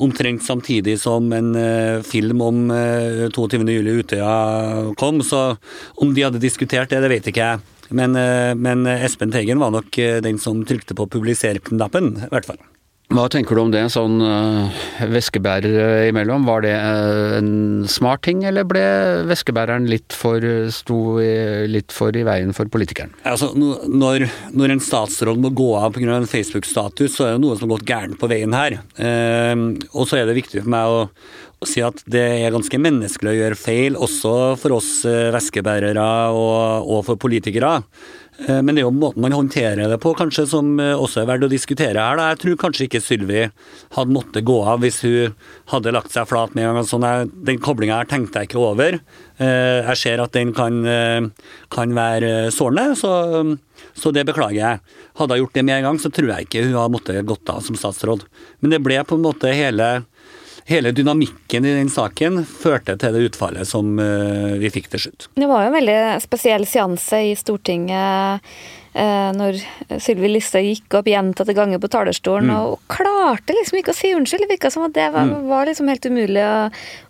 omtrent 0.00 0.44
samtidig 0.44 0.96
som 1.02 1.28
en 1.36 1.52
eh, 1.58 2.00
film 2.06 2.40
om 2.44 2.70
eh, 2.74 3.26
22. 3.28 3.62
juli 3.68 3.98
Utøya 4.00 4.94
kom, 5.00 5.20
så 5.26 5.54
om 6.00 6.14
de 6.16 6.26
hadde 6.26 6.42
diskutert 6.42 6.90
det, 6.92 7.02
det 7.04 7.12
vet 7.12 7.30
ikke 7.30 7.46
jeg. 7.46 7.76
Men, 7.90 8.16
eh, 8.16 8.54
men 8.54 8.86
Espen 8.86 9.32
Teigen 9.34 9.62
var 9.62 9.74
nok 9.74 9.98
eh, 9.98 10.20
den 10.24 10.38
som 10.38 10.62
trykte 10.66 10.96
på 10.96 11.08
publiser-knappen, 11.10 12.12
i 12.26 12.30
hvert 12.32 12.48
fall. 12.52 12.60
Hva 13.10 13.24
tenker 13.26 13.58
du 13.58 13.60
om 13.64 13.70
det, 13.72 13.80
sånn 13.90 14.20
uh, 14.22 14.82
væskebærer 15.10 16.06
imellom? 16.12 16.44
Var 16.46 16.62
det 16.62 16.74
uh, 16.78 17.38
en 17.40 17.48
smart 17.90 18.22
ting, 18.22 18.44
eller 18.46 18.68
ble 18.70 18.84
væskebæreren 19.26 19.88
litt 19.90 20.14
for, 20.14 20.44
sto 20.70 21.18
i, 21.18 21.66
litt 21.66 21.90
for 21.90 22.14
i 22.14 22.22
veien 22.26 22.54
for 22.54 22.70
politikeren? 22.70 23.10
Altså, 23.26 23.50
når, 23.58 24.28
når 24.54 24.76
en 24.76 24.84
statsråd 24.86 25.42
må 25.42 25.50
gå 25.58 25.72
av 25.80 25.96
pga. 25.96 26.20
en 26.20 26.30
Facebook-status, 26.30 27.16
så 27.16 27.26
er 27.26 27.34
det 27.34 27.42
noe 27.42 27.58
som 27.58 27.66
har 27.66 27.80
gått 27.80 27.90
gærent 27.90 28.20
på 28.20 28.30
veien 28.30 28.54
her. 28.54 28.78
Uh, 28.94 29.74
og 29.90 30.06
så 30.06 30.20
er 30.20 30.30
det 30.30 30.38
viktig 30.38 30.62
for 30.62 30.70
meg 30.70 30.94
å, 30.94 31.02
å 31.10 31.66
si 31.66 31.82
at 31.82 32.06
det 32.06 32.24
er 32.46 32.54
ganske 32.54 32.78
menneskelig 32.78 33.34
å 33.34 33.38
gjøre 33.40 33.58
feil, 33.58 33.98
også 33.98 34.36
for 34.62 34.78
oss 34.78 35.00
væskebærere 35.34 36.06
og, 36.30 36.86
og 36.86 37.06
for 37.10 37.18
politikere. 37.26 37.80
Eh, 38.48 38.60
men 38.62 38.74
det 38.74 38.82
er 38.82 38.86
jo 38.86 38.94
måten 38.94 39.22
man 39.24 39.34
håndterer 39.34 39.90
det 39.90 39.98
på 40.00 40.12
kanskje 40.16 40.46
som 40.48 40.72
eh, 40.80 40.96
også 40.96 41.22
er 41.22 41.30
verdt 41.30 41.46
å 41.46 41.52
diskutere 41.52 42.00
her. 42.00 42.20
Jeg 42.32 42.40
tror 42.44 42.60
kanskje 42.64 42.86
ikke 42.86 43.02
Sylvi 43.04 43.42
hadde 43.96 44.14
måttet 44.14 44.46
gå 44.48 44.56
av 44.64 44.80
hvis 44.84 45.02
hun 45.04 45.34
hadde 45.72 45.94
lagt 45.96 46.14
seg 46.14 46.28
flat 46.30 46.54
med 46.56 46.68
en 46.68 46.78
gang. 46.80 46.88
Sånn 46.88 47.06
den 47.46 47.60
koblinga 47.62 48.00
her 48.00 48.10
tenkte 48.10 48.40
jeg 48.40 48.50
ikke 48.50 48.62
over. 48.62 49.00
Eh, 49.40 49.80
jeg 49.90 50.00
ser 50.00 50.24
at 50.24 50.36
den 50.36 50.54
kan, 50.56 50.80
kan 51.72 51.96
være 51.96 52.50
sårende, 52.54 52.96
så, 52.98 53.12
så, 53.92 54.12
det 54.14 54.26
beklager 54.28 54.60
jeg. 54.60 54.96
Hadde 55.20 55.36
jeg 55.36 55.44
gjort 55.44 55.58
det 55.58 55.66
med 55.66 55.76
en 55.76 55.88
gang, 55.90 56.00
så 56.00 56.12
tror 56.14 56.32
jeg 56.32 56.48
ikke 56.48 56.64
hun 56.68 56.78
hadde 56.78 56.94
måttet 56.96 57.28
gått 57.28 57.52
av 57.52 57.64
som 57.66 57.78
statsråd. 57.78 58.24
Men 58.60 58.74
det 58.74 58.82
ble 58.84 59.00
på 59.04 59.18
en 59.18 59.26
måte 59.26 59.52
hele 59.56 59.90
hele 60.68 60.92
dynamikken 60.96 61.64
i 61.64 61.76
den 61.78 61.92
saken 61.92 62.42
førte 62.44 62.96
til 63.00 63.16
det 63.16 63.30
utfallet 63.30 63.68
som 63.68 63.96
uh, 64.00 64.58
vi 64.60 64.72
fikk 64.72 64.90
til 64.92 65.06
slutt. 65.06 65.30
Det 65.38 65.48
var 65.48 65.64
jo 65.64 65.72
en 65.72 65.78
veldig 65.78 66.02
spesiell 66.24 66.66
seanse 66.68 67.22
i 67.30 67.32
Stortinget 67.38 68.46
uh, 68.94 69.30
når 69.36 69.58
Sylvi 70.02 70.30
Listhaug 70.32 70.66
gikk 70.66 70.98
opp 70.98 71.10
gjentatte 71.10 71.54
ganger 71.56 71.82
på 71.82 71.90
talerstolen 71.92 72.50
mm. 72.50 72.60
og 72.60 72.92
klarte 72.92 73.56
liksom 73.56 73.80
ikke 73.80 73.94
å 73.94 73.98
si 73.98 74.12
unnskyld. 74.16 74.44
Det 74.46 74.52
virka 74.54 74.72
som 74.72 74.86
at 74.86 74.94
det 74.96 75.08
var, 75.14 75.28
mm. 75.28 75.50
var 75.50 75.68
liksom 75.70 75.90
helt 75.90 76.06
umulig 76.10 76.44
å, 76.44 76.54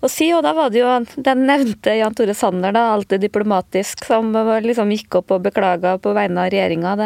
å, 0.00 0.10
si. 0.12 0.30
Og 0.36 0.44
da 0.46 0.54
var 0.56 0.72
det 0.72 0.82
jo 0.82 0.96
den 1.16 1.46
nevnte 1.48 1.96
Jan 1.98 2.16
Tore 2.16 2.36
Sanner, 2.36 2.74
da, 2.76 2.90
alltid 2.94 3.24
diplomatisk, 3.24 4.04
som 4.08 4.32
liksom 4.64 4.92
gikk 4.96 5.20
opp 5.22 5.36
og 5.36 5.46
beklaga 5.48 5.96
på 6.02 6.14
vegne 6.16 6.46
av 6.46 6.52
regjeringa. 6.52 6.96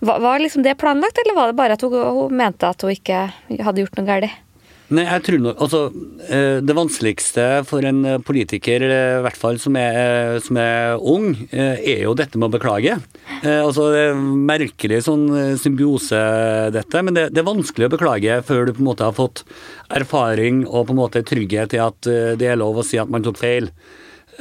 Var, 0.00 0.18
var 0.24 0.42
liksom 0.42 0.66
det 0.66 0.76
planlagt, 0.80 1.18
eller 1.22 1.38
var 1.38 1.52
det 1.52 1.60
bare 1.60 1.76
at 1.78 1.86
hun, 1.86 1.94
hun 1.94 2.36
mente 2.36 2.68
at 2.68 2.82
hun 2.84 2.94
ikke 2.94 3.28
hadde 3.60 3.84
gjort 3.84 4.00
noe 4.00 4.10
galt? 4.10 4.42
Nei, 4.94 5.02
jeg 5.02 5.22
tror 5.26 5.40
nok 5.42 5.62
Altså, 5.64 5.80
eh, 6.30 6.58
det 6.62 6.76
vanskeligste 6.76 7.46
for 7.66 7.86
en 7.86 8.04
eh, 8.06 8.20
politiker, 8.22 8.84
eh, 8.86 9.16
i 9.18 9.24
hvert 9.24 9.38
fall 9.38 9.58
som 9.58 9.74
er, 9.80 10.38
som 10.44 10.58
er 10.60 11.02
ung, 11.02 11.32
er 11.50 12.04
jo 12.04 12.14
dette 12.18 12.38
med 12.38 12.48
å 12.48 12.54
beklage. 12.54 12.94
Altså, 13.42 13.88
det 13.92 14.02
er 14.10 14.14
merkelig 14.16 15.02
sånn 15.06 15.26
symbiose, 15.60 16.20
dette, 16.74 17.02
men 17.02 17.16
det, 17.16 17.28
det, 17.34 17.42
er 17.42 17.48
vanskelig 17.48 17.88
å 17.88 17.94
beklage 17.96 18.38
før 18.46 18.66
du 18.66 18.74
på 18.76 18.84
en 18.84 18.90
måte 18.90 19.06
har 19.06 19.16
fått 19.16 19.42
erfaring 19.96 20.64
og 20.66 20.88
på 20.88 20.94
en 20.94 21.00
måte 21.00 21.24
trygghet 21.26 21.76
i 21.76 21.82
at 21.82 22.10
det 22.38 22.50
er 22.50 22.60
lov 22.60 22.80
å 22.80 22.86
si 22.86 23.00
at 23.00 23.10
man 23.10 23.24
tok 23.26 23.40
feil. 23.40 23.70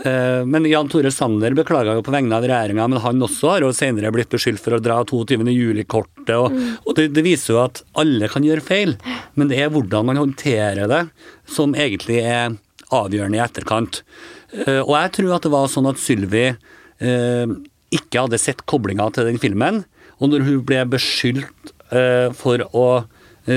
Eh, 0.03 0.45
men 0.45 0.65
Jan 0.65 0.89
Tore 0.89 1.11
Sanner 1.11 1.53
beklaga 1.55 1.93
jo 1.95 2.03
på 2.03 2.11
vegne 2.13 2.35
av 2.35 2.43
regjeringa, 2.43 2.87
men 2.91 3.01
han 3.03 3.23
også 3.23 3.53
har 3.53 3.63
jo 3.63 3.71
senere 3.75 4.11
blitt 4.13 4.31
beskyldt 4.33 4.63
for 4.63 4.75
å 4.75 4.81
dra 4.83 4.99
22. 5.07 5.45
juli-kortet. 5.53 6.33
Og, 6.35 6.51
mm. 6.51 6.71
og 6.83 6.97
det, 6.97 7.09
det, 7.15 7.23
viser 7.25 7.55
jo 7.55 7.61
at 7.63 7.81
alle 8.01 8.29
kan 8.31 8.45
gjøre 8.45 8.65
feil, 8.65 8.95
men 9.39 9.51
det 9.51 9.61
er 9.61 9.71
hvordan 9.73 10.09
man 10.09 10.19
håndterer 10.19 10.91
det 10.91 11.03
som 11.47 11.75
egentlig 11.77 12.19
er 12.25 12.57
avgjørende 12.95 13.39
i 13.39 13.43
etterkant. 13.45 14.01
Eh, 14.65 14.81
og 14.81 14.95
jeg 14.97 15.13
tror 15.19 15.37
at 15.37 15.47
det 15.47 15.53
var 15.55 15.71
sånn 15.71 15.89
at 15.91 16.01
Sylvi 16.01 16.47
eh, 16.51 17.55
ikke 17.95 18.25
hadde 18.25 18.41
sett 18.41 18.65
koblinga 18.67 19.07
til 19.15 19.29
den 19.29 19.39
filmen, 19.41 19.85
og 20.19 20.31
når 20.31 20.47
hun 20.47 20.65
ble 20.67 20.83
beskyldt 20.95 21.71
for 22.35 22.63
å 22.73 22.85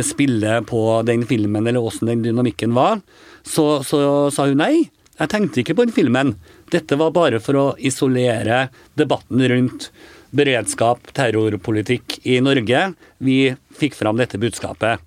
spille 0.05 0.59
på 0.68 0.80
den 1.09 1.22
filmen, 1.26 1.64
eller 1.64 1.80
åssen 1.80 2.11
den 2.11 2.20
dynamikken 2.26 2.74
var, 2.76 2.99
så, 3.41 3.78
så 3.86 4.28
sa 4.34 4.45
hun 4.51 4.61
nei. 4.61 4.91
Jeg 5.18 5.32
tenkte 5.32 5.62
ikke 5.62 5.74
på 5.74 5.88
den 5.88 5.94
filmen. 5.94 6.36
Dette 6.70 6.98
var 6.98 7.10
bare 7.16 7.40
for 7.42 7.58
å 7.58 7.66
isolere 7.78 8.68
debatten 8.98 9.42
rundt 9.50 9.88
beredskap, 10.30 11.10
terrorpolitikk 11.16 12.20
i 12.28 12.38
Norge. 12.44 12.92
Vi 13.24 13.38
fikk 13.78 13.96
fram 13.98 14.20
dette 14.20 14.38
budskapet. 14.38 15.02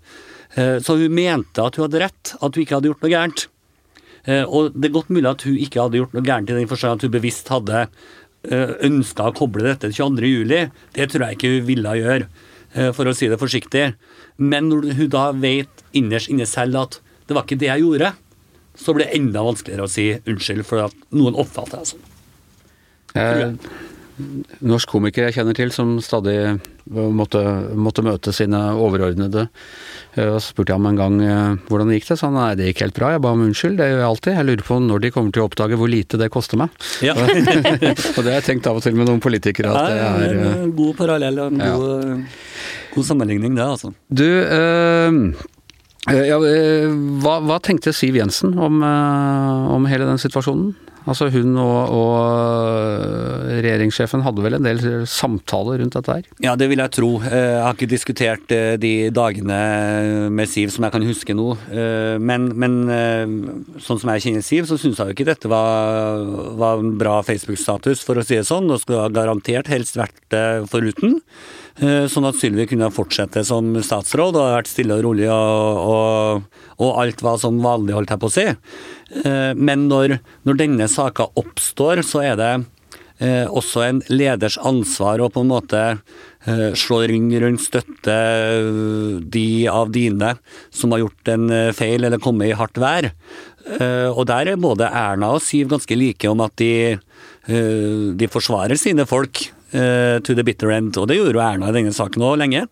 Eh, 0.55 0.77
så 0.83 0.97
hun 0.99 1.15
mente 1.15 1.63
at 1.63 1.77
hun 1.77 1.87
hadde 1.87 2.01
rett, 2.03 2.33
at 2.35 2.55
hun 2.55 2.63
ikke 2.63 2.79
hadde 2.79 2.91
gjort 2.91 3.05
noe 3.05 3.13
gærent. 3.13 3.45
Eh, 4.25 4.43
og 4.43 4.75
det 4.75 4.89
er 4.89 4.97
godt 4.97 5.13
mulig 5.13 5.29
at 5.29 5.45
hun 5.47 5.59
ikke 5.59 5.85
hadde 5.85 6.01
gjort 6.01 6.17
noe 6.17 6.25
gærent 6.27 6.51
i 6.51 6.57
den 6.57 6.69
forstand 6.69 6.99
at 6.99 7.05
hun 7.07 7.13
bevisst 7.13 7.51
hadde 7.53 7.85
eh, 7.85 8.73
ønska 8.89 9.29
å 9.29 9.35
koble 9.37 9.63
dette 9.69 9.93
til 9.93 10.09
22.07. 10.11 10.73
Det 10.97 11.07
tror 11.13 11.27
jeg 11.27 11.39
ikke 11.39 11.53
hun 11.55 11.69
ville 11.69 11.99
gjøre, 12.01 12.31
for 12.95 13.03
å 13.03 13.11
si 13.11 13.27
det 13.27 13.35
forsiktig. 13.35 13.81
Men 14.39 14.69
når 14.71 14.93
hun 14.95 15.09
da 15.11 15.25
vet 15.35 15.81
innerst 15.97 16.31
inne 16.31 16.45
selv 16.47 16.77
at 16.79 17.01
det 17.27 17.35
var 17.35 17.43
ikke 17.43 17.59
det 17.59 17.67
jeg 17.67 17.83
gjorde, 17.83 18.13
så 18.77 18.95
blir 18.95 19.07
det 19.07 19.19
enda 19.19 19.43
vanskeligere 19.45 19.87
å 19.87 19.91
si 19.91 20.09
unnskyld 20.19 20.65
for 20.67 20.87
at 20.87 21.07
noen 21.15 21.37
oppfatter 21.39 21.81
deg 21.81 21.91
sånn. 21.91 22.05
Eh, 23.19 23.49
norsk 24.63 24.91
komiker 24.91 25.27
jeg 25.27 25.35
kjenner 25.39 25.57
til 25.57 25.71
som 25.73 25.95
stadig 26.03 26.35
måtte, 26.91 27.41
måtte 27.77 28.03
møte 28.05 28.33
sine 28.35 28.59
overordnede. 28.79 29.47
Eh, 30.15 30.27
og 30.27 30.39
så 30.39 30.51
spurte 30.51 30.73
jeg 30.73 30.79
ham 30.79 30.89
en 30.89 30.99
gang 30.99 31.17
eh, 31.25 31.69
hvordan 31.69 31.91
det 31.91 31.99
gikk 31.99 32.09
det. 32.11 32.17
Så 32.19 32.29
han 32.29 32.37
nei, 32.39 32.49
det 32.59 32.69
gikk 32.71 32.83
helt 32.85 32.97
bra, 32.97 33.11
jeg 33.15 33.23
ba 33.25 33.33
om 33.35 33.45
unnskyld, 33.47 33.77
det 33.79 33.89
gjør 33.91 34.01
jeg 34.01 34.09
alltid. 34.09 34.37
Jeg 34.37 34.49
lurer 34.49 34.67
på 34.67 34.79
når 34.87 35.05
de 35.05 35.13
kommer 35.15 35.35
til 35.35 35.43
å 35.43 35.47
oppdage 35.49 35.79
hvor 35.81 35.91
lite 35.91 36.19
det 36.21 36.31
koster 36.33 36.61
meg. 36.61 36.75
Ja. 37.05 37.15
og 38.15 38.21
det 38.21 38.27
har 38.27 38.37
jeg 38.39 38.47
tenkt 38.49 38.69
av 38.71 38.81
og 38.81 38.85
til 38.85 38.97
med 38.97 39.09
noen 39.09 39.23
politikere 39.23 39.71
at 39.71 39.91
det 39.91 40.27
er 40.31 40.43
En 40.65 40.75
god 40.77 40.99
parallell 40.99 41.41
og 41.41 41.53
en 41.53 41.63
god, 41.63 41.87
ja. 42.11 42.19
god 42.95 43.09
sammenligning, 43.11 43.57
det, 43.57 43.67
altså. 43.77 43.95
Du, 44.07 44.27
Eh, 44.31 45.09
ja, 46.09 46.37
eh, 46.49 46.87
hva, 47.21 47.35
hva, 47.45 47.59
tenkte 47.61 47.93
Siv 47.93 48.15
Jensen 48.17 48.55
om, 48.57 48.79
eh, 48.81 49.67
om, 49.75 49.85
hele 49.85 50.07
den 50.09 50.21
situasjonen? 50.21 50.73
Altså 51.09 51.31
Hun 51.33 51.55
og, 51.57 51.93
og, 51.97 53.45
regjeringssjefen 53.57 54.21
hadde 54.21 54.43
vel 54.45 54.57
en 54.57 54.65
del 54.65 54.81
samtaler 55.09 55.79
rundt 55.81 55.95
dette 55.97 56.13
her? 56.13 56.27
Ja, 56.45 56.53
det 56.57 56.67
vil 56.69 56.81
jeg 56.81 56.93
tro. 56.93 57.09
Jeg 57.25 57.55
har 57.57 57.73
ikke 57.73 57.89
diskutert 57.89 58.53
de 58.81 58.91
dagene 59.09 60.29
med 60.29 60.49
Siv 60.49 60.69
som 60.73 60.85
jeg 60.85 60.93
kan 60.93 61.07
huske 61.09 61.33
nå. 61.33 61.47
Men, 62.21 62.51
men 62.53 62.77
sånn 63.81 63.97
som 63.97 64.13
jeg 64.13 64.27
kjenner 64.27 64.45
Siv, 64.45 64.69
så 64.69 64.77
syns 64.77 65.01
jeg 65.01 65.09
jo 65.09 65.17
ikke 65.17 65.29
dette 65.31 65.49
var, 65.49 66.21
var 66.61 66.85
en 66.85 66.93
bra 67.01 67.17
Facebook-status, 67.25 68.05
for 68.05 68.21
å 68.21 68.25
si 68.25 68.37
det 68.37 68.45
sånn. 68.45 68.69
Og 68.69 68.85
skulle 68.85 69.09
garantert 69.17 69.73
helst 69.73 69.97
vært 69.97 70.21
det 70.29 70.45
foruten. 70.69 71.17
Eh, 71.79 72.05
sånn 72.11 72.27
at 72.27 72.35
Sylvi 72.35 72.65
kunne 72.67 72.91
fortsette 72.91 73.45
som 73.47 73.71
statsråd 73.79 74.35
og 74.35 74.49
vært 74.57 74.71
stille 74.71 74.97
og 74.97 75.05
rolig, 75.05 75.29
og, 75.31 75.79
og, 75.93 76.65
og 76.83 76.99
alt 76.99 77.23
var 77.23 77.39
som 77.39 77.61
vanlig, 77.63 77.95
holdt 77.95 78.11
jeg 78.11 78.21
på 78.21 78.27
å 78.27 78.33
si. 78.33 78.45
Eh, 79.23 79.53
men 79.55 79.87
når, 79.91 80.17
når 80.47 80.59
denne 80.59 80.89
saka 80.91 81.29
oppstår, 81.39 82.03
så 82.03 82.25
er 82.27 82.35
det 82.41 82.51
eh, 83.23 83.47
også 83.47 83.85
en 83.85 84.03
leders 84.11 84.59
ansvar 84.59 85.23
å 85.23 85.31
på 85.31 85.45
en 85.45 85.53
måte 85.53 85.85
slå 86.41 87.03
ring 87.05 87.27
rundt, 87.37 87.61
støtte 87.61 88.13
de 89.29 89.45
av 89.69 89.91
dine 89.93 90.31
som 90.73 90.89
har 90.89 91.03
gjort 91.03 91.29
en 91.29 91.43
feil 91.77 92.07
eller 92.07 92.17
kommet 92.17 92.49
i 92.49 92.55
hardt 92.57 92.79
vær. 92.81 93.11
Og 94.09 94.23
der 94.25 94.49
er 94.49 94.57
både 94.57 94.89
Erna 94.89 95.29
og 95.35 95.43
Siv 95.45 95.69
ganske 95.69 95.93
like 95.93 96.31
om 96.33 96.41
at 96.41 96.55
de, 96.57 96.97
de 97.45 98.31
forsvarer 98.33 98.73
sine 98.81 99.05
folk 99.05 99.43
to 99.71 100.35
the 100.35 100.43
bitter 100.43 100.71
end. 100.75 100.97
Og 100.99 101.07
det 101.09 101.17
gjorde 101.19 101.37
jo 101.37 101.43
Erna 101.45 101.71
i 101.71 101.75
denne 101.75 101.95
saken 101.95 102.25
òg 102.27 102.37
lenge. 102.41 102.65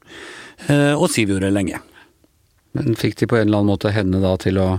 Uh, 0.67 0.95
og 0.97 1.07
Siv 1.11 1.31
gjorde 1.31 1.47
det 1.47 1.55
lenge. 1.55 1.81
Men 2.77 2.95
fikk 2.99 3.17
de 3.21 3.29
på 3.29 3.39
en 3.39 3.47
eller 3.47 3.61
annen 3.61 3.71
måte 3.71 3.93
henne 3.95 4.21
da 4.21 4.35
til 4.41 4.59
å 4.61 4.69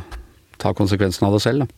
ta 0.60 0.74
konsekvensen 0.76 1.26
av 1.26 1.36
det 1.36 1.44
selv, 1.44 1.64
da? 1.64 1.76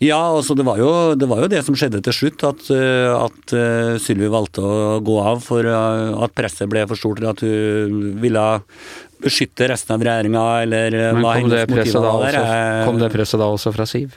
Ja, 0.00 0.20
altså 0.32 0.54
det 0.56 0.64
var, 0.64 0.78
jo, 0.80 1.12
det 1.18 1.26
var 1.28 1.42
jo 1.42 1.48
det 1.52 1.58
som 1.66 1.74
skjedde 1.76 1.98
til 2.06 2.14
slutt. 2.16 2.40
At, 2.48 2.62
eh, 2.72 3.10
at 3.12 3.52
Sylvi 4.00 4.30
valgte 4.32 4.62
å 4.64 4.94
gå 5.04 5.16
av 5.20 5.42
for 5.44 5.66
at 5.68 6.32
presset 6.32 6.70
ble 6.72 6.86
for 6.88 6.96
stort 6.96 7.20
til 7.20 7.28
at 7.28 7.42
hun 7.44 8.14
ville 8.22 8.46
beskytte 9.20 9.68
resten 9.68 9.98
av 9.98 10.06
regjeringa, 10.06 10.46
eller 10.64 10.96
Men 11.18 11.20
hva 11.26 11.34
hennes 11.36 11.68
motiv 11.68 12.00
var. 12.00 12.40
Kom 12.88 13.02
det 13.02 13.12
presset 13.12 13.42
da 13.42 13.50
også 13.52 13.74
fra 13.76 13.84
Siv? 13.90 14.16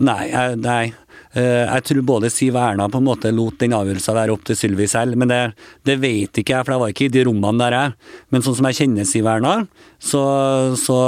Nei, 0.00 0.30
nei. 0.56 0.94
Eh, 1.30 1.62
jeg 1.62 1.84
tror 1.86 2.02
både 2.06 2.30
Siv 2.32 2.56
Erna 2.58 2.88
på 2.90 2.98
en 2.98 3.06
måte 3.06 3.30
lot 3.30 3.60
den 3.62 3.74
avgjørelsen 3.76 4.16
være 4.16 4.34
opp 4.34 4.42
til 4.48 4.58
Sylvi 4.58 4.88
selv, 4.90 5.14
men 5.20 5.30
det, 5.30 5.40
det, 5.86 6.00
vet 6.02 6.42
ikke 6.42 6.56
jeg, 6.56 6.66
for 6.66 6.74
jeg 6.74 6.82
var 6.82 6.94
ikke 6.94 7.06
i 7.06 7.14
de 7.14 7.24
rommene 7.28 7.62
der 7.62 7.76
jeg. 7.76 7.96
Men 8.34 8.46
sånn 8.46 8.58
som 8.58 8.66
jeg 8.70 8.80
kjenner 8.80 9.06
Siv 9.06 9.30
Erna, 9.30 9.54
så, 10.02 10.22
så 10.80 10.98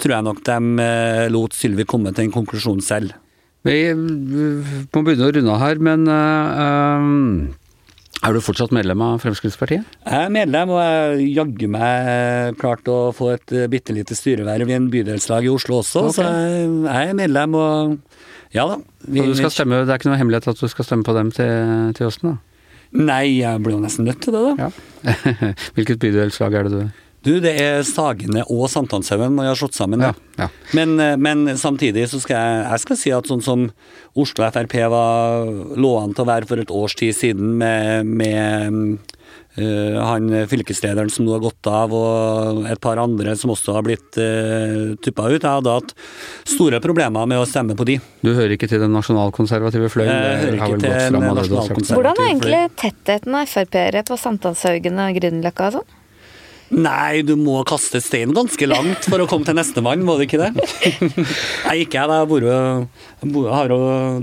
tror 0.00 0.16
jeg 0.18 0.28
nok 0.28 0.44
de 0.44 0.58
eh, 0.84 1.26
lot 1.32 1.56
Sylvi 1.56 1.88
komme 1.88 2.12
til 2.12 2.28
en 2.28 2.34
konklusjon 2.34 2.84
selv. 2.84 3.16
Vi 3.64 3.78
må 3.96 5.00
begynne 5.00 5.24
å 5.24 5.32
runde 5.32 5.52
av 5.54 5.62
her, 5.62 5.78
men 5.80 6.02
uh, 6.04 6.98
er 8.20 8.34
du 8.36 8.42
fortsatt 8.44 8.74
medlem 8.76 9.00
av 9.00 9.22
Fremskrittspartiet? 9.22 9.86
Jeg 10.04 10.26
er 10.26 10.34
medlem, 10.34 10.74
og 10.74 10.82
jeg 10.84 11.30
jaggu 11.38 11.70
meg 11.72 12.58
klart 12.60 12.84
å 12.92 12.98
få 13.16 13.30
et 13.38 13.56
bitte 13.72 13.96
lite 13.96 14.12
styreverv 14.18 14.68
i 14.68 14.76
en 14.76 14.90
bydelslag 14.92 15.48
i 15.48 15.52
Oslo 15.54 15.78
også, 15.80 16.04
okay. 16.10 16.18
så 16.18 16.28
jeg 16.90 17.14
er 17.14 17.16
medlem 17.16 17.56
og 17.56 17.96
ja 18.54 18.64
da. 18.70 18.80
Vi, 19.04 19.20
du 19.26 19.34
skal 19.38 19.52
stemme, 19.52 19.82
det 19.84 19.92
er 19.92 20.00
ikke 20.00 20.10
noe 20.12 20.20
hemmelighet 20.20 20.50
at 20.54 20.60
du 20.60 20.68
skal 20.70 20.86
stemme 20.86 21.06
på 21.06 21.14
dem 21.16 21.32
til, 21.34 21.94
til 21.98 22.08
høsten? 22.08 22.34
da? 22.34 22.36
Nei, 22.94 23.40
jeg 23.40 23.62
blir 23.64 23.74
jo 23.74 23.82
nesten 23.82 24.06
nødt 24.06 24.20
til 24.22 24.36
det, 24.36 24.42
da. 24.44 24.68
Ja. 24.68 25.54
Hvilket 25.74 25.98
bydelslag 26.02 26.54
er 26.54 26.68
det 26.68 26.76
du 26.78 27.00
Du, 27.24 27.32
det 27.40 27.54
er 27.58 27.80
Sagene 27.88 28.44
og 28.52 28.68
Sankthanshaugen 28.70 29.38
jeg 29.40 29.48
har 29.48 29.58
slått 29.58 29.74
sammen. 29.78 30.02
Ja, 30.04 30.12
Ja. 30.38 30.48
Men, 30.76 30.98
eh, 31.00 31.16
men 31.16 31.46
samtidig 31.56 32.04
så 32.10 32.20
skal 32.20 32.36
jeg, 32.36 32.64
jeg 32.68 32.82
skal 32.82 32.98
si 33.00 33.12
at 33.16 33.26
sånn 33.30 33.42
som 33.42 33.66
Oslo 34.14 34.44
Frp 34.52 34.74
var, 34.92 35.48
lå 35.74 35.92
an 36.02 36.12
til 36.14 36.26
å 36.26 36.28
være 36.28 36.46
for 36.50 36.60
et 36.60 36.70
års 36.74 36.94
tid 37.00 37.16
siden 37.16 37.54
med, 37.58 38.06
med 38.06 39.13
eh, 39.60 39.98
han 40.00 40.30
fylkeslederen 40.50 41.12
som 41.12 41.26
nå 41.26 41.36
har 41.36 41.44
gått 41.44 41.70
av, 41.70 41.94
og 41.94 42.64
et 42.70 42.80
par 42.82 43.00
andre 43.02 43.36
som 43.38 43.52
også 43.54 43.76
har 43.78 43.86
blitt 43.86 44.18
uh, 44.20 44.94
tuppa 45.04 45.28
ut. 45.30 45.40
Jeg 45.40 45.48
hadde 45.48 45.74
hatt 45.78 45.94
store 46.48 46.80
problemer 46.84 47.28
med 47.30 47.42
å 47.42 47.48
stemme 47.48 47.76
på 47.78 47.86
de. 47.88 47.98
Du 48.24 48.32
hører 48.32 48.56
ikke 48.56 48.70
til 48.70 48.82
den 48.84 48.94
nasjonalkonservative 48.96 49.90
fløyen? 49.92 50.12
Jeg 50.12 50.42
hører 50.44 50.58
ikke 50.58 50.70
til 50.72 50.90
den 50.90 51.18
nasjonalkonservative 51.18 51.54
nasjonalkonservative. 51.54 52.00
Hvordan 52.00 52.22
er 52.22 52.30
egentlig 52.30 52.62
tettheten 52.80 53.36
av 53.38 53.50
Frp-ere 53.50 54.02
på 54.06 54.18
Sankthanshaugen 54.20 55.04
og 55.04 55.18
Grünerløkka 55.18 55.68
og 55.68 55.78
sånn? 55.78 55.92
Nei, 56.74 57.22
du 57.26 57.34
må 57.38 57.60
kaste 57.68 58.00
steinen 58.02 58.34
ganske 58.34 58.66
langt 58.66 59.06
for 59.06 59.22
å 59.22 59.28
komme 59.30 59.46
til 59.46 59.56
nestemann, 59.58 60.02
må 60.06 60.16
du 60.18 60.24
ikke 60.26 60.40
det? 60.40 60.50
Nei, 60.54 61.76
ikke 61.84 62.00
jeg. 62.00 62.08
da. 62.10 62.22
Jeg 63.22 63.44
har 63.54 63.74
jo 63.74 63.78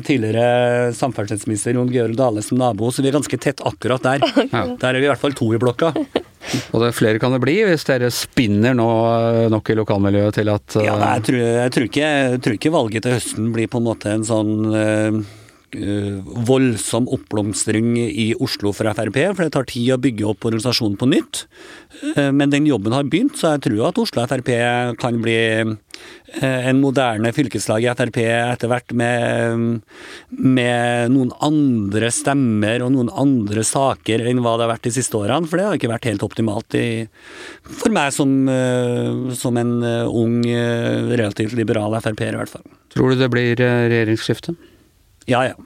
tidligere 0.07 0.91
samferdselsminister 0.97 1.77
Jon 1.77 1.91
Georg 1.93 2.17
Dale 2.19 2.43
som 2.45 2.59
nabo, 2.59 2.91
så 2.91 3.03
vi 3.03 3.11
er 3.11 3.17
ganske 3.19 3.39
tett 3.41 3.63
akkurat 3.67 4.03
der. 4.03 4.25
Der 4.51 4.91
er 4.91 4.99
vi 4.99 5.07
i 5.07 5.11
hvert 5.11 5.21
fall 5.21 5.35
to 5.37 5.51
i 5.55 5.61
blokka. 5.61 5.93
Og 6.73 6.81
det 6.83 6.91
flere 6.97 7.19
kan 7.21 7.33
det 7.35 7.41
bli, 7.43 7.59
hvis 7.67 7.85
dere 7.87 8.09
spinner 8.13 8.73
nå 8.75 8.87
eh, 9.11 9.45
nok 9.53 9.69
i 9.71 9.77
lokalmiljøet 9.77 10.39
til 10.39 10.49
at 10.51 10.77
uh... 10.79 10.83
Ja, 10.83 10.95
nei, 10.99 11.11
jeg, 11.19 11.25
tror, 11.27 11.39
jeg, 11.45 11.73
tror 11.75 11.87
ikke, 11.87 12.09
jeg 12.09 12.41
tror 12.41 12.57
ikke 12.57 12.73
valget 12.73 13.05
til 13.05 13.15
høsten 13.15 13.51
blir 13.55 13.69
på 13.71 13.79
en 13.79 13.87
måte 13.87 14.15
en 14.15 14.25
sånn 14.27 14.55
eh, 14.73 14.91
eh, 14.91 15.21
voldsom 15.75 17.07
oppblomstring 17.11 17.93
i 17.99 18.31
Oslo 18.39 18.73
for 18.75 18.89
Frp, 18.91 19.19
for 19.35 19.45
det 19.45 19.53
tar 19.55 19.67
tid 19.69 19.93
å 19.95 20.01
bygge 20.01 20.27
opp 20.31 20.47
organisasjonen 20.49 20.97
på 20.99 21.09
nytt. 21.11 21.45
Eh, 22.15 22.31
men 22.31 22.51
den 22.51 22.67
jobben 22.69 22.95
har 22.95 23.07
begynt, 23.07 23.37
så 23.37 23.55
jeg 23.55 23.65
tror 23.67 23.89
at 23.89 24.01
Oslo 24.01 24.25
Frp 24.27 24.51
kan 25.01 25.19
bli 25.23 25.37
eh, 25.61 26.69
en 26.71 26.81
moderne 26.81 27.31
fylkeslag 27.35 27.85
i 27.85 27.91
Frp 27.91 28.19
etter 28.25 28.71
hvert 28.71 28.95
med, 28.97 29.81
med 30.31 31.13
noen 31.13 31.33
andre 31.43 32.11
stemmer 32.13 32.85
og 32.85 32.93
noen 32.95 33.11
andre 33.13 33.65
saker 33.67 34.25
enn 34.27 34.41
hva 34.43 34.57
det 34.57 34.67
har 34.67 34.73
vært 34.75 34.89
de 34.89 34.95
siste 34.97 35.17
årene, 35.19 35.49
for 35.49 35.59
det 35.59 35.67
har 35.67 35.79
ikke 35.79 35.91
vært 35.91 36.09
helt 36.09 36.25
optimalt 36.25 36.77
i, 36.79 36.87
for 37.67 37.93
meg 37.93 38.11
som, 38.15 38.33
eh, 38.51 39.31
som 39.37 39.59
en 39.61 39.77
eh, 39.85 40.19
ung, 40.21 40.41
eh, 40.47 41.15
relativt 41.15 41.55
liberal 41.57 41.99
Frp-er 42.01 42.35
i 42.35 42.41
hvert 42.41 42.55
fall. 42.57 42.67
Tror 42.91 43.13
du 43.13 43.21
det 43.21 43.31
blir 43.31 43.59
eh, 43.61 43.87
regjeringsskifte? 43.91 44.55
Ja, 45.29 45.43
ja. 45.45 45.57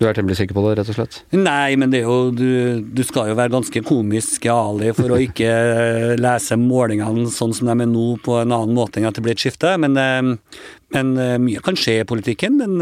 Du 0.00 0.06
er 0.08 0.16
temmelig 0.16 0.38
sikker 0.38 0.56
på 0.56 0.62
det, 0.64 0.78
rett 0.78 0.88
og 0.88 0.96
slett? 0.96 1.16
Nei, 1.36 1.76
men 1.76 1.90
det 1.92 1.98
er 1.98 2.06
jo, 2.08 2.30
du, 2.32 2.80
du 2.80 3.02
skal 3.04 3.28
jo 3.28 3.36
være 3.36 3.52
ganske 3.52 3.82
komisk 3.84 4.46
Ali 4.48 4.94
for 4.96 5.12
å 5.12 5.18
ikke 5.20 5.50
eh, 5.50 6.12
lese 6.16 6.56
målingene 6.56 7.26
sånn 7.28 7.52
som 7.52 7.68
de 7.68 7.74
er 7.84 7.90
nå, 7.90 8.04
på 8.24 8.38
en 8.40 8.54
annen 8.56 8.72
måte 8.78 8.96
enn 8.96 9.10
at 9.10 9.18
det 9.18 9.24
blir 9.26 9.36
et 9.36 9.44
skifte. 9.44 9.74
Men, 9.82 9.98
eh, 10.00 10.56
men 10.96 11.10
eh, 11.20 11.34
mye 11.44 11.60
kan 11.66 11.76
skje 11.76 11.98
i 12.00 12.06
politikken. 12.08 12.56
Men 12.62 12.80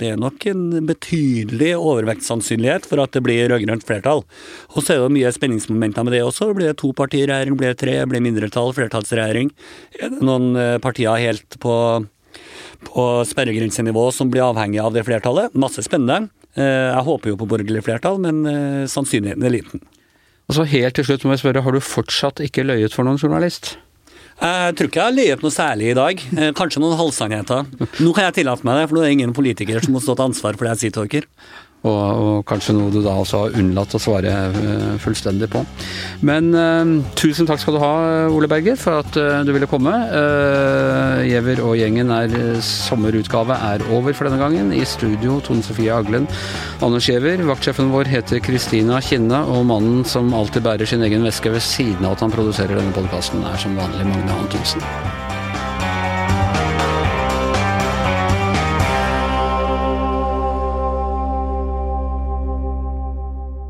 det 0.00 0.14
er 0.14 0.22
nok 0.22 0.48
en 0.48 0.64
betydelig 0.88 1.74
overvektssannsynlighet 1.76 2.88
for 2.88 3.04
at 3.04 3.12
det 3.12 3.20
blir 3.28 3.52
rød-grønt 3.52 3.84
flertall. 3.84 4.24
Og 4.72 4.80
så 4.80 4.96
er 4.96 5.04
det 5.04 5.12
mye 5.18 5.34
spenningsmomenter 5.36 6.08
med 6.08 6.16
det 6.16 6.24
også. 6.24 6.54
Blir 6.56 6.72
det 6.72 6.78
to 6.80 6.94
partier 6.96 7.28
regjering, 7.28 7.60
blir 7.60 7.76
det 7.76 7.82
tre, 7.84 8.00
blir 8.08 8.22
det 8.22 8.24
mindretall, 8.30 8.72
flertallsregjering? 8.80 9.52
Er 10.00 10.16
det 10.16 10.24
noen 10.24 10.80
partier 10.80 11.20
helt 11.20 11.60
på 11.60 11.76
på 12.84 13.04
sperregrensenivå 13.28 14.08
som 14.12 14.30
blir 14.32 14.44
avhengig 14.46 14.80
av 14.82 14.92
det 14.96 15.04
flertallet. 15.06 15.54
Masse 15.54 15.82
spennende. 15.86 16.28
Eh, 16.56 16.90
Jeg 16.94 17.04
håper 17.06 17.32
jo 17.32 17.38
på 17.40 17.48
borgerlig 17.50 17.82
flertall, 17.86 18.18
men 18.22 18.44
eh, 18.46 18.84
sannsynligheten 18.90 19.44
er 19.48 19.54
liten. 19.56 19.82
Og 20.48 20.58
så 20.58 20.66
helt 20.68 20.94
til 20.98 21.06
slutt 21.08 21.24
må 21.24 21.32
jeg 21.32 21.40
spørre, 21.44 21.62
har 21.64 21.72
du 21.72 21.80
fortsatt 21.80 22.42
ikke 22.44 22.66
løyet 22.68 22.92
for 22.92 23.06
noen 23.08 23.16
journalist? 23.18 23.76
Jeg 24.34 24.74
tror 24.74 24.88
ikke 24.90 24.98
jeg 24.98 25.06
har 25.06 25.14
løyet 25.14 25.42
noe 25.46 25.54
særlig 25.54 25.90
i 25.92 25.96
dag. 25.96 26.22
Eh, 26.36 26.50
Kanskje 26.58 26.82
noen 26.82 26.98
halvsannheter. 26.98 27.68
Nå 28.02 28.12
kan 28.16 28.26
jeg 28.28 28.40
tillate 28.42 28.66
meg 28.66 28.80
det, 28.80 28.88
for 28.90 28.98
nå 28.98 29.04
er 29.04 29.08
det 29.08 29.16
ingen 29.20 29.32
politikere 29.36 29.80
som 29.84 29.94
må 29.94 30.02
stå 30.02 30.16
til 30.18 30.26
ansvar 30.28 30.58
for 30.58 30.66
det 30.66 30.74
jeg 30.74 30.82
sier 30.82 30.96
til 30.98 31.08
dere. 31.14 31.30
Og, 31.84 32.00
og 32.24 32.36
kanskje 32.48 32.72
noe 32.78 32.92
du 32.92 33.02
da 33.04 33.12
også 33.20 33.42
har 33.42 33.56
unnlatt 33.60 33.94
å 33.96 34.00
svare 34.00 34.32
eh, 34.32 34.94
fullstendig 35.02 35.50
på. 35.52 35.60
Men 36.24 36.48
eh, 36.56 36.92
tusen 37.20 37.48
takk 37.48 37.60
skal 37.60 37.76
du 37.76 37.80
ha, 37.82 37.94
Ole 38.32 38.48
Berger, 38.48 38.78
for 38.80 39.02
at 39.02 39.18
eh, 39.20 39.42
du 39.44 39.52
ville 39.52 39.68
komme. 39.68 39.92
Giæver 41.28 41.60
og 41.64 41.76
gjengen 41.78 42.12
er 42.14 42.32
sommerutgave 42.64 43.58
er 43.68 43.84
over 43.94 44.16
for 44.16 44.28
denne 44.28 44.40
gangen. 44.40 44.72
I 44.72 44.84
studio 44.88 45.36
Tone 45.44 45.64
Sofie 45.64 45.92
Aglen, 45.92 46.28
Anders 46.84 47.08
Giæver. 47.10 47.44
Vaktsjefen 47.50 47.92
vår 47.92 48.08
heter 48.14 48.40
Kristina 48.44 49.02
Kinne, 49.04 49.44
og 49.52 49.66
mannen 49.68 50.06
som 50.08 50.32
alltid 50.36 50.64
bærer 50.64 50.88
sin 50.88 51.04
egen 51.04 51.26
veske 51.26 51.52
ved 51.52 51.64
siden 51.64 52.08
av 52.08 52.16
at 52.16 52.24
han 52.24 52.32
produserer 52.34 52.80
denne 52.80 52.96
podkasten, 52.96 53.44
er 53.44 53.60
som 53.60 53.76
vanlig 53.76 54.08
Magne 54.08 54.40
Antonsen. 54.40 55.13